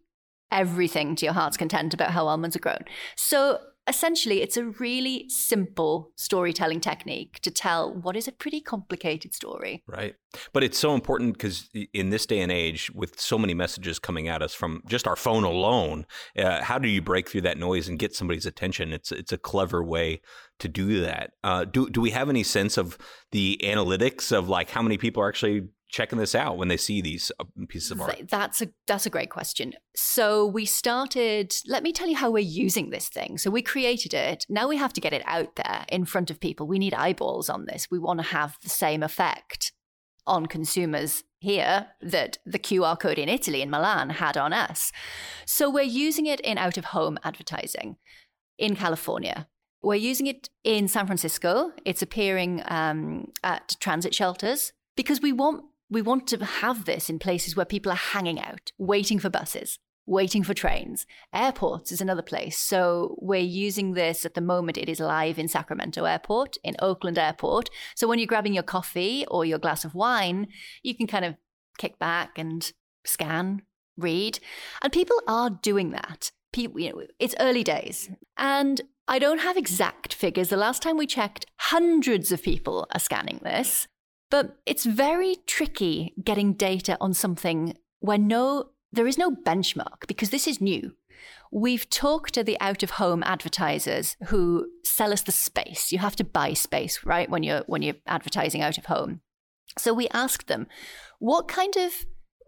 everything 0.50 1.16
to 1.16 1.24
your 1.24 1.34
heart's 1.34 1.56
content 1.56 1.94
about 1.94 2.10
how 2.10 2.26
almonds 2.26 2.56
are 2.56 2.60
grown. 2.60 2.84
So 3.16 3.60
essentially, 3.88 4.42
it's 4.42 4.56
a 4.56 4.64
really 4.64 5.26
simple 5.28 6.12
storytelling 6.16 6.80
technique 6.80 7.40
to 7.40 7.50
tell 7.50 7.94
what 7.94 8.16
is 8.16 8.28
a 8.28 8.32
pretty 8.32 8.60
complicated 8.60 9.34
story. 9.34 9.82
Right. 9.86 10.14
But 10.52 10.62
it's 10.62 10.78
so 10.78 10.94
important 10.94 11.34
because 11.34 11.68
in 11.94 12.10
this 12.10 12.26
day 12.26 12.40
and 12.40 12.52
age, 12.52 12.90
with 12.94 13.18
so 13.18 13.38
many 13.38 13.54
messages 13.54 13.98
coming 13.98 14.28
at 14.28 14.42
us 14.42 14.54
from 14.54 14.82
just 14.86 15.06
our 15.06 15.16
phone 15.16 15.44
alone, 15.44 16.06
uh, 16.36 16.62
how 16.62 16.78
do 16.78 16.88
you 16.88 17.00
break 17.00 17.28
through 17.28 17.42
that 17.42 17.58
noise 17.58 17.88
and 17.88 17.98
get 17.98 18.14
somebody's 18.14 18.46
attention? 18.46 18.92
It's 18.92 19.10
it's 19.10 19.32
a 19.32 19.38
clever 19.38 19.82
way 19.82 20.20
to 20.58 20.68
do 20.68 21.00
that. 21.00 21.32
Uh, 21.42 21.64
do 21.64 21.88
do 21.88 22.00
we 22.00 22.10
have 22.10 22.28
any 22.28 22.42
sense 22.42 22.76
of 22.76 22.98
the 23.32 23.58
analytics 23.64 24.36
of 24.36 24.48
like 24.48 24.70
how 24.70 24.82
many 24.82 24.98
people 24.98 25.22
are 25.22 25.28
actually 25.28 25.68
checking 25.88 26.18
this 26.18 26.34
out 26.34 26.56
when 26.56 26.68
they 26.68 26.76
see 26.76 27.00
these 27.00 27.32
uh, 27.40 27.44
pieces 27.68 27.90
of 27.90 28.00
art? 28.00 28.28
That's 28.28 28.60
a 28.62 28.68
that's 28.86 29.06
a 29.06 29.10
great 29.10 29.30
question. 29.30 29.74
So 29.96 30.46
we 30.46 30.64
started. 30.64 31.54
Let 31.66 31.82
me 31.82 31.92
tell 31.92 32.08
you 32.08 32.16
how 32.16 32.30
we're 32.30 32.38
using 32.40 32.90
this 32.90 33.08
thing. 33.08 33.38
So 33.38 33.50
we 33.50 33.62
created 33.62 34.14
it. 34.14 34.46
Now 34.48 34.68
we 34.68 34.76
have 34.76 34.92
to 34.94 35.00
get 35.00 35.12
it 35.12 35.22
out 35.26 35.56
there 35.56 35.84
in 35.88 36.04
front 36.04 36.30
of 36.30 36.40
people. 36.40 36.66
We 36.66 36.78
need 36.78 36.94
eyeballs 36.94 37.48
on 37.48 37.66
this. 37.66 37.88
We 37.90 37.98
want 37.98 38.20
to 38.20 38.26
have 38.26 38.56
the 38.62 38.68
same 38.68 39.02
effect 39.02 39.72
on 40.26 40.46
consumers 40.46 41.24
here 41.40 41.86
that 42.00 42.38
the 42.44 42.58
QR 42.58 42.98
code 42.98 43.18
in 43.18 43.28
Italy 43.28 43.62
in 43.62 43.70
Milan 43.70 44.10
had 44.10 44.36
on 44.36 44.52
us. 44.52 44.92
So 45.46 45.70
we're 45.70 45.82
using 45.82 46.26
it 46.26 46.40
in 46.40 46.58
out 46.58 46.76
of 46.76 46.86
home 46.86 47.18
advertising 47.24 47.96
in 48.58 48.76
California. 48.76 49.48
We're 49.82 49.94
using 49.94 50.26
it 50.26 50.50
in 50.64 50.88
San 50.88 51.06
Francisco. 51.06 51.72
It's 51.84 52.02
appearing 52.02 52.62
um, 52.66 53.30
at 53.42 53.76
transit 53.80 54.14
shelters 54.14 54.72
because 54.96 55.22
we 55.22 55.32
want 55.32 55.64
we 55.90 56.02
want 56.02 56.26
to 56.28 56.44
have 56.44 56.84
this 56.84 57.08
in 57.08 57.18
places 57.18 57.56
where 57.56 57.66
people 57.66 57.90
are 57.92 57.96
hanging 57.96 58.40
out, 58.40 58.72
waiting 58.78 59.18
for 59.18 59.30
buses, 59.30 59.78
waiting 60.06 60.42
for 60.42 60.54
trains. 60.54 61.06
Airports 61.32 61.92
is 61.92 62.00
another 62.00 62.22
place. 62.22 62.58
So 62.58 63.16
we're 63.20 63.40
using 63.40 63.92
this 63.92 64.24
at 64.24 64.34
the 64.34 64.40
moment. 64.40 64.78
It 64.78 64.88
is 64.88 65.00
live 65.00 65.38
in 65.38 65.48
Sacramento 65.48 66.04
Airport, 66.04 66.56
in 66.64 66.76
Oakland 66.80 67.18
Airport. 67.18 67.68
So 67.94 68.08
when 68.08 68.18
you're 68.18 68.26
grabbing 68.26 68.54
your 68.54 68.62
coffee 68.62 69.26
or 69.28 69.44
your 69.44 69.58
glass 69.58 69.84
of 69.84 69.94
wine, 69.94 70.48
you 70.82 70.94
can 70.94 71.06
kind 71.06 71.24
of 71.24 71.36
kick 71.78 71.98
back 71.98 72.38
and 72.38 72.70
scan, 73.04 73.62
read. 73.96 74.40
And 74.82 74.92
people 74.92 75.16
are 75.26 75.50
doing 75.50 75.90
that. 75.90 76.32
People, 76.52 76.80
you 76.80 76.90
know, 76.90 77.02
it's 77.18 77.34
early 77.38 77.62
days. 77.62 78.10
And 78.36 78.80
I 79.06 79.18
don't 79.18 79.40
have 79.40 79.56
exact 79.56 80.14
figures. 80.14 80.48
The 80.48 80.56
last 80.56 80.82
time 80.82 80.96
we 80.96 81.06
checked, 81.06 81.46
hundreds 81.58 82.32
of 82.32 82.42
people 82.42 82.86
are 82.92 83.00
scanning 83.00 83.40
this. 83.42 83.88
But 84.30 84.58
it's 84.66 84.84
very 84.84 85.36
tricky 85.46 86.14
getting 86.22 86.52
data 86.52 86.96
on 87.00 87.14
something 87.14 87.76
where 88.00 88.18
no 88.18 88.70
there 88.92 89.06
is 89.06 89.18
no 89.18 89.30
benchmark 89.30 90.06
because 90.06 90.30
this 90.30 90.46
is 90.46 90.60
new. 90.60 90.94
We've 91.50 91.88
talked 91.88 92.34
to 92.34 92.44
the 92.44 92.58
out 92.60 92.82
of 92.82 92.92
home 92.92 93.22
advertisers 93.22 94.16
who 94.26 94.66
sell 94.84 95.12
us 95.12 95.22
the 95.22 95.32
space. 95.32 95.92
You 95.92 95.98
have 95.98 96.16
to 96.16 96.24
buy 96.24 96.52
space, 96.52 97.04
right, 97.04 97.28
when 97.28 97.42
you're 97.42 97.64
when 97.66 97.82
you're 97.82 97.96
advertising 98.06 98.62
out 98.62 98.78
of 98.78 98.86
home. 98.86 99.20
So 99.78 99.92
we 99.92 100.08
asked 100.08 100.48
them, 100.48 100.66
what 101.18 101.48
kind 101.48 101.76
of 101.76 101.92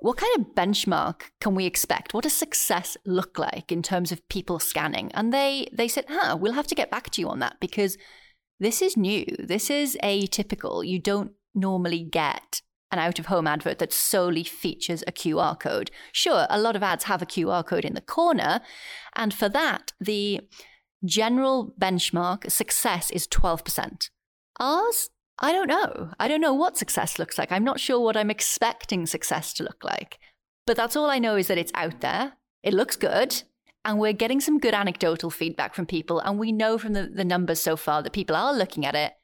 what 0.00 0.16
kind 0.16 0.32
of 0.38 0.54
benchmark 0.54 1.22
can 1.40 1.54
we 1.54 1.66
expect? 1.66 2.14
What 2.14 2.24
does 2.24 2.32
success 2.32 2.96
look 3.04 3.38
like 3.38 3.70
in 3.70 3.82
terms 3.82 4.12
of 4.12 4.26
people 4.28 4.58
scanning? 4.58 5.10
And 5.12 5.32
they 5.32 5.68
they 5.72 5.88
said, 5.88 6.06
huh, 6.08 6.36
we'll 6.38 6.54
have 6.54 6.66
to 6.68 6.74
get 6.74 6.90
back 6.90 7.10
to 7.10 7.20
you 7.20 7.28
on 7.28 7.38
that 7.40 7.56
because 7.60 7.98
this 8.58 8.82
is 8.82 8.96
new. 8.96 9.24
This 9.38 9.70
is 9.70 9.96
atypical. 10.02 10.86
You 10.86 10.98
don't 10.98 11.32
normally 11.54 12.02
get 12.02 12.62
an 12.92 12.98
out 12.98 13.18
of 13.18 13.26
home 13.26 13.46
advert 13.46 13.78
that 13.78 13.92
solely 13.92 14.42
features 14.44 15.04
a 15.06 15.12
QR 15.12 15.58
code. 15.58 15.90
Sure, 16.12 16.46
a 16.50 16.60
lot 16.60 16.76
of 16.76 16.82
ads 16.82 17.04
have 17.04 17.22
a 17.22 17.26
QR 17.26 17.64
code 17.64 17.84
in 17.84 17.94
the 17.94 18.00
corner, 18.00 18.60
and 19.14 19.32
for 19.32 19.48
that, 19.48 19.92
the 20.00 20.40
general 21.04 21.72
benchmark 21.80 22.50
success 22.50 23.10
is 23.10 23.26
12%. 23.28 24.10
Ours, 24.58 25.10
I 25.38 25.52
don't 25.52 25.68
know. 25.68 26.12
I 26.18 26.28
don't 26.28 26.40
know 26.40 26.52
what 26.52 26.76
success 26.76 27.18
looks 27.18 27.38
like. 27.38 27.50
I'm 27.50 27.64
not 27.64 27.80
sure 27.80 28.00
what 28.00 28.16
I'm 28.16 28.30
expecting 28.30 29.06
success 29.06 29.54
to 29.54 29.64
look 29.64 29.82
like. 29.82 30.18
But 30.66 30.76
that's 30.76 30.96
all 30.96 31.08
I 31.08 31.18
know 31.18 31.36
is 31.36 31.46
that 31.46 31.58
it's 31.58 31.72
out 31.74 32.00
there. 32.00 32.34
It 32.62 32.74
looks 32.74 32.96
good. 32.96 33.42
And 33.84 33.98
we're 33.98 34.12
getting 34.12 34.40
some 34.40 34.58
good 34.58 34.74
anecdotal 34.74 35.30
feedback 35.30 35.74
from 35.74 35.86
people. 35.86 36.20
And 36.20 36.38
we 36.38 36.52
know 36.52 36.76
from 36.76 36.92
the, 36.92 37.06
the 37.06 37.24
numbers 37.24 37.60
so 37.60 37.76
far 37.76 38.02
that 38.02 38.12
people 38.12 38.36
are 38.36 38.52
looking 38.52 38.84
at 38.84 38.94
it 38.94 39.14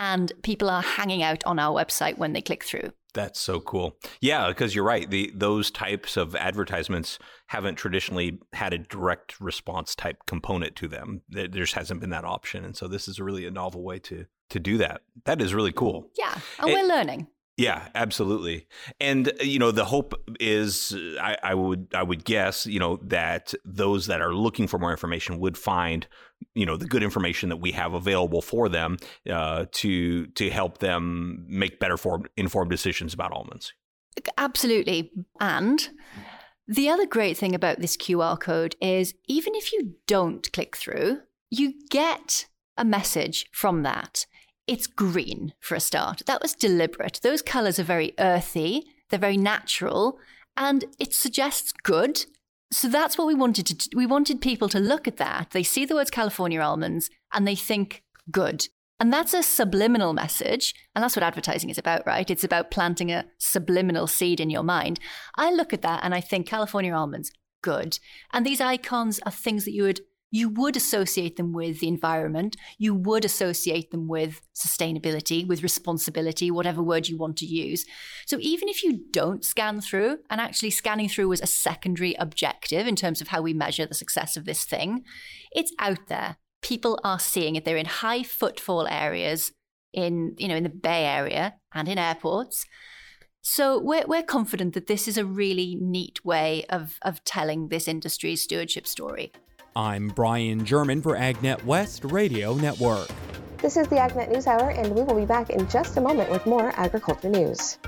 and 0.00 0.32
people 0.42 0.68
are 0.68 0.82
hanging 0.82 1.22
out 1.22 1.44
on 1.44 1.60
our 1.60 1.72
website 1.72 2.18
when 2.18 2.32
they 2.32 2.40
click 2.40 2.64
through. 2.64 2.90
That's 3.12 3.38
so 3.38 3.60
cool. 3.60 3.96
Yeah, 4.20 4.48
because 4.48 4.74
you're 4.74 4.84
right. 4.84 5.08
The 5.08 5.32
those 5.34 5.70
types 5.70 6.16
of 6.16 6.34
advertisements 6.34 7.18
haven't 7.48 7.74
traditionally 7.74 8.38
had 8.52 8.72
a 8.72 8.78
direct 8.78 9.40
response 9.40 9.94
type 9.94 10.26
component 10.26 10.74
to 10.76 10.88
them. 10.88 11.22
There 11.28 11.48
just 11.48 11.74
hasn't 11.74 12.00
been 12.00 12.10
that 12.10 12.24
option, 12.24 12.64
and 12.64 12.76
so 12.76 12.88
this 12.88 13.08
is 13.08 13.20
really 13.20 13.46
a 13.46 13.50
novel 13.50 13.82
way 13.82 13.98
to 14.00 14.26
to 14.50 14.58
do 14.58 14.78
that. 14.78 15.02
That 15.24 15.40
is 15.40 15.54
really 15.54 15.72
cool. 15.72 16.08
Yeah, 16.16 16.38
and 16.58 16.70
it, 16.70 16.74
we're 16.74 16.88
learning. 16.88 17.26
Yeah, 17.60 17.88
absolutely. 17.94 18.66
And 19.00 19.28
uh, 19.28 19.42
you 19.42 19.58
know, 19.58 19.70
the 19.70 19.84
hope 19.84 20.14
is, 20.40 20.96
I, 21.20 21.36
I, 21.42 21.54
would, 21.54 21.88
I 21.94 22.02
would 22.02 22.24
guess, 22.24 22.66
you 22.66 22.80
know, 22.80 22.96
that 23.02 23.52
those 23.66 24.06
that 24.06 24.22
are 24.22 24.32
looking 24.32 24.66
for 24.66 24.78
more 24.78 24.90
information 24.90 25.38
would 25.40 25.58
find, 25.58 26.06
you 26.54 26.64
know, 26.64 26.78
the 26.78 26.86
good 26.86 27.02
information 27.02 27.50
that 27.50 27.58
we 27.58 27.72
have 27.72 27.92
available 27.92 28.40
for 28.40 28.70
them 28.70 28.96
uh, 29.28 29.66
to 29.72 30.26
to 30.28 30.48
help 30.48 30.78
them 30.78 31.44
make 31.48 31.78
better 31.78 31.98
formed, 31.98 32.30
informed 32.38 32.70
decisions 32.70 33.12
about 33.12 33.32
almonds. 33.32 33.74
Absolutely, 34.38 35.12
and. 35.38 35.90
The 36.72 36.88
other 36.88 37.04
great 37.04 37.36
thing 37.36 37.56
about 37.56 37.80
this 37.80 37.96
QR 37.96 38.38
code 38.38 38.76
is 38.80 39.12
even 39.26 39.56
if 39.56 39.72
you 39.72 39.94
don't 40.06 40.52
click 40.52 40.76
through, 40.76 41.18
you 41.50 41.74
get 41.90 42.46
a 42.76 42.84
message 42.84 43.46
from 43.50 43.82
that. 43.82 44.24
It's 44.70 44.86
green 44.86 45.52
for 45.58 45.74
a 45.74 45.80
start. 45.80 46.22
That 46.26 46.40
was 46.40 46.54
deliberate. 46.54 47.18
Those 47.24 47.42
colors 47.42 47.80
are 47.80 47.82
very 47.82 48.14
earthy, 48.20 48.84
they're 49.08 49.18
very 49.18 49.36
natural, 49.36 50.20
and 50.56 50.84
it 51.00 51.12
suggests 51.12 51.72
good. 51.72 52.24
So 52.70 52.88
that's 52.88 53.18
what 53.18 53.26
we 53.26 53.34
wanted 53.34 53.66
to 53.66 53.74
do. 53.74 53.88
We 53.96 54.06
wanted 54.06 54.40
people 54.40 54.68
to 54.68 54.78
look 54.78 55.08
at 55.08 55.16
that. 55.16 55.48
They 55.50 55.64
see 55.64 55.84
the 55.84 55.96
words 55.96 56.08
California 56.08 56.60
almonds 56.60 57.10
and 57.34 57.48
they 57.48 57.56
think 57.56 58.04
good. 58.30 58.68
And 59.00 59.12
that's 59.12 59.34
a 59.34 59.42
subliminal 59.42 60.12
message. 60.12 60.72
And 60.94 61.02
that's 61.02 61.16
what 61.16 61.24
advertising 61.24 61.70
is 61.70 61.78
about, 61.78 62.06
right? 62.06 62.30
It's 62.30 62.44
about 62.44 62.70
planting 62.70 63.10
a 63.10 63.24
subliminal 63.38 64.06
seed 64.06 64.38
in 64.38 64.50
your 64.50 64.62
mind. 64.62 65.00
I 65.34 65.50
look 65.50 65.72
at 65.72 65.82
that 65.82 66.04
and 66.04 66.14
I 66.14 66.20
think 66.20 66.46
California 66.46 66.94
almonds, 66.94 67.32
good. 67.60 67.98
And 68.32 68.46
these 68.46 68.60
icons 68.60 69.18
are 69.26 69.32
things 69.32 69.64
that 69.64 69.72
you 69.72 69.82
would 69.82 70.02
you 70.30 70.48
would 70.48 70.76
associate 70.76 71.36
them 71.36 71.52
with 71.52 71.80
the 71.80 71.88
environment. 71.88 72.56
You 72.78 72.94
would 72.94 73.24
associate 73.24 73.90
them 73.90 74.06
with 74.06 74.40
sustainability, 74.54 75.46
with 75.46 75.62
responsibility, 75.62 76.50
whatever 76.50 76.82
word 76.82 77.08
you 77.08 77.16
want 77.16 77.36
to 77.38 77.46
use. 77.46 77.84
So 78.26 78.38
even 78.40 78.68
if 78.68 78.84
you 78.84 79.00
don't 79.10 79.44
scan 79.44 79.80
through, 79.80 80.18
and 80.30 80.40
actually 80.40 80.70
scanning 80.70 81.08
through 81.08 81.28
was 81.28 81.40
a 81.40 81.46
secondary 81.46 82.14
objective 82.14 82.86
in 82.86 82.96
terms 82.96 83.20
of 83.20 83.28
how 83.28 83.42
we 83.42 83.52
measure 83.52 83.86
the 83.86 83.94
success 83.94 84.36
of 84.36 84.44
this 84.44 84.64
thing, 84.64 85.02
it's 85.50 85.72
out 85.78 86.06
there. 86.08 86.36
People 86.62 87.00
are 87.02 87.18
seeing 87.18 87.56
it. 87.56 87.64
They're 87.64 87.76
in 87.76 87.86
high 87.86 88.22
footfall 88.22 88.86
areas 88.86 89.52
in, 89.92 90.36
you 90.38 90.46
know, 90.46 90.56
in 90.56 90.62
the 90.62 90.68
Bay 90.68 91.06
Area 91.06 91.54
and 91.74 91.88
in 91.88 91.98
airports. 91.98 92.66
So 93.42 93.80
we're, 93.80 94.06
we're 94.06 94.22
confident 94.22 94.74
that 94.74 94.86
this 94.86 95.08
is 95.08 95.16
a 95.16 95.24
really 95.24 95.76
neat 95.80 96.24
way 96.24 96.66
of, 96.68 96.98
of 97.02 97.24
telling 97.24 97.68
this 97.68 97.88
industry's 97.88 98.42
stewardship 98.42 98.86
story. 98.86 99.32
I'm 99.76 100.08
Brian 100.08 100.64
German 100.64 101.00
for 101.00 101.14
AgNet 101.14 101.64
West 101.64 102.04
Radio 102.04 102.54
Network. 102.54 103.08
This 103.58 103.76
is 103.76 103.86
the 103.86 103.96
AgNet 103.96 104.28
News 104.32 104.48
Hour, 104.48 104.70
and 104.70 104.92
we 104.92 105.02
will 105.04 105.14
be 105.14 105.24
back 105.24 105.50
in 105.50 105.68
just 105.68 105.96
a 105.96 106.00
moment 106.00 106.28
with 106.28 106.44
more 106.44 106.72
agriculture 106.74 107.28
news. 107.28 107.78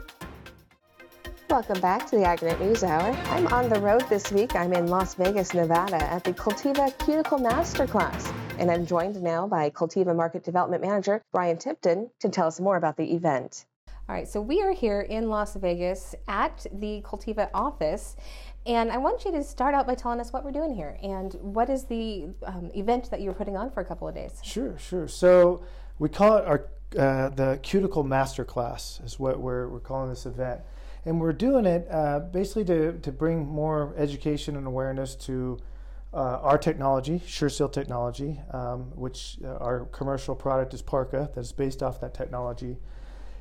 Welcome 1.51 1.81
back 1.81 2.09
to 2.09 2.17
the 2.17 2.23
AgNet 2.23 2.61
News 2.61 2.85
Hour. 2.85 3.11
I'm 3.31 3.49
on 3.49 3.69
the 3.69 3.81
road 3.81 4.05
this 4.09 4.31
week. 4.31 4.55
I'm 4.55 4.73
in 4.73 4.87
Las 4.87 5.15
Vegas, 5.15 5.55
Nevada 5.55 6.01
at 6.01 6.23
the 6.23 6.33
Cultiva 6.33 6.97
Cuticle 6.99 7.41
Masterclass, 7.41 8.33
and 8.61 8.71
I'm 8.71 8.87
joined 8.87 9.21
now 9.21 9.49
by 9.49 9.69
Cultiva 9.69 10.15
Market 10.15 10.45
Development 10.45 10.83
Manager 10.83 11.21
Brian 11.33 11.59
Tipton 11.59 12.09
to 12.21 12.29
tell 12.29 12.47
us 12.47 12.61
more 12.61 12.77
about 12.77 12.97
the 12.97 13.13
event. 13.13 13.67
All 14.09 14.17
right, 14.17 14.29
so 14.29 14.41
we 14.41 14.61
are 14.63 14.73
here 14.73 15.01
in 15.01 15.29
Las 15.29 15.55
Vegas 15.55 16.15
at 16.29 16.67
the 16.73 17.03
Cultiva 17.03 17.49
office, 17.55 18.17
and 18.67 18.91
I 18.93 18.99
want 18.99 19.25
you 19.25 19.33
to 19.33 19.43
start 19.43 19.75
out 19.75 19.87
by 19.87 19.95
telling 19.95 20.21
us 20.21 20.33
what 20.33 20.45
we're 20.45 20.53
doing 20.53 20.75
here 20.75 20.99
and 21.03 21.35
what 21.41 21.69
is 21.69 21.85
the 21.85 22.29
um, 22.45 22.71
event 22.75 23.11
that 23.11 23.21
you're 23.21 23.35
putting 23.35 23.57
on 23.57 23.71
for 23.71 23.81
a 23.81 23.85
couple 23.85 24.07
of 24.09 24.15
days. 24.15 24.41
Sure, 24.43 24.79
sure. 24.79 25.09
So 25.09 25.65
we 25.99 26.09
call 26.09 26.37
it 26.37 26.45
our 26.47 26.67
uh, 26.99 27.31
the 27.31 27.59
Cuticle 27.63 28.05
Masterclass 28.05 29.05
is 29.05 29.19
what 29.19 29.41
we're, 29.41 29.69
we're 29.69 29.81
calling 29.81 30.11
this 30.11 30.27
event. 30.27 30.61
And 31.05 31.21
we're 31.21 31.33
doing 31.33 31.67
it 31.67 31.89
uh, 31.91 32.21
basically 32.21 32.65
to, 32.67 32.99
to 32.99 33.13
bring 33.13 33.47
more 33.47 33.95
education 33.97 34.57
and 34.57 34.67
awareness 34.67 35.15
to 35.17 35.59
uh, 36.15 36.39
our 36.43 36.59
technology, 36.59 37.21
SureSeal 37.27 37.73
technology, 37.73 38.39
um, 38.53 38.93
which 38.95 39.39
uh, 39.43 39.57
our 39.57 39.87
commercial 39.87 40.35
product 40.35 40.75
is 40.75 40.83
Parka, 40.83 41.31
that's 41.35 41.53
based 41.53 41.83
off 41.83 42.01
that 42.01 42.15
technology. 42.15 42.77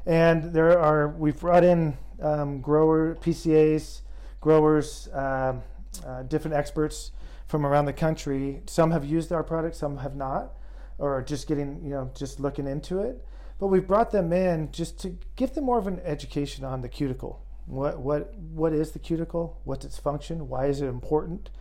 And 0.06 0.54
there 0.54 0.80
are, 0.80 1.10
we've 1.10 1.40
brought 1.40 1.64
in 1.64 1.98
um, 2.22 2.62
grower 2.62 3.16
PCAs, 3.16 4.01
growers, 4.42 5.08
um, 5.14 5.62
uh, 6.06 6.24
different 6.24 6.56
experts 6.56 7.12
from 7.48 7.66
around 7.66 7.86
the 7.86 7.94
country. 7.94 8.62
Some 8.66 8.92
have 8.92 9.06
used 9.06 9.32
our 9.32 9.44
product, 9.44 9.76
some 9.76 9.98
have 9.98 10.16
not, 10.16 10.54
or 10.98 11.22
just 11.22 11.48
getting, 11.48 11.82
you 11.84 11.92
know, 11.92 12.12
just 12.16 12.40
looking 12.40 12.68
into 12.68 13.00
it. 13.00 13.26
But 13.60 13.68
we've 13.68 13.86
brought 13.86 14.12
them 14.12 14.34
in 14.34 14.72
just 14.72 15.00
to 15.02 15.16
give 15.36 15.54
them 15.54 15.66
more 15.66 15.78
of 15.78 15.88
an 15.88 16.00
education 16.04 16.66
on 16.66 16.82
the 16.82 16.90
cuticle. 16.90 17.46
What 17.68 18.00
what 18.00 18.34
what 18.36 18.74
is 18.74 18.92
the 18.92 19.00
cuticle? 19.00 19.60
What's 19.64 19.86
its 19.86 20.00
function? 20.00 20.50
Why 20.50 20.66
is 20.66 20.82
it 20.82 20.88
important? 20.88 21.52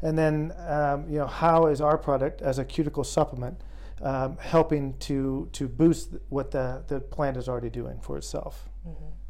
And 0.00 0.18
then, 0.18 0.52
um, 0.66 1.08
you 1.08 1.18
know, 1.18 1.26
how 1.26 1.66
is 1.66 1.80
our 1.80 1.96
product 1.96 2.42
as 2.42 2.58
a 2.58 2.64
cuticle 2.64 3.04
supplement 3.04 3.60
um, 4.00 4.38
helping 4.38 4.96
to 5.00 5.48
to 5.52 5.68
boost 5.68 6.16
what 6.30 6.50
the 6.50 6.84
the 6.88 7.00
plant 7.00 7.36
is 7.36 7.48
already 7.48 7.70
doing 7.70 8.00
for 8.00 8.16
itself? 8.16 8.68
Mm-hmm. 8.88 9.21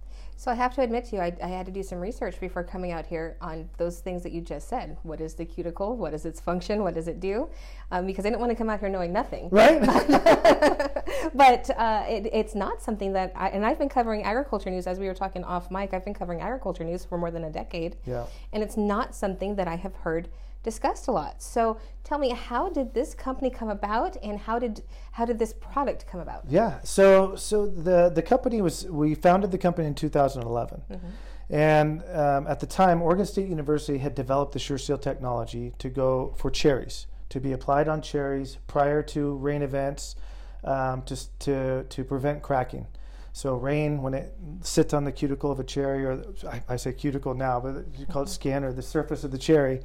So 0.42 0.50
I 0.50 0.54
have 0.54 0.74
to 0.74 0.82
admit 0.82 1.04
to 1.04 1.14
you, 1.14 1.22
I, 1.22 1.32
I, 1.40 1.46
had 1.46 1.66
to 1.66 1.70
do 1.70 1.84
some 1.84 2.00
research 2.00 2.40
before 2.40 2.64
coming 2.64 2.90
out 2.90 3.06
here 3.06 3.36
on 3.40 3.70
those 3.76 4.00
things 4.00 4.24
that 4.24 4.32
you 4.32 4.40
just 4.40 4.68
said. 4.68 4.96
What 5.04 5.20
is 5.20 5.34
the 5.34 5.44
cuticle? 5.44 5.96
What 5.96 6.12
is 6.14 6.24
its 6.24 6.40
function? 6.40 6.82
What 6.82 6.94
does 6.94 7.06
it 7.06 7.20
do? 7.20 7.48
Um, 7.92 8.06
because 8.06 8.26
I 8.26 8.30
didn't 8.30 8.40
want 8.40 8.50
to 8.50 8.56
come 8.56 8.68
out 8.68 8.80
here 8.80 8.88
knowing 8.88 9.12
nothing. 9.12 9.48
Right. 9.50 9.80
but 11.34 11.70
uh, 11.78 12.04
it, 12.08 12.28
it's 12.32 12.56
not 12.56 12.82
something 12.82 13.12
that, 13.12 13.30
I, 13.36 13.50
and 13.50 13.64
I've 13.64 13.78
been 13.78 13.88
covering 13.88 14.24
agriculture 14.24 14.68
news 14.68 14.88
as 14.88 14.98
we 14.98 15.06
were 15.06 15.14
talking 15.14 15.44
off 15.44 15.70
mic. 15.70 15.94
I've 15.94 16.04
been 16.04 16.12
covering 16.12 16.40
agriculture 16.40 16.82
news 16.82 17.04
for 17.04 17.18
more 17.18 17.30
than 17.30 17.44
a 17.44 17.50
decade. 17.50 17.94
Yeah. 18.04 18.26
And 18.52 18.64
it's 18.64 18.76
not 18.76 19.14
something 19.14 19.54
that 19.54 19.68
I 19.68 19.76
have 19.76 19.94
heard 19.94 20.28
discussed 20.62 21.08
a 21.08 21.12
lot. 21.12 21.42
So 21.42 21.78
tell 22.04 22.18
me, 22.18 22.30
how 22.30 22.68
did 22.68 22.94
this 22.94 23.14
company 23.14 23.50
come 23.50 23.68
about, 23.68 24.16
and 24.22 24.38
how 24.38 24.58
did 24.58 24.82
how 25.12 25.24
did 25.24 25.38
this 25.38 25.52
product 25.52 26.06
come 26.06 26.20
about? 26.20 26.44
Yeah, 26.48 26.80
so 26.82 27.36
so 27.36 27.66
the 27.66 28.10
the 28.10 28.22
company 28.22 28.62
was 28.62 28.86
we 28.86 29.14
founded 29.14 29.50
the 29.50 29.58
company 29.58 29.86
in 29.86 29.94
2011. 29.94 30.82
Mm-hmm. 30.90 31.06
And 31.50 32.02
um, 32.14 32.46
at 32.46 32.60
the 32.60 32.66
time, 32.66 33.02
Oregon 33.02 33.26
State 33.26 33.48
University 33.48 33.98
had 33.98 34.14
developed 34.14 34.52
the 34.52 34.58
SureSeal 34.58 35.00
technology 35.00 35.74
to 35.78 35.90
go 35.90 36.34
for 36.38 36.50
cherries, 36.50 37.06
to 37.28 37.40
be 37.40 37.52
applied 37.52 37.88
on 37.88 38.00
cherries 38.00 38.56
prior 38.66 39.02
to 39.02 39.34
rain 39.34 39.60
events, 39.60 40.16
um, 40.64 41.02
to, 41.02 41.38
to, 41.40 41.84
to 41.84 42.04
prevent 42.04 42.40
cracking. 42.40 42.86
So 43.34 43.56
rain, 43.56 44.00
when 44.00 44.14
it 44.14 44.34
sits 44.62 44.94
on 44.94 45.04
the 45.04 45.12
cuticle 45.12 45.50
of 45.50 45.60
a 45.60 45.64
cherry, 45.64 46.06
or 46.06 46.24
I, 46.48 46.62
I 46.70 46.76
say 46.76 46.92
cuticle 46.92 47.34
now, 47.34 47.60
but 47.60 47.84
you 47.98 48.06
call 48.06 48.22
it 48.22 48.26
mm-hmm. 48.26 48.32
skin 48.32 48.64
or 48.64 48.72
the 48.72 48.82
surface 48.82 49.22
of 49.22 49.30
the 49.30 49.38
cherry, 49.38 49.82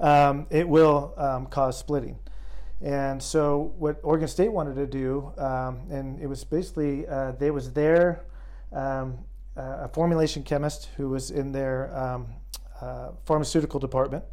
um, 0.00 0.46
it 0.50 0.68
will 0.68 1.14
um, 1.16 1.46
cause 1.46 1.78
splitting. 1.78 2.18
And 2.80 3.22
so, 3.22 3.72
what 3.78 3.98
Oregon 4.02 4.28
State 4.28 4.52
wanted 4.52 4.74
to 4.74 4.86
do, 4.86 5.32
um, 5.38 5.80
and 5.90 6.20
it 6.20 6.26
was 6.26 6.44
basically 6.44 7.06
uh, 7.06 7.32
they 7.32 7.50
was 7.50 7.72
there, 7.72 8.24
um, 8.72 9.18
uh, 9.56 9.78
a 9.82 9.88
formulation 9.88 10.42
chemist 10.42 10.90
who 10.96 11.08
was 11.08 11.30
in 11.30 11.52
their 11.52 11.96
um, 11.96 12.26
uh, 12.80 13.10
pharmaceutical 13.24 13.80
department, 13.80 14.24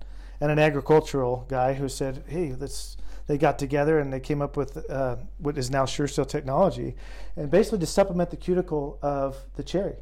and 0.41 0.51
an 0.51 0.59
agricultural 0.59 1.45
guy 1.47 1.73
who 1.73 1.87
said, 1.87 2.23
"Hey, 2.27 2.53
let's." 2.59 2.97
They 3.27 3.37
got 3.37 3.57
together 3.57 3.99
and 3.99 4.11
they 4.11 4.19
came 4.19 4.41
up 4.41 4.57
with 4.57 4.89
uh, 4.89 5.15
what 5.37 5.57
is 5.57 5.69
now 5.71 5.85
SureSeal 5.85 6.27
technology, 6.27 6.95
and 7.37 7.49
basically 7.49 7.79
to 7.79 7.85
supplement 7.85 8.29
the 8.29 8.35
cuticle 8.35 8.99
of 9.01 9.37
the 9.55 9.63
cherry. 9.63 9.95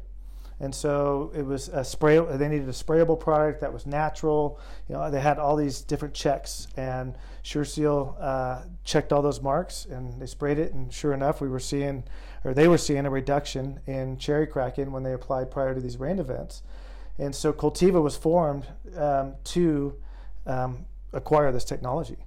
And 0.60 0.74
so 0.74 1.32
it 1.34 1.44
was 1.44 1.68
a 1.68 1.82
spray. 1.82 2.18
They 2.18 2.48
needed 2.48 2.68
a 2.68 2.72
sprayable 2.72 3.18
product 3.18 3.62
that 3.62 3.72
was 3.72 3.86
natural. 3.86 4.60
You 4.88 4.94
know, 4.94 5.10
they 5.10 5.20
had 5.20 5.38
all 5.38 5.56
these 5.56 5.80
different 5.80 6.12
checks, 6.12 6.68
and 6.76 7.16
SureSeal 7.42 8.14
uh, 8.20 8.62
checked 8.84 9.10
all 9.12 9.22
those 9.22 9.40
marks, 9.40 9.86
and 9.86 10.20
they 10.20 10.26
sprayed 10.26 10.58
it. 10.58 10.74
And 10.74 10.92
sure 10.92 11.14
enough, 11.14 11.40
we 11.40 11.48
were 11.48 11.60
seeing, 11.60 12.04
or 12.44 12.52
they 12.52 12.68
were 12.68 12.76
seeing, 12.76 13.06
a 13.06 13.10
reduction 13.10 13.80
in 13.86 14.18
cherry 14.18 14.46
cracking 14.46 14.92
when 14.92 15.02
they 15.02 15.14
applied 15.14 15.50
prior 15.50 15.74
to 15.74 15.80
these 15.80 15.96
rain 15.96 16.18
events. 16.18 16.62
And 17.18 17.34
so 17.34 17.54
Cultiva 17.54 18.02
was 18.02 18.16
formed 18.16 18.66
um, 18.96 19.34
to 19.44 19.94
um, 20.46 20.84
acquire 21.14 21.52
this 21.52 21.64
technology. 21.64 22.18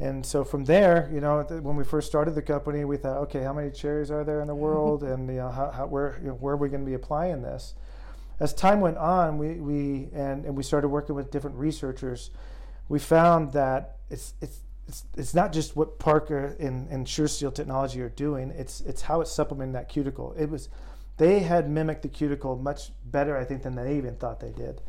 And 0.00 0.26
so 0.26 0.42
from 0.42 0.64
there, 0.64 1.08
you 1.12 1.20
know, 1.20 1.42
when 1.42 1.76
we 1.76 1.84
first 1.84 2.08
started 2.08 2.34
the 2.34 2.42
company, 2.42 2.84
we 2.84 2.96
thought, 2.96 3.18
okay, 3.18 3.42
how 3.42 3.52
many 3.52 3.70
cherries 3.70 4.10
are 4.10 4.24
there 4.24 4.40
in 4.40 4.48
the 4.48 4.54
world, 4.66 5.04
and 5.04 5.28
you 5.28 5.36
know, 5.36 5.50
how, 5.50 5.70
how, 5.70 5.86
where 5.86 6.18
you 6.20 6.28
know, 6.28 6.34
where 6.34 6.54
are 6.54 6.56
we 6.56 6.68
going 6.68 6.80
to 6.80 6.86
be 6.86 6.94
applying 6.94 7.42
this? 7.42 7.74
As 8.40 8.52
time 8.52 8.80
went 8.80 8.98
on, 8.98 9.38
we, 9.38 9.60
we 9.60 10.08
and, 10.12 10.44
and 10.44 10.56
we 10.56 10.64
started 10.64 10.88
working 10.88 11.14
with 11.14 11.30
different 11.30 11.56
researchers. 11.56 12.30
We 12.88 12.98
found 12.98 13.52
that 13.52 13.98
it's 14.10 14.34
it's 14.40 14.58
it's, 14.88 15.04
it's 15.16 15.34
not 15.34 15.52
just 15.52 15.76
what 15.76 15.98
Parka 15.98 16.54
and, 16.58 16.88
and 16.88 17.06
SureSeal 17.06 17.54
technology 17.54 18.02
are 18.02 18.10
doing. 18.10 18.50
It's 18.50 18.80
it's 18.82 19.02
how 19.02 19.20
it's 19.20 19.30
supplementing 19.30 19.72
that 19.74 19.88
cuticle. 19.88 20.34
It 20.36 20.50
was 20.50 20.68
they 21.16 21.40
had 21.40 21.70
mimicked 21.70 22.02
the 22.02 22.08
cuticle 22.08 22.56
much 22.56 22.90
better, 23.06 23.36
I 23.36 23.44
think, 23.44 23.62
than 23.62 23.76
they 23.76 23.96
even 23.96 24.16
thought 24.16 24.40
they 24.40 24.50
did. 24.50 24.82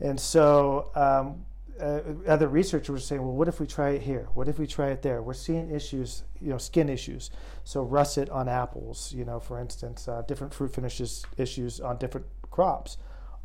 And 0.00 0.18
so 0.18 0.90
um, 0.94 1.46
uh, 1.80 2.00
other 2.26 2.48
researchers 2.48 2.90
were 2.90 2.98
saying, 2.98 3.22
well, 3.22 3.34
what 3.34 3.48
if 3.48 3.60
we 3.60 3.66
try 3.66 3.90
it 3.90 4.02
here? 4.02 4.28
What 4.34 4.48
if 4.48 4.58
we 4.58 4.66
try 4.66 4.90
it 4.90 5.02
there? 5.02 5.22
We're 5.22 5.34
seeing 5.34 5.70
issues, 5.70 6.24
you 6.40 6.50
know, 6.50 6.58
skin 6.58 6.88
issues. 6.88 7.30
So 7.64 7.82
russet 7.82 8.28
on 8.30 8.48
apples, 8.48 9.12
you 9.12 9.24
know, 9.24 9.40
for 9.40 9.58
instance, 9.60 10.06
uh, 10.06 10.22
different 10.22 10.52
fruit 10.52 10.74
finishes 10.74 11.24
issues 11.36 11.80
on 11.80 11.98
different 11.98 12.26
crops, 12.50 12.98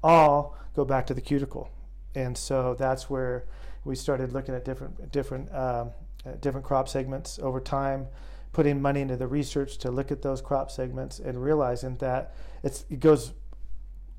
all 0.04 0.58
go 0.76 0.86
back 0.86 1.08
to 1.08 1.14
the 1.14 1.22
cuticle. 1.22 1.70
And 2.14 2.38
so 2.38 2.76
that's 2.78 3.10
where 3.10 3.46
we 3.84 3.96
started 3.96 4.34
looking 4.34 4.56
at 4.56 4.66
different 4.66 5.12
different 5.12 5.54
um, 5.54 5.92
uh, 6.26 6.32
different 6.40 6.66
crop 6.66 6.90
segments 6.90 7.40
over 7.40 7.60
time, 7.60 8.08
putting 8.52 8.82
money 8.82 9.02
into 9.02 9.18
the 9.18 9.28
research 9.28 9.78
to 9.80 9.92
look 9.92 10.12
at 10.12 10.22
those 10.22 10.42
crop 10.42 10.72
segments 10.72 11.20
and 11.20 11.44
realizing 11.44 11.98
that 11.98 12.34
it 12.64 13.00
goes 13.00 13.34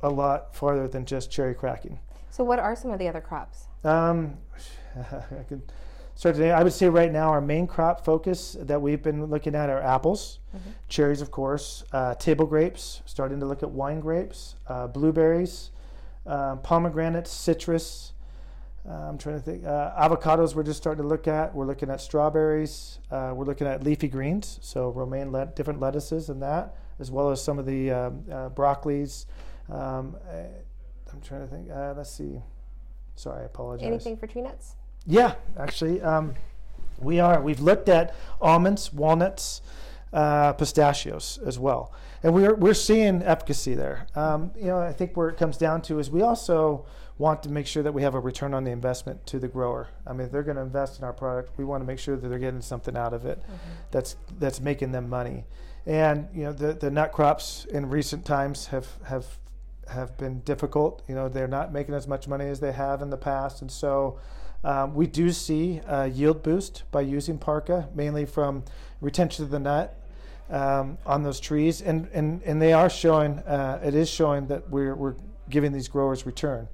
a 0.01 0.11
lot 0.11 0.55
farther 0.55 0.87
than 0.87 1.05
just 1.05 1.31
cherry 1.31 1.55
cracking. 1.55 1.99
So, 2.31 2.45
what 2.45 2.59
are 2.59 2.77
some 2.77 2.91
of 2.91 2.99
the 2.99 3.09
other 3.09 3.23
crops? 3.23 3.67
Um, 3.85 4.39
I 4.97 5.43
can 5.49 5.62
start 6.15 6.35
today. 6.35 6.51
I 6.51 6.62
would 6.62 6.73
say 6.73 6.89
right 6.89 7.12
now 7.12 7.31
our 7.31 7.41
main 7.41 7.67
crop 7.67 8.05
focus 8.05 8.57
that 8.61 8.81
we've 8.81 9.03
been 9.03 9.27
looking 9.27 9.55
at 9.55 9.71
are 9.71 9.81
apples, 9.81 10.41
mm-hmm. 10.57 10.71
cherries, 10.89 11.21
of 11.21 11.31
course, 11.31 11.85
uh, 11.93 12.15
table 12.15 12.47
grapes. 12.47 13.03
Starting 13.07 13.39
to 13.41 13.47
look 13.47 13.62
at 13.62 13.71
wine 13.71 14.01
grapes, 14.01 14.57
uh, 14.67 14.87
blueberries, 14.87 15.71
uh, 16.27 16.57
pomegranates, 16.57 17.31
citrus. 17.31 18.12
Uh, 18.89 18.93
I'm 18.93 19.19
trying 19.19 19.37
to 19.37 19.43
think. 19.43 19.65
Uh, 19.65 19.93
avocados. 20.01 20.55
We're 20.55 20.62
just 20.62 20.79
starting 20.79 21.03
to 21.03 21.09
look 21.09 21.29
at. 21.29 21.55
We're 21.55 21.67
looking 21.67 21.91
at 21.91 22.01
strawberries. 22.01 23.01
Uh, 23.11 23.33
we're 23.35 23.45
looking 23.45 23.67
at 23.67 23.83
leafy 23.83 24.09
greens, 24.09 24.59
so 24.62 24.91
romaine 24.91 25.33
let- 25.33 25.57
different 25.57 25.81
lettuces 25.81 26.29
and 26.29 26.41
that, 26.43 26.77
as 27.01 27.11
well 27.11 27.31
as 27.31 27.43
some 27.43 27.59
of 27.59 27.67
the 27.67 27.91
um, 27.91 28.23
broccolis. 28.55 29.27
Um, 29.69 30.17
I'm 31.12 31.21
trying 31.21 31.41
to 31.41 31.47
think. 31.47 31.71
Uh, 31.71 31.95
let's 31.97 32.11
see. 32.11 32.41
Sorry, 33.17 33.43
I 33.43 33.47
apologize. 33.47 33.87
Anything 33.87 34.17
for 34.17 34.27
tree 34.27 34.43
nuts? 34.43 34.77
Yeah, 35.07 35.35
actually, 35.59 36.01
um, 36.03 36.35
we 36.99 37.19
are. 37.19 37.41
We've 37.41 37.61
looked 37.61 37.89
at 37.89 38.15
almonds, 38.41 38.93
walnuts, 38.93 39.63
uh, 40.13 40.53
pistachios 40.53 41.39
as 41.45 41.59
well, 41.59 41.93
and 42.23 42.35
we're 42.35 42.55
we're 42.55 42.75
seeing 42.75 43.23
efficacy 43.23 43.75
there. 43.75 44.07
Um, 44.15 44.53
you 44.57 44.67
know, 44.67 44.79
I 44.79 44.93
think 44.93 45.17
where 45.17 45.29
it 45.29 45.37
comes 45.37 45.57
down 45.57 45.83
to 45.83 45.99
is 45.99 46.11
we 46.11 46.23
also 46.23 46.87
want 47.19 47.43
to 47.45 47.49
make 47.49 47.67
sure 47.67 47.83
that 47.83 47.93
we 47.93 48.03
have 48.03 48.15
a 48.15 48.21
return 48.21 48.53
on 48.53 48.65
the 48.65 48.71
investment 48.71 49.25
to 49.27 49.39
the 49.39 49.49
grower. 49.49 49.89
I 50.07 50.13
mean, 50.13 50.27
if 50.27 50.33
they're 50.33 50.43
going 50.43 50.57
to 50.57 50.63
invest 50.63 50.99
in 50.99 51.05
our 51.05 51.15
product, 51.15 51.57
we 51.57 51.65
want 51.65 51.83
to 51.83 51.87
make 51.87 51.99
sure 51.99 52.17
that 52.17 52.29
they're 52.29 52.39
getting 52.39 52.61
something 52.61 52.97
out 52.97 53.15
of 53.15 53.25
it 53.25 53.41
mm-hmm. 53.41 53.55
that's 53.91 54.17
that's 54.39 54.61
making 54.61 54.93
them 54.93 55.09
money. 55.09 55.45
And 55.87 56.29
you 56.35 56.45
know, 56.45 56.53
the 56.53 56.75
the 56.75 56.91
nut 56.91 57.13
crops 57.13 57.67
in 57.71 57.89
recent 57.89 58.25
times 58.25 58.67
have 58.67 58.89
have 59.05 59.39
have 59.88 60.16
been 60.16 60.40
difficult. 60.40 61.03
You 61.09 61.14
know, 61.14 61.29
they're 61.29 61.49
not 61.49 61.72
making 61.72 61.94
as 61.94 62.07
much 62.07 62.29
money 62.29 62.46
as 62.46 62.61
they 62.61 62.72
have 62.72 63.03
in 63.03 63.11
the 63.11 63.16
past, 63.16 63.62
and 63.62 63.70
so 63.70 64.18
um, 64.64 64.94
we 64.94 65.07
do 65.07 65.31
see 65.31 65.81
a 65.87 66.09
yield 66.09 66.42
boost 66.42 66.85
by 66.90 67.03
using 67.03 67.38
Parka, 67.38 67.88
mainly 67.94 68.25
from 68.25 68.64
retention 69.01 69.44
of 69.44 69.51
the 69.51 69.59
nut 69.59 69.99
um, 70.51 70.99
on 71.07 71.22
those 71.22 71.40
trees, 71.40 71.81
and 71.83 72.09
and 72.12 72.42
and 72.42 72.61
they 72.61 72.72
are 72.72 72.90
showing. 72.90 73.38
Uh, 73.40 73.81
it 73.85 73.94
is 73.94 74.09
showing 74.09 74.46
that 74.49 74.68
we're 74.70 74.94
we're 74.94 75.14
giving 75.51 75.72
these 75.72 75.88
growers 75.88 76.27
return, 76.27 76.68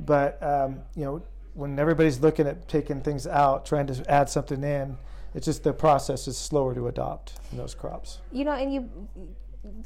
but 0.00 0.42
um, 0.42 0.80
you 0.94 1.04
know 1.04 1.22
when 1.54 1.78
everybody's 1.78 2.20
looking 2.20 2.46
at 2.46 2.68
taking 2.68 3.00
things 3.00 3.26
out, 3.26 3.64
trying 3.64 3.86
to 3.86 4.10
add 4.10 4.28
something 4.28 4.62
in, 4.62 4.96
it's 5.34 5.46
just 5.46 5.64
the 5.64 5.72
process 5.72 6.28
is 6.28 6.36
slower 6.36 6.74
to 6.74 6.88
adopt 6.88 7.32
in 7.50 7.56
those 7.56 7.74
crops. 7.74 8.18
You 8.30 8.44
know, 8.44 8.52
and 8.52 8.72
you, 8.72 8.90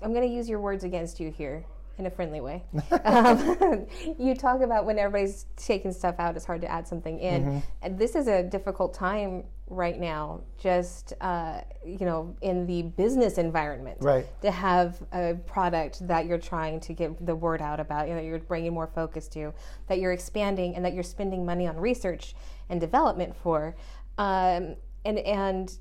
I'm 0.02 0.12
going 0.12 0.28
to 0.28 0.34
use 0.34 0.48
your 0.48 0.60
words 0.60 0.82
against 0.82 1.20
you 1.20 1.30
here 1.30 1.64
in 2.00 2.06
a 2.06 2.10
friendly 2.10 2.40
way. 2.40 2.64
um, 3.04 3.86
you 4.18 4.34
talk 4.34 4.62
about 4.62 4.86
when 4.86 4.98
everybody's 4.98 5.46
taking 5.56 5.92
stuff 5.92 6.16
out, 6.18 6.34
it's 6.34 6.44
hard 6.44 6.62
to 6.62 6.70
add 6.70 6.88
something 6.88 7.20
in. 7.20 7.42
Mm-hmm. 7.42 7.58
And 7.82 7.98
this 7.98 8.16
is 8.16 8.26
a 8.26 8.42
difficult 8.42 8.94
time 8.94 9.44
right 9.68 10.00
now, 10.00 10.40
just 10.58 11.12
uh, 11.20 11.60
you 11.86 12.04
know, 12.04 12.34
in 12.40 12.66
the 12.66 12.82
business 12.82 13.38
environment, 13.38 13.98
right. 14.00 14.26
to 14.42 14.50
have 14.50 15.00
a 15.12 15.34
product 15.46 16.06
that 16.08 16.26
you're 16.26 16.38
trying 16.38 16.80
to 16.80 16.92
get 16.92 17.24
the 17.24 17.36
word 17.36 17.62
out 17.62 17.78
about, 17.78 18.08
you 18.08 18.14
know, 18.14 18.20
you're 18.20 18.40
bringing 18.40 18.72
more 18.72 18.88
focus 18.88 19.28
to, 19.28 19.52
that 19.86 20.00
you're 20.00 20.12
expanding, 20.12 20.74
and 20.74 20.84
that 20.84 20.94
you're 20.94 21.04
spending 21.04 21.46
money 21.46 21.68
on 21.68 21.76
research 21.76 22.34
and 22.68 22.80
development 22.80 23.36
for, 23.36 23.76
um, 24.18 24.74
and 25.04 25.18
and 25.18 25.78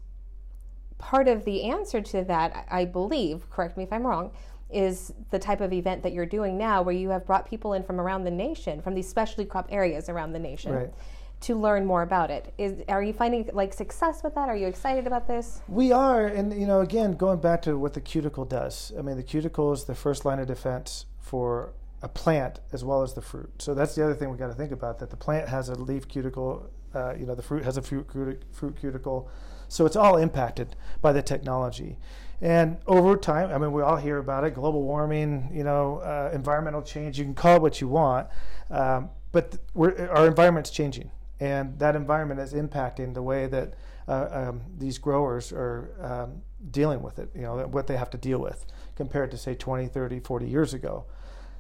part 1.00 1.28
of 1.28 1.46
the 1.46 1.64
answer 1.64 2.02
to 2.02 2.24
that, 2.26 2.68
I 2.70 2.86
believe, 2.86 3.50
correct 3.50 3.78
me 3.78 3.84
if 3.84 3.92
I'm 3.92 4.06
wrong, 4.06 4.32
is 4.70 5.14
the 5.32 5.40
type 5.40 5.62
of 5.62 5.74
event 5.74 6.04
that 6.04 6.14
you're 6.14 6.26
doing 6.26 6.58
now 6.58 6.82
where 6.82 6.94
you 6.94 7.10
have 7.10 7.26
brought 7.26 7.50
people 7.50 7.74
in 7.74 7.84
from 7.84 8.00
around 8.00 8.24
the 8.24 8.32
nation 8.32 8.82
from 8.82 8.94
these 8.94 9.08
specialty 9.08 9.46
crop 9.46 9.68
areas 9.72 10.10
around 10.10 10.32
the 10.32 10.40
nation 10.40 10.72
right. 10.72 10.94
to 11.42 11.56
learn 11.56 11.86
more 11.86 12.04
about 12.04 12.30
it. 12.30 12.54
Is 12.58 12.84
are 12.88 13.02
you 13.02 13.14
finding 13.14 13.50
like 13.54 13.74
success 13.74 14.24
with 14.24 14.36
that? 14.36 14.48
Are 14.48 14.56
you 14.56 14.68
excited 14.68 15.08
about 15.08 15.28
this? 15.28 15.62
We 15.68 15.92
are 15.92 16.28
and 16.28 16.54
you 16.54 16.68
know 16.68 16.82
again 16.82 17.14
going 17.14 17.40
back 17.40 17.64
to 17.64 17.78
what 17.78 17.94
the 17.94 18.02
cuticle 18.02 18.46
does. 18.46 18.94
I 18.98 19.02
mean 19.02 19.18
the 19.18 19.24
cuticle 19.24 19.74
is 19.74 19.86
the 19.86 19.96
first 19.96 20.24
line 20.24 20.40
of 20.40 20.48
defense 20.48 21.06
for 21.20 21.74
a 22.02 22.08
plant 22.08 22.60
as 22.72 22.84
well 22.84 23.02
as 23.02 23.14
the 23.14 23.22
fruit. 23.22 23.52
So 23.62 23.74
that's 23.74 23.96
the 23.96 24.04
other 24.04 24.14
thing 24.14 24.30
we 24.30 24.38
got 24.38 24.48
to 24.48 24.54
think 24.54 24.72
about 24.72 25.00
that 25.00 25.10
the 25.10 25.18
plant 25.18 25.50
has 25.50 25.70
a 25.70 25.76
leaf 25.76 26.08
cuticle 26.08 26.70
uh, 26.94 27.14
you 27.16 27.26
know 27.26 27.36
the 27.36 27.44
fruit 27.44 27.64
has 27.64 27.78
a 27.78 27.82
fruit, 27.82 28.08
fruit 28.52 28.76
cuticle. 28.80 29.30
So 29.68 29.86
it's 29.86 29.96
all 29.96 30.18
impacted 30.18 30.76
by 31.02 31.14
the 31.14 31.22
technology 31.22 31.98
and 32.42 32.78
over 32.88 33.18
time, 33.18 33.52
I 33.52 33.58
mean, 33.58 33.72
we 33.72 33.82
all 33.82 33.98
hear 33.98 34.18
about 34.18 34.44
it 34.46 34.54
global 34.54 34.84
warming, 34.84 35.50
you 35.54 35.64
know, 35.64 35.98
uh, 35.98 36.32
environmental 36.34 36.82
change. 36.82 37.18
You 37.18 37.26
can 37.26 37.36
call 37.36 37.58
it 37.58 37.62
what 37.62 37.82
you 37.82 37.88
want, 37.88 38.28
um, 38.70 39.10
but 39.32 39.58
our 39.76 40.26
environment's 40.26 40.70
changing. 40.70 41.12
And 41.42 41.78
that 41.80 41.96
environment 41.96 42.40
is 42.40 42.54
impacting 42.54 43.14
the 43.14 43.22
way 43.22 43.48
that 43.48 43.74
uh, 44.08 44.28
um, 44.32 44.62
these 44.78 44.98
growers 44.98 45.52
are 45.52 45.92
um, 46.02 46.42
dealing 46.72 47.02
with 47.02 47.20
it, 47.20 47.30
you 47.36 47.42
know, 47.42 47.66
what 47.68 47.88
they 47.88 47.96
have 47.96 48.10
to 48.12 48.18
deal 48.18 48.40
with 48.40 48.66
compared 48.96 49.32
to, 49.32 49.38
say, 49.38 49.56
20, 49.56 49.88
30, 49.88 50.20
40 50.20 50.48
years 50.48 50.74
ago. 50.74 51.06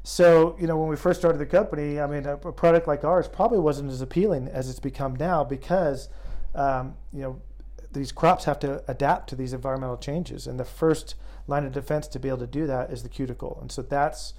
So, 0.03 0.55
you 0.59 0.67
know, 0.67 0.77
when 0.77 0.89
we 0.89 0.95
first 0.95 1.19
started 1.19 1.37
the 1.39 1.45
company, 1.45 1.99
I 1.99 2.07
mean, 2.07 2.25
a, 2.25 2.35
a 2.35 2.51
product 2.51 2.87
like 2.87 3.03
ours 3.03 3.27
probably 3.27 3.59
wasn't 3.59 3.91
as 3.91 4.01
appealing 4.01 4.47
as 4.47 4.69
it's 4.69 4.79
become 4.79 5.15
now 5.15 5.43
because, 5.43 6.09
um, 6.55 6.95
you 7.13 7.21
know, 7.21 7.41
these 7.91 8.11
crops 8.11 8.45
have 8.45 8.59
to 8.59 8.83
adapt 8.87 9.29
to 9.29 9.35
these 9.35 9.53
environmental 9.53 9.97
changes, 9.97 10.47
and 10.47 10.59
the 10.59 10.65
first 10.65 11.15
line 11.47 11.65
of 11.65 11.71
defense 11.71 12.07
to 12.07 12.19
be 12.19 12.27
able 12.27 12.39
to 12.39 12.47
do 12.47 12.67
that 12.67 12.91
is 12.91 13.03
the 13.03 13.09
cuticle. 13.09 13.57
And 13.61 13.71
so 13.71 13.81
that's 13.81 14.33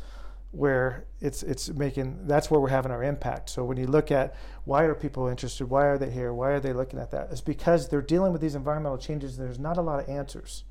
where 0.52 1.04
it's 1.20 1.42
it's 1.44 1.68
making 1.68 2.26
that's 2.26 2.50
where 2.50 2.60
we're 2.60 2.68
having 2.68 2.90
our 2.90 3.02
impact. 3.02 3.50
So 3.50 3.64
when 3.64 3.76
you 3.76 3.86
look 3.86 4.10
at 4.10 4.34
why 4.64 4.84
are 4.84 4.94
people 4.94 5.28
interested, 5.28 5.66
why 5.66 5.86
are 5.86 5.98
they 5.98 6.10
here, 6.10 6.32
why 6.32 6.50
are 6.50 6.60
they 6.60 6.72
looking 6.72 6.98
at 6.98 7.10
that? 7.12 7.28
It's 7.30 7.40
because 7.40 7.88
they're 7.88 8.02
dealing 8.02 8.32
with 8.32 8.40
these 8.40 8.54
environmental 8.54 8.98
changes. 8.98 9.38
And 9.38 9.46
there's 9.46 9.58
not 9.58 9.76
a 9.76 9.82
lot 9.82 10.00
of 10.00 10.08
answers, 10.08 10.64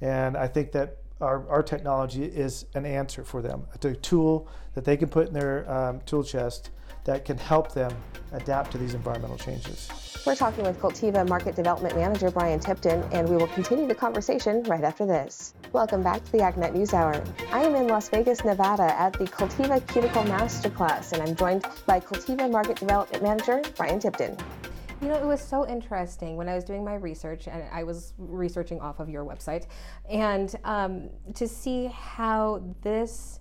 and 0.00 0.36
I 0.36 0.48
think 0.48 0.72
that 0.72 0.98
our, 1.20 1.48
our 1.48 1.62
technology 1.62 2.24
is 2.24 2.66
an 2.74 2.84
answer 2.84 3.24
for 3.24 3.40
them. 3.40 3.66
It's 3.74 3.86
a 3.86 3.94
tool 3.94 4.48
that 4.74 4.84
they 4.84 4.98
can 4.98 5.08
put 5.08 5.28
in 5.28 5.32
their 5.32 5.70
um, 5.70 6.00
tool 6.04 6.22
chest 6.22 6.70
that 7.06 7.24
can 7.24 7.38
help 7.38 7.72
them 7.72 7.96
adapt 8.32 8.72
to 8.72 8.78
these 8.78 8.94
environmental 8.94 9.38
changes. 9.38 9.88
We're 10.26 10.34
talking 10.34 10.64
with 10.64 10.80
Cultiva 10.80 11.26
Market 11.28 11.54
Development 11.54 11.94
Manager 11.94 12.32
Brian 12.32 12.58
Tipton, 12.58 13.02
and 13.12 13.28
we 13.28 13.36
will 13.36 13.46
continue 13.46 13.86
the 13.86 13.94
conversation 13.94 14.64
right 14.64 14.82
after 14.82 15.06
this. 15.06 15.54
Welcome 15.72 16.02
back 16.02 16.24
to 16.24 16.32
the 16.32 16.38
AgNet 16.38 16.74
News 16.74 16.92
Hour. 16.92 17.22
I 17.52 17.62
am 17.62 17.76
in 17.76 17.86
Las 17.86 18.08
Vegas, 18.08 18.44
Nevada 18.44 18.98
at 18.98 19.12
the 19.12 19.24
Cultiva 19.24 19.86
Cuticle 19.86 20.24
Masterclass, 20.24 21.12
and 21.12 21.22
I'm 21.22 21.36
joined 21.36 21.64
by 21.86 22.00
Cultiva 22.00 22.50
Market 22.50 22.76
Development 22.76 23.22
Manager 23.22 23.62
Brian 23.76 24.00
Tipton. 24.00 24.36
You 25.00 25.08
know, 25.08 25.14
it 25.14 25.24
was 25.24 25.40
so 25.40 25.68
interesting 25.68 26.36
when 26.36 26.48
I 26.48 26.56
was 26.56 26.64
doing 26.64 26.82
my 26.84 26.94
research, 26.94 27.46
and 27.46 27.62
I 27.72 27.84
was 27.84 28.14
researching 28.18 28.80
off 28.80 28.98
of 28.98 29.08
your 29.08 29.24
website, 29.24 29.66
and 30.10 30.52
um, 30.64 31.10
to 31.34 31.46
see 31.46 31.86
how 31.86 32.64
this, 32.82 33.38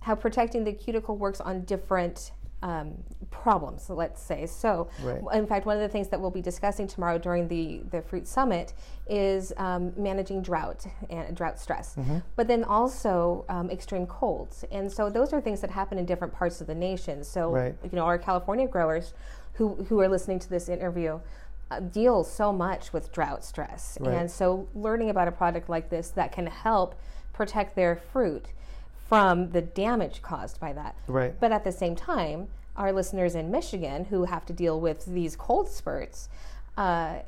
how 0.00 0.16
protecting 0.16 0.64
the 0.64 0.72
cuticle 0.72 1.16
works 1.16 1.40
on 1.40 1.64
different 1.66 2.32
um, 2.64 2.94
problems, 3.30 3.90
let's 3.90 4.22
say. 4.22 4.46
So, 4.46 4.88
right. 5.02 5.20
in 5.34 5.46
fact, 5.46 5.66
one 5.66 5.76
of 5.76 5.82
the 5.82 5.88
things 5.88 6.08
that 6.08 6.20
we'll 6.20 6.30
be 6.30 6.40
discussing 6.40 6.88
tomorrow 6.88 7.18
during 7.18 7.46
the, 7.46 7.82
the 7.90 8.00
Fruit 8.00 8.26
Summit 8.26 8.72
is 9.06 9.52
um, 9.58 9.92
managing 9.98 10.40
drought 10.40 10.86
and 11.10 11.36
drought 11.36 11.60
stress, 11.60 11.94
mm-hmm. 11.94 12.18
but 12.36 12.48
then 12.48 12.64
also 12.64 13.44
um, 13.50 13.70
extreme 13.70 14.06
colds. 14.06 14.64
And 14.72 14.90
so, 14.90 15.10
those 15.10 15.34
are 15.34 15.42
things 15.42 15.60
that 15.60 15.70
happen 15.70 15.98
in 15.98 16.06
different 16.06 16.32
parts 16.32 16.62
of 16.62 16.66
the 16.66 16.74
nation. 16.74 17.22
So, 17.22 17.50
right. 17.50 17.74
you 17.84 17.96
know, 17.96 18.04
our 18.04 18.18
California 18.18 18.66
growers 18.66 19.12
who, 19.52 19.74
who 19.84 20.00
are 20.00 20.08
listening 20.08 20.38
to 20.40 20.48
this 20.48 20.70
interview, 20.70 21.20
uh, 21.70 21.80
deal 21.80 22.24
so 22.24 22.50
much 22.50 22.94
with 22.94 23.12
drought 23.12 23.44
stress. 23.44 23.98
Right. 24.00 24.14
And 24.14 24.30
so, 24.30 24.66
learning 24.74 25.10
about 25.10 25.28
a 25.28 25.32
product 25.32 25.68
like 25.68 25.90
this 25.90 26.08
that 26.10 26.32
can 26.32 26.46
help 26.46 26.94
protect 27.34 27.76
their 27.76 27.96
fruit 27.96 28.46
from 29.08 29.50
the 29.50 29.62
damage 29.62 30.22
caused 30.22 30.60
by 30.60 30.72
that. 30.72 30.96
Right. 31.06 31.38
But 31.38 31.52
at 31.52 31.64
the 31.64 31.72
same 31.72 31.94
time, 31.94 32.48
our 32.76 32.92
listeners 32.92 33.34
in 33.34 33.50
Michigan 33.50 34.06
who 34.06 34.24
have 34.24 34.44
to 34.46 34.52
deal 34.52 34.80
with 34.80 35.04
these 35.06 35.36
cold 35.36 35.68
spurts, 35.68 36.28
uh, 36.76 37.18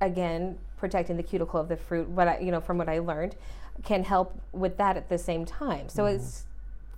again, 0.00 0.58
protecting 0.76 1.16
the 1.16 1.22
cuticle 1.22 1.58
of 1.58 1.68
the 1.68 1.76
fruit, 1.76 2.08
what 2.08 2.28
I, 2.28 2.38
you 2.38 2.50
know, 2.50 2.60
from 2.60 2.78
what 2.78 2.88
I 2.88 2.98
learned, 3.00 3.34
can 3.82 4.04
help 4.04 4.38
with 4.52 4.76
that 4.76 4.96
at 4.96 5.08
the 5.08 5.18
same 5.18 5.44
time. 5.44 5.88
So 5.88 6.04
mm-hmm. 6.04 6.16
it's 6.16 6.44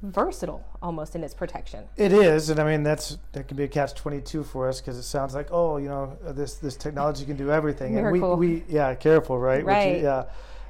versatile 0.03 0.65
almost 0.83 1.15
in 1.15 1.23
its 1.23 1.35
protection. 1.35 1.85
It 1.97 2.13
is, 2.13 2.51
and 2.51 2.59
I 2.59 2.65
mean 2.65 2.83
that's 2.83 3.19
that 3.33 3.49
can 3.49 3.57
be 3.57 3.65
a 3.65 3.69
catch 3.69 3.95
twenty 3.95 4.21
two 4.21 4.43
for 4.43 4.69
us 4.69 4.81
because 4.81 4.97
it 4.97 5.03
sounds 5.03 5.35
like 5.35 5.49
oh 5.51 5.77
you 5.77 5.89
know 5.89 6.17
this 6.23 6.55
this 6.55 6.77
technology 6.77 7.25
can 7.25 7.37
do 7.37 7.51
everything, 7.51 7.95
Miracle. 7.95 8.33
and 8.33 8.41
we, 8.41 8.47
we 8.57 8.65
yeah 8.69 8.95
careful 8.95 9.39
right 9.39 9.65
Right. 9.65 9.95
Which, 9.97 10.03
yeah. 10.03 10.25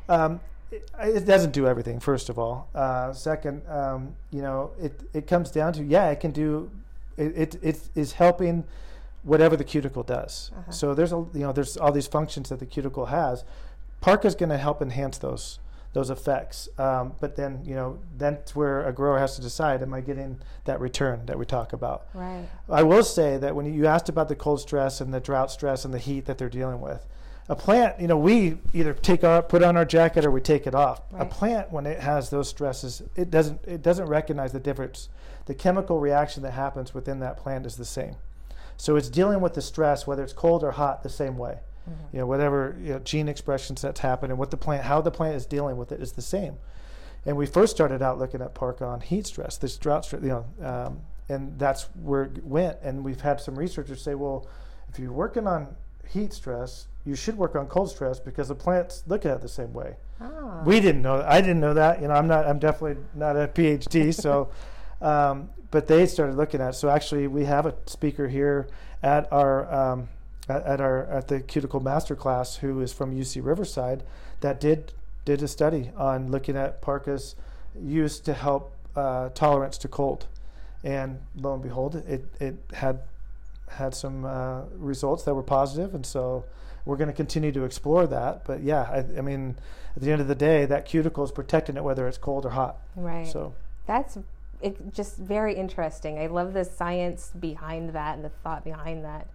Um, 0.09 0.41
it, 0.71 0.91
it 1.01 1.25
doesn't 1.25 1.53
do 1.53 1.67
everything. 1.67 2.01
First 2.01 2.29
of 2.29 2.39
all, 2.39 2.69
uh, 2.75 3.13
second, 3.13 3.63
um, 3.69 4.15
you 4.31 4.43
know, 4.43 4.71
it, 4.81 5.01
it 5.13 5.27
comes 5.27 5.51
down 5.51 5.73
to 5.75 5.85
yeah, 5.85 6.11
it 6.11 6.21
can 6.21 6.31
do, 6.31 6.71
it, 7.17 7.37
it, 7.37 7.59
it 7.63 7.89
is 7.95 8.13
helping 8.13 8.65
whatever 9.23 9.57
the 9.57 9.65
cuticle 9.65 10.03
does. 10.03 10.51
Uh-huh. 10.57 10.71
So 10.71 10.95
there's 10.95 11.13
a 11.13 11.25
you 11.35 11.41
know 11.41 11.53
there's 11.53 11.77
all 11.77 11.93
these 11.93 12.07
functions 12.07 12.49
that 12.49 12.59
the 12.59 12.67
cuticle 12.67 13.07
has. 13.07 13.45
Parka's 14.01 14.35
going 14.35 14.49
to 14.49 14.59
help 14.59 14.81
enhance 14.81 15.19
those 15.19 15.59
those 15.93 16.11
effects. 16.11 16.69
Um, 16.79 17.15
but 17.21 17.37
then 17.37 17.63
you 17.65 17.75
know 17.75 17.99
that's 18.17 18.55
where 18.55 18.87
a 18.87 18.93
grower 18.93 19.19
has 19.19 19.37
to 19.37 19.43
decide: 19.43 19.83
Am 19.83 19.93
I 19.93 20.01
getting 20.01 20.41
that 20.65 20.81
return 20.81 21.27
that 21.27 21.39
we 21.39 21.45
talk 21.45 21.73
about? 21.73 22.07
Right. 22.15 22.49
I 22.69 22.83
will 22.83 23.05
say 23.05 23.37
that 23.39 23.55
when 23.55 23.73
you 23.73 23.87
asked 23.87 24.09
about 24.09 24.29
the 24.29 24.37
cold 24.37 24.61
stress 24.61 25.01
and 25.01 25.13
the 25.13 25.21
drought 25.21 25.51
stress 25.51 25.85
and 25.85 25.93
the 25.93 25.99
heat 25.99 26.27
that 26.27 26.39
they're 26.39 26.49
dealing 26.49 26.81
with, 26.81 27.07
a 27.51 27.57
plant, 27.57 28.01
you 28.01 28.07
know, 28.07 28.17
we 28.17 28.59
either 28.73 28.95
take 28.95 29.25
our 29.25 29.43
put 29.43 29.65
on 29.65 29.77
our 29.77 29.85
jacket 29.85 30.25
or 30.25 30.31
we 30.31 30.41
take 30.41 30.69
it 30.69 30.75
off. 30.75 31.03
A 31.19 31.27
plant, 31.27 31.73
when 31.73 31.85
it 31.85 31.99
has 31.99 32.31
those 32.31 32.49
stresses, 32.49 33.03
it 33.17 33.29
doesn't 33.29 33.61
it 33.67 33.83
doesn't 33.83 34.07
recognize 34.07 34.53
the 34.53 34.61
difference. 34.61 35.09
The 35.47 35.55
chemical 35.55 35.99
reaction 35.99 36.45
that 36.45 36.53
happens 36.53 36.95
within 36.95 37.19
that 37.21 37.37
plant 37.37 37.67
is 37.67 37.75
the 37.75 37.85
same. 37.85 38.15
So 38.77 38.95
it's 38.95 39.09
dealing 39.09 39.41
with 39.41 39.55
the 39.55 39.63
stress, 39.63 40.07
whether 40.07 40.23
it's 40.23 40.33
cold 40.33 40.63
or 40.63 40.71
hot, 40.71 41.03
the 41.03 41.09
same 41.09 41.37
way. 41.37 41.59
You 42.13 42.21
know, 42.21 42.27
whatever 42.27 42.77
you 42.81 42.93
know, 42.93 42.99
gene 43.01 43.29
expressions 43.29 43.83
that's 43.83 43.99
happened 43.99 44.31
and 44.31 44.39
what 44.39 44.53
the 44.53 44.57
plant, 44.57 44.85
how 44.85 45.01
the 45.01 45.11
plant 45.11 45.35
is 45.35 45.45
dealing 45.45 45.77
with 45.77 45.91
it 45.91 46.01
is 46.01 46.13
the 46.13 46.23
same. 46.23 46.57
And 47.27 47.37
we 47.37 47.47
first 47.47 47.75
started 47.75 48.01
out 48.01 48.17
looking 48.17 48.43
at 48.43 48.55
park 48.55 48.81
on 48.81 49.01
heat 49.01 49.27
stress, 49.27 49.57
this 49.57 49.77
drought 49.77 50.05
stress, 50.05 50.23
you 50.23 50.29
know, 50.29 50.47
um, 50.65 51.01
and 51.29 51.59
that's 51.59 51.89
where 52.01 52.25
it 52.25 52.45
went. 52.45 52.79
And 52.83 53.05
we've 53.05 53.21
had 53.21 53.41
some 53.41 53.59
researchers 53.59 54.01
say, 54.01 54.15
well, 54.15 54.47
if 54.89 55.01
you're 55.01 55.13
working 55.13 55.49
on 55.49 55.75
heat 56.13 56.33
stress, 56.33 56.87
you 57.05 57.15
should 57.15 57.37
work 57.37 57.57
on 57.57 57.67
cold 57.67 57.91
stress 57.91 58.21
because 58.21 58.49
the 58.49 58.55
plants 58.55 59.03
look 59.07 59.25
at 59.25 59.37
it 59.37 59.41
the 59.41 59.49
same 59.49 59.73
way. 59.73 59.97
Ah. 60.21 60.63
We 60.65 60.81
didn't 60.81 61.03
know. 61.03 61.25
I 61.27 61.41
didn't 61.41 61.61
know 61.61 61.75
that. 61.75 62.03
You 62.03 62.09
know, 62.09 62.15
I'm 62.15 62.27
not. 62.27 62.47
I'm 62.47 62.59
definitely 62.59 63.03
not 63.15 63.37
a 63.37 63.49
PhD. 63.49 64.15
So, 64.21 64.51
um, 65.01 65.51
but 65.71 65.87
they 65.87 66.07
started 66.07 66.37
looking 66.37 66.61
at. 66.61 66.71
It. 66.71 66.75
So 66.75 66.91
actually, 66.91 67.27
we 67.27 67.45
have 67.45 67.65
a 67.65 67.75
speaker 67.87 68.29
here 68.29 68.69
at 69.03 69.33
our 69.33 69.73
um, 69.73 70.09
at, 70.49 70.63
at 70.65 70.81
our 70.81 71.07
at 71.07 71.29
the 71.29 71.41
cuticle 71.41 71.81
master 71.81 72.15
class 72.15 72.57
who 72.57 72.81
is 72.81 72.93
from 72.93 73.17
UC 73.17 73.45
Riverside 73.45 74.03
that 74.41 74.61
did 74.61 74.93
did 75.25 75.43
a 75.43 75.49
study 75.49 75.91
on 75.97 76.31
looking 76.31 76.57
at 76.57 76.83
Parka's 76.83 77.35
used 77.81 78.25
to 78.25 78.35
help 78.35 78.75
uh, 78.97 79.29
tolerance 79.31 79.79
to 79.79 79.89
cold, 79.89 80.27
and 80.85 81.21
lo 81.37 81.55
and 81.55 81.63
behold, 81.63 81.95
it 81.95 82.27
it 82.41 82.57
had 82.75 83.01
had 83.71 83.95
some 83.95 84.25
uh, 84.25 84.63
results 84.77 85.23
that 85.25 85.35
were 85.35 85.43
positive, 85.43 85.95
and 85.95 86.05
so 86.05 86.45
we're 86.85 86.97
going 86.97 87.09
to 87.09 87.15
continue 87.15 87.53
to 87.53 87.65
explore 87.65 88.07
that. 88.07 88.45
But 88.45 88.63
yeah, 88.63 88.83
I, 88.83 89.19
I 89.19 89.21
mean, 89.21 89.57
at 89.97 90.03
the 90.03 90.11
end 90.13 90.21
of 90.21 90.29
the 90.29 90.35
day, 90.35 90.67
that 90.67 90.87
cuticle 90.87 91.25
is 91.25 91.31
protecting 91.31 91.77
it 91.77 91.85
whether 91.85 92.07
it's 92.09 92.19
cold 92.19 92.47
or 92.47 92.51
hot. 92.51 92.79
Right. 92.97 93.27
So 93.27 93.55
That's 93.87 94.19
it, 94.61 94.93
just 94.93 95.17
very 95.17 95.55
interesting. 95.55 96.19
I 96.19 96.27
love 96.27 96.53
the 96.53 96.65
science 96.65 97.33
behind 97.39 97.91
that 97.91 98.17
and 98.17 98.25
the 98.25 98.29
thought 98.29 98.65
behind 98.65 99.05
that. 99.05 99.27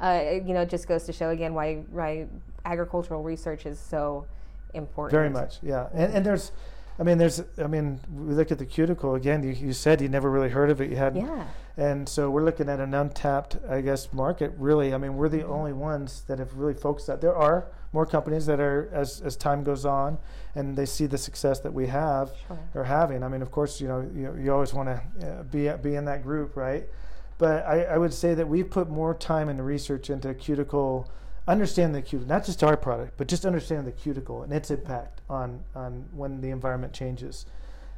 Uh, 0.00 0.20
it, 0.22 0.44
you 0.44 0.54
know, 0.54 0.62
it 0.62 0.70
just 0.70 0.88
goes 0.88 1.04
to 1.04 1.12
show 1.12 1.30
again 1.30 1.54
why, 1.54 1.84
why 1.90 2.26
agricultural 2.64 3.22
research 3.22 3.64
is 3.64 3.78
so 3.78 4.26
important. 4.74 5.12
very 5.12 5.30
much, 5.30 5.58
yeah. 5.62 5.88
And 5.94 6.12
and 6.14 6.26
there's, 6.26 6.50
I 6.98 7.04
mean, 7.04 7.18
there's, 7.18 7.42
I 7.58 7.66
mean, 7.68 8.00
we 8.12 8.34
look 8.34 8.50
at 8.50 8.58
the 8.58 8.66
cuticle 8.66 9.14
again. 9.14 9.42
You, 9.42 9.50
you 9.50 9.72
said 9.72 10.00
you 10.00 10.08
never 10.08 10.30
really 10.30 10.50
heard 10.50 10.70
of 10.70 10.80
it. 10.80 10.90
You 10.90 10.96
had, 10.96 11.16
Yeah. 11.16 11.44
And 11.76 12.08
so 12.08 12.30
we're 12.30 12.44
looking 12.44 12.68
at 12.68 12.78
an 12.78 12.94
untapped, 12.94 13.56
I 13.68 13.80
guess, 13.80 14.12
market. 14.12 14.52
Really, 14.56 14.94
I 14.94 14.98
mean, 14.98 15.16
we're 15.16 15.28
the 15.28 15.44
only 15.44 15.72
ones 15.72 16.22
that 16.28 16.38
have 16.38 16.54
really 16.54 16.74
focused 16.74 17.08
that. 17.08 17.20
There 17.20 17.34
are 17.34 17.66
more 17.92 18.06
companies 18.06 18.46
that 18.46 18.60
are, 18.60 18.88
as 18.92 19.20
as 19.22 19.36
time 19.36 19.64
goes 19.64 19.84
on, 19.84 20.18
and 20.54 20.76
they 20.76 20.86
see 20.86 21.06
the 21.06 21.18
success 21.18 21.60
that 21.60 21.72
we 21.72 21.88
have 21.88 22.30
Sure. 22.46 22.58
are 22.76 22.84
having. 22.84 23.22
I 23.24 23.28
mean, 23.28 23.42
of 23.42 23.50
course, 23.50 23.80
you 23.80 23.88
know, 23.88 24.08
you, 24.14 24.36
you 24.40 24.52
always 24.52 24.72
want 24.72 24.88
to 24.88 25.28
uh, 25.28 25.42
be 25.44 25.68
be 25.82 25.96
in 25.96 26.04
that 26.04 26.22
group, 26.22 26.56
right? 26.56 26.84
But 27.38 27.64
I, 27.66 27.82
I 27.84 27.98
would 27.98 28.14
say 28.14 28.34
that 28.34 28.48
we've 28.48 28.70
put 28.70 28.88
more 28.88 29.12
time 29.14 29.48
and 29.48 29.64
research 29.64 30.10
into 30.10 30.32
cuticle, 30.34 31.10
understand 31.48 31.92
the 31.92 32.02
cuticle, 32.02 32.28
not 32.32 32.44
just 32.44 32.62
our 32.62 32.76
product, 32.76 33.14
but 33.16 33.26
just 33.26 33.44
understanding 33.44 33.84
the 33.84 33.92
cuticle 33.92 34.44
and 34.44 34.52
its 34.52 34.70
impact 34.70 35.22
on 35.28 35.64
on 35.74 36.04
when 36.12 36.40
the 36.40 36.50
environment 36.50 36.92
changes. 36.92 37.46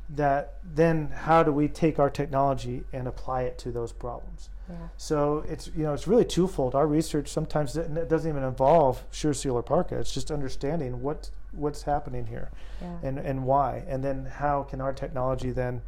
That 0.08 0.54
then, 0.62 1.08
how 1.08 1.42
do 1.42 1.50
we 1.52 1.66
take 1.66 1.98
our 1.98 2.10
technology 2.10 2.84
and 2.92 3.08
apply 3.08 3.42
it 3.42 3.58
to 3.58 3.72
those 3.72 3.92
problems? 3.92 4.50
Yeah. 4.68 4.76
So 4.96 5.44
it's 5.48 5.68
you 5.76 5.82
know 5.84 5.94
it's 5.94 6.06
really 6.06 6.24
twofold. 6.24 6.74
Our 6.76 6.86
research 6.86 7.28
sometimes 7.28 7.72
doesn't- 7.74 8.28
even 8.28 8.42
involve 8.44 9.04
SureSeal 9.12 9.54
or 9.54 9.62
Parka. 9.62 9.96
It's 9.98 10.12
just 10.12 10.30
understanding 10.30 11.02
what 11.02 11.30
what's 11.52 11.82
happening 11.82 12.26
here, 12.26 12.50
Yeah. 12.80 12.96
and 13.02 13.18
and 13.18 13.46
why, 13.46 13.82
and 13.88 14.04
then 14.04 14.26
how 14.26 14.62
can 14.62 14.80
our 14.80 14.92
technology 14.92 15.50
then 15.50 15.82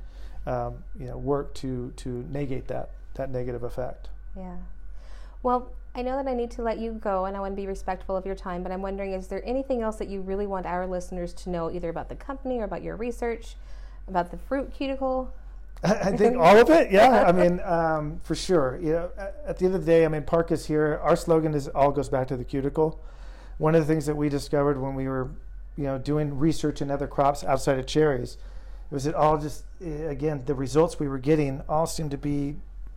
um, 0.46 0.82
you 0.98 1.06
know 1.06 1.16
work 1.16 1.54
to 1.54 1.92
to 1.96 2.24
negate 2.30 2.66
that 2.68 2.90
that 3.14 3.30
negative 3.30 3.62
effect. 3.62 4.08
Yeah. 4.36 4.56
Well, 5.42 5.68
I 5.94 6.02
know 6.02 6.16
that 6.16 6.26
I 6.28 6.34
need 6.34 6.50
to 6.52 6.62
let 6.62 6.78
you 6.78 6.92
go 6.92 7.24
and 7.24 7.36
I 7.36 7.40
want 7.40 7.52
to 7.52 7.56
be 7.56 7.66
respectful 7.66 8.16
of 8.16 8.26
your 8.26 8.34
time, 8.36 8.62
but 8.62 8.70
I'm 8.72 8.82
wondering 8.82 9.12
is 9.12 9.28
there 9.28 9.42
anything 9.44 9.82
else 9.82 9.96
that 9.96 10.08
you 10.08 10.20
really 10.20 10.46
want 10.46 10.66
our 10.66 10.86
listeners 10.86 11.32
to 11.34 11.50
know, 11.50 11.70
either 11.70 11.88
about 11.88 12.08
the 12.08 12.14
company 12.16 12.58
or 12.58 12.64
about 12.64 12.82
your 12.82 12.96
research, 12.96 13.56
about 14.08 14.30
the 14.30 14.38
fruit 14.38 14.72
cuticle? 14.72 15.32
I 15.82 16.16
think 16.16 16.36
all 16.40 16.56
of 16.56 16.70
it. 16.70 16.90
Yeah, 16.90 17.24
I 17.26 17.32
mean, 17.32 17.60
um, 17.60 18.20
for 18.22 18.34
sure. 18.34 18.78
You 18.82 18.92
know, 18.92 19.10
at, 19.46 19.58
the 19.58 19.66
end 19.66 19.74
of 19.74 19.84
the 19.84 19.86
day, 19.86 20.04
I 20.04 20.08
mean, 20.08 20.22
Park 20.22 20.50
is 20.50 20.66
here. 20.66 21.00
Our 21.02 21.16
slogan 21.16 21.54
is 21.54 21.68
all 21.68 21.92
goes 21.92 22.08
back 22.08 22.28
to 22.28 22.36
the 22.36 22.44
cuticle. 22.44 23.00
One 23.58 23.74
of 23.74 23.86
the 23.86 23.92
things 23.92 24.06
that 24.06 24.16
we 24.16 24.28
discovered 24.28 24.80
when 24.80 24.94
we 24.94 25.08
were, 25.08 25.30
you 25.76 25.84
know, 25.84 25.98
doing 25.98 26.38
research 26.38 26.82
in 26.82 26.90
other 26.90 27.06
crops 27.06 27.44
outside 27.44 27.78
of 27.78 27.86
cherries, 27.86 28.38
was 28.90 29.06
it 29.06 29.14
all 29.14 29.38
just 29.38 29.64
eh, 29.84 30.08
again 30.08 30.42
the 30.46 30.54
results 30.54 30.98
we 30.98 31.08
were 31.08 31.18
getting 31.18 31.62
all 31.68 31.86
seemed 31.86 32.10
to 32.10 32.16
be 32.18 32.56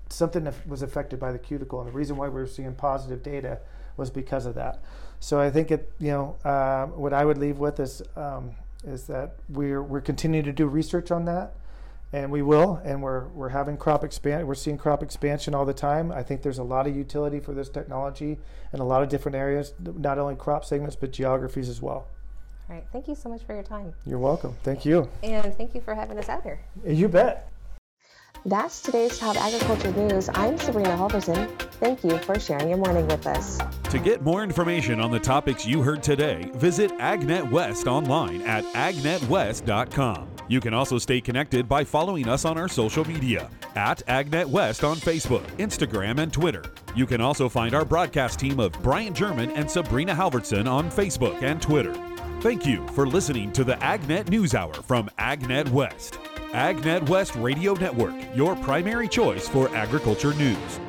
something 0.10 0.44
that 0.44 0.54
was 0.68 0.82
affected 0.82 1.20
by 1.20 1.32
the 1.32 1.40
cuticle, 1.40 1.80
and 1.80 1.90
the 1.90 1.94
reason 1.94 2.18
why 2.18 2.28
we 2.28 2.40
were 2.40 2.48
seeing 2.48 2.74
positive 2.74 3.24
data 3.24 3.60
was 3.98 4.10
because 4.10 4.46
of 4.46 4.56
that. 4.56 4.80
So 5.20 5.40
I 5.40 5.50
think 5.52 5.72
it, 5.72 5.92
you 6.00 6.12
know, 6.12 6.36
uh, 6.44 6.88
what 6.88 7.14
I 7.14 7.26
would 7.26 7.38
leave 7.38 7.60
with 7.60 7.80
is 7.80 8.02
um, 8.16 8.52
is 8.84 9.06
that 9.08 9.36
we're 9.50 9.82
we're 9.82 10.02
continuing 10.02 10.46
to 10.46 10.52
do 10.52 10.66
research 10.68 11.12
on 11.12 11.26
that 11.26 11.54
and 12.14 12.32
we 12.32 12.42
will 12.42 12.82
and 12.84 13.02
we're 13.02 13.28
we're 13.30 13.50
having 13.50 13.78
crop 13.78 14.04
expand 14.04 14.48
we're 14.48 14.56
seeing 14.56 14.78
crop 14.78 15.04
expansion 15.04 15.54
all 15.54 15.66
the 15.66 15.74
time 15.74 16.12
i 16.12 16.24
think 16.24 16.42
there's 16.42 16.58
a 16.58 16.64
lot 16.64 16.88
of 16.88 16.96
utility 16.96 17.40
for 17.40 17.54
this 17.54 17.70
technology 17.70 18.38
in 18.74 18.80
a 18.80 18.84
lot 18.84 19.04
of 19.04 19.10
different 19.10 19.36
areas 19.36 19.74
not 19.98 20.18
only 20.18 20.36
crop 20.36 20.66
segments 20.66 20.96
but 20.96 21.12
geographies 21.12 21.70
as 21.70 21.82
well 21.82 22.08
All 22.70 22.76
right. 22.76 22.86
Thank 22.92 23.08
you 23.08 23.16
so 23.16 23.30
much 23.30 23.44
for 23.44 23.54
your 23.54 23.64
time. 23.64 23.94
you're 24.06 24.20
welcome 24.20 24.56
thank 24.64 24.84
you 24.86 25.08
And 25.22 25.56
thank 25.56 25.76
you 25.76 25.82
for 25.82 25.94
having 25.96 26.18
us 26.18 26.28
out 26.30 26.44
here. 26.44 26.60
you 26.86 27.08
bet 27.08 27.51
That's 28.46 28.82
today's 28.82 29.20
top 29.20 29.36
agriculture 29.38 29.92
news. 29.92 30.28
I'm 30.34 30.58
Sabrina 30.58 30.90
Halvorson. 30.90 31.48
Thank 31.74 32.04
you 32.04 32.18
for 32.20 32.40
sharing 32.40 32.70
your 32.70 32.80
morning 32.80 33.08
with 33.08 33.28
us. 33.28 33.60
To 33.92 34.00
get 34.00 34.24
more 34.24 34.44
information 34.44 35.00
on 35.00 35.12
the 35.12 35.20
topics 35.20 35.66
you 35.66 35.82
heard 35.84 36.02
today, 36.02 36.50
visit 36.56 36.92
AgNet 36.94 37.52
West 37.52 37.86
online 37.86 38.42
at 38.42 38.64
agnetwest.com. 38.74 40.28
You 40.48 40.60
can 40.60 40.74
also 40.74 40.98
stay 40.98 41.22
connected 41.22 41.70
by 41.70 41.84
following 41.84 42.28
us 42.28 42.44
on 42.44 42.58
our 42.58 42.68
social 42.68 43.08
media 43.08 43.50
at 43.76 44.06
AgNet 44.08 44.48
West 44.48 44.84
on 44.84 44.98
Facebook, 44.98 45.46
Instagram, 45.58 46.20
and 46.20 46.34
Twitter. 46.34 46.64
You 46.96 47.06
can 47.06 47.22
also 47.22 47.48
find 47.48 47.76
our 47.76 47.86
broadcast 47.86 48.40
team 48.40 48.60
of 48.60 48.72
Brian 48.82 49.14
German 49.14 49.52
and 49.52 49.70
Sabrina 49.70 50.16
Halvorson 50.16 50.70
on 50.70 50.90
Facebook 50.90 51.42
and 51.44 51.62
Twitter. 51.62 51.94
Thank 52.42 52.66
you 52.66 52.88
for 52.90 53.06
listening 53.06 53.52
to 53.54 53.64
the 53.64 53.76
AgNet 53.76 54.30
News 54.30 54.56
Hour 54.56 54.74
from 54.74 55.10
AgNet 55.20 55.70
West. 55.70 56.18
AgNet 56.54 57.08
West 57.08 57.34
Radio 57.36 57.74
Network, 57.76 58.14
your 58.36 58.58
primary 58.58 59.08
choice 59.08 59.48
for 59.48 59.74
agriculture 59.74 60.34
news. 60.34 60.82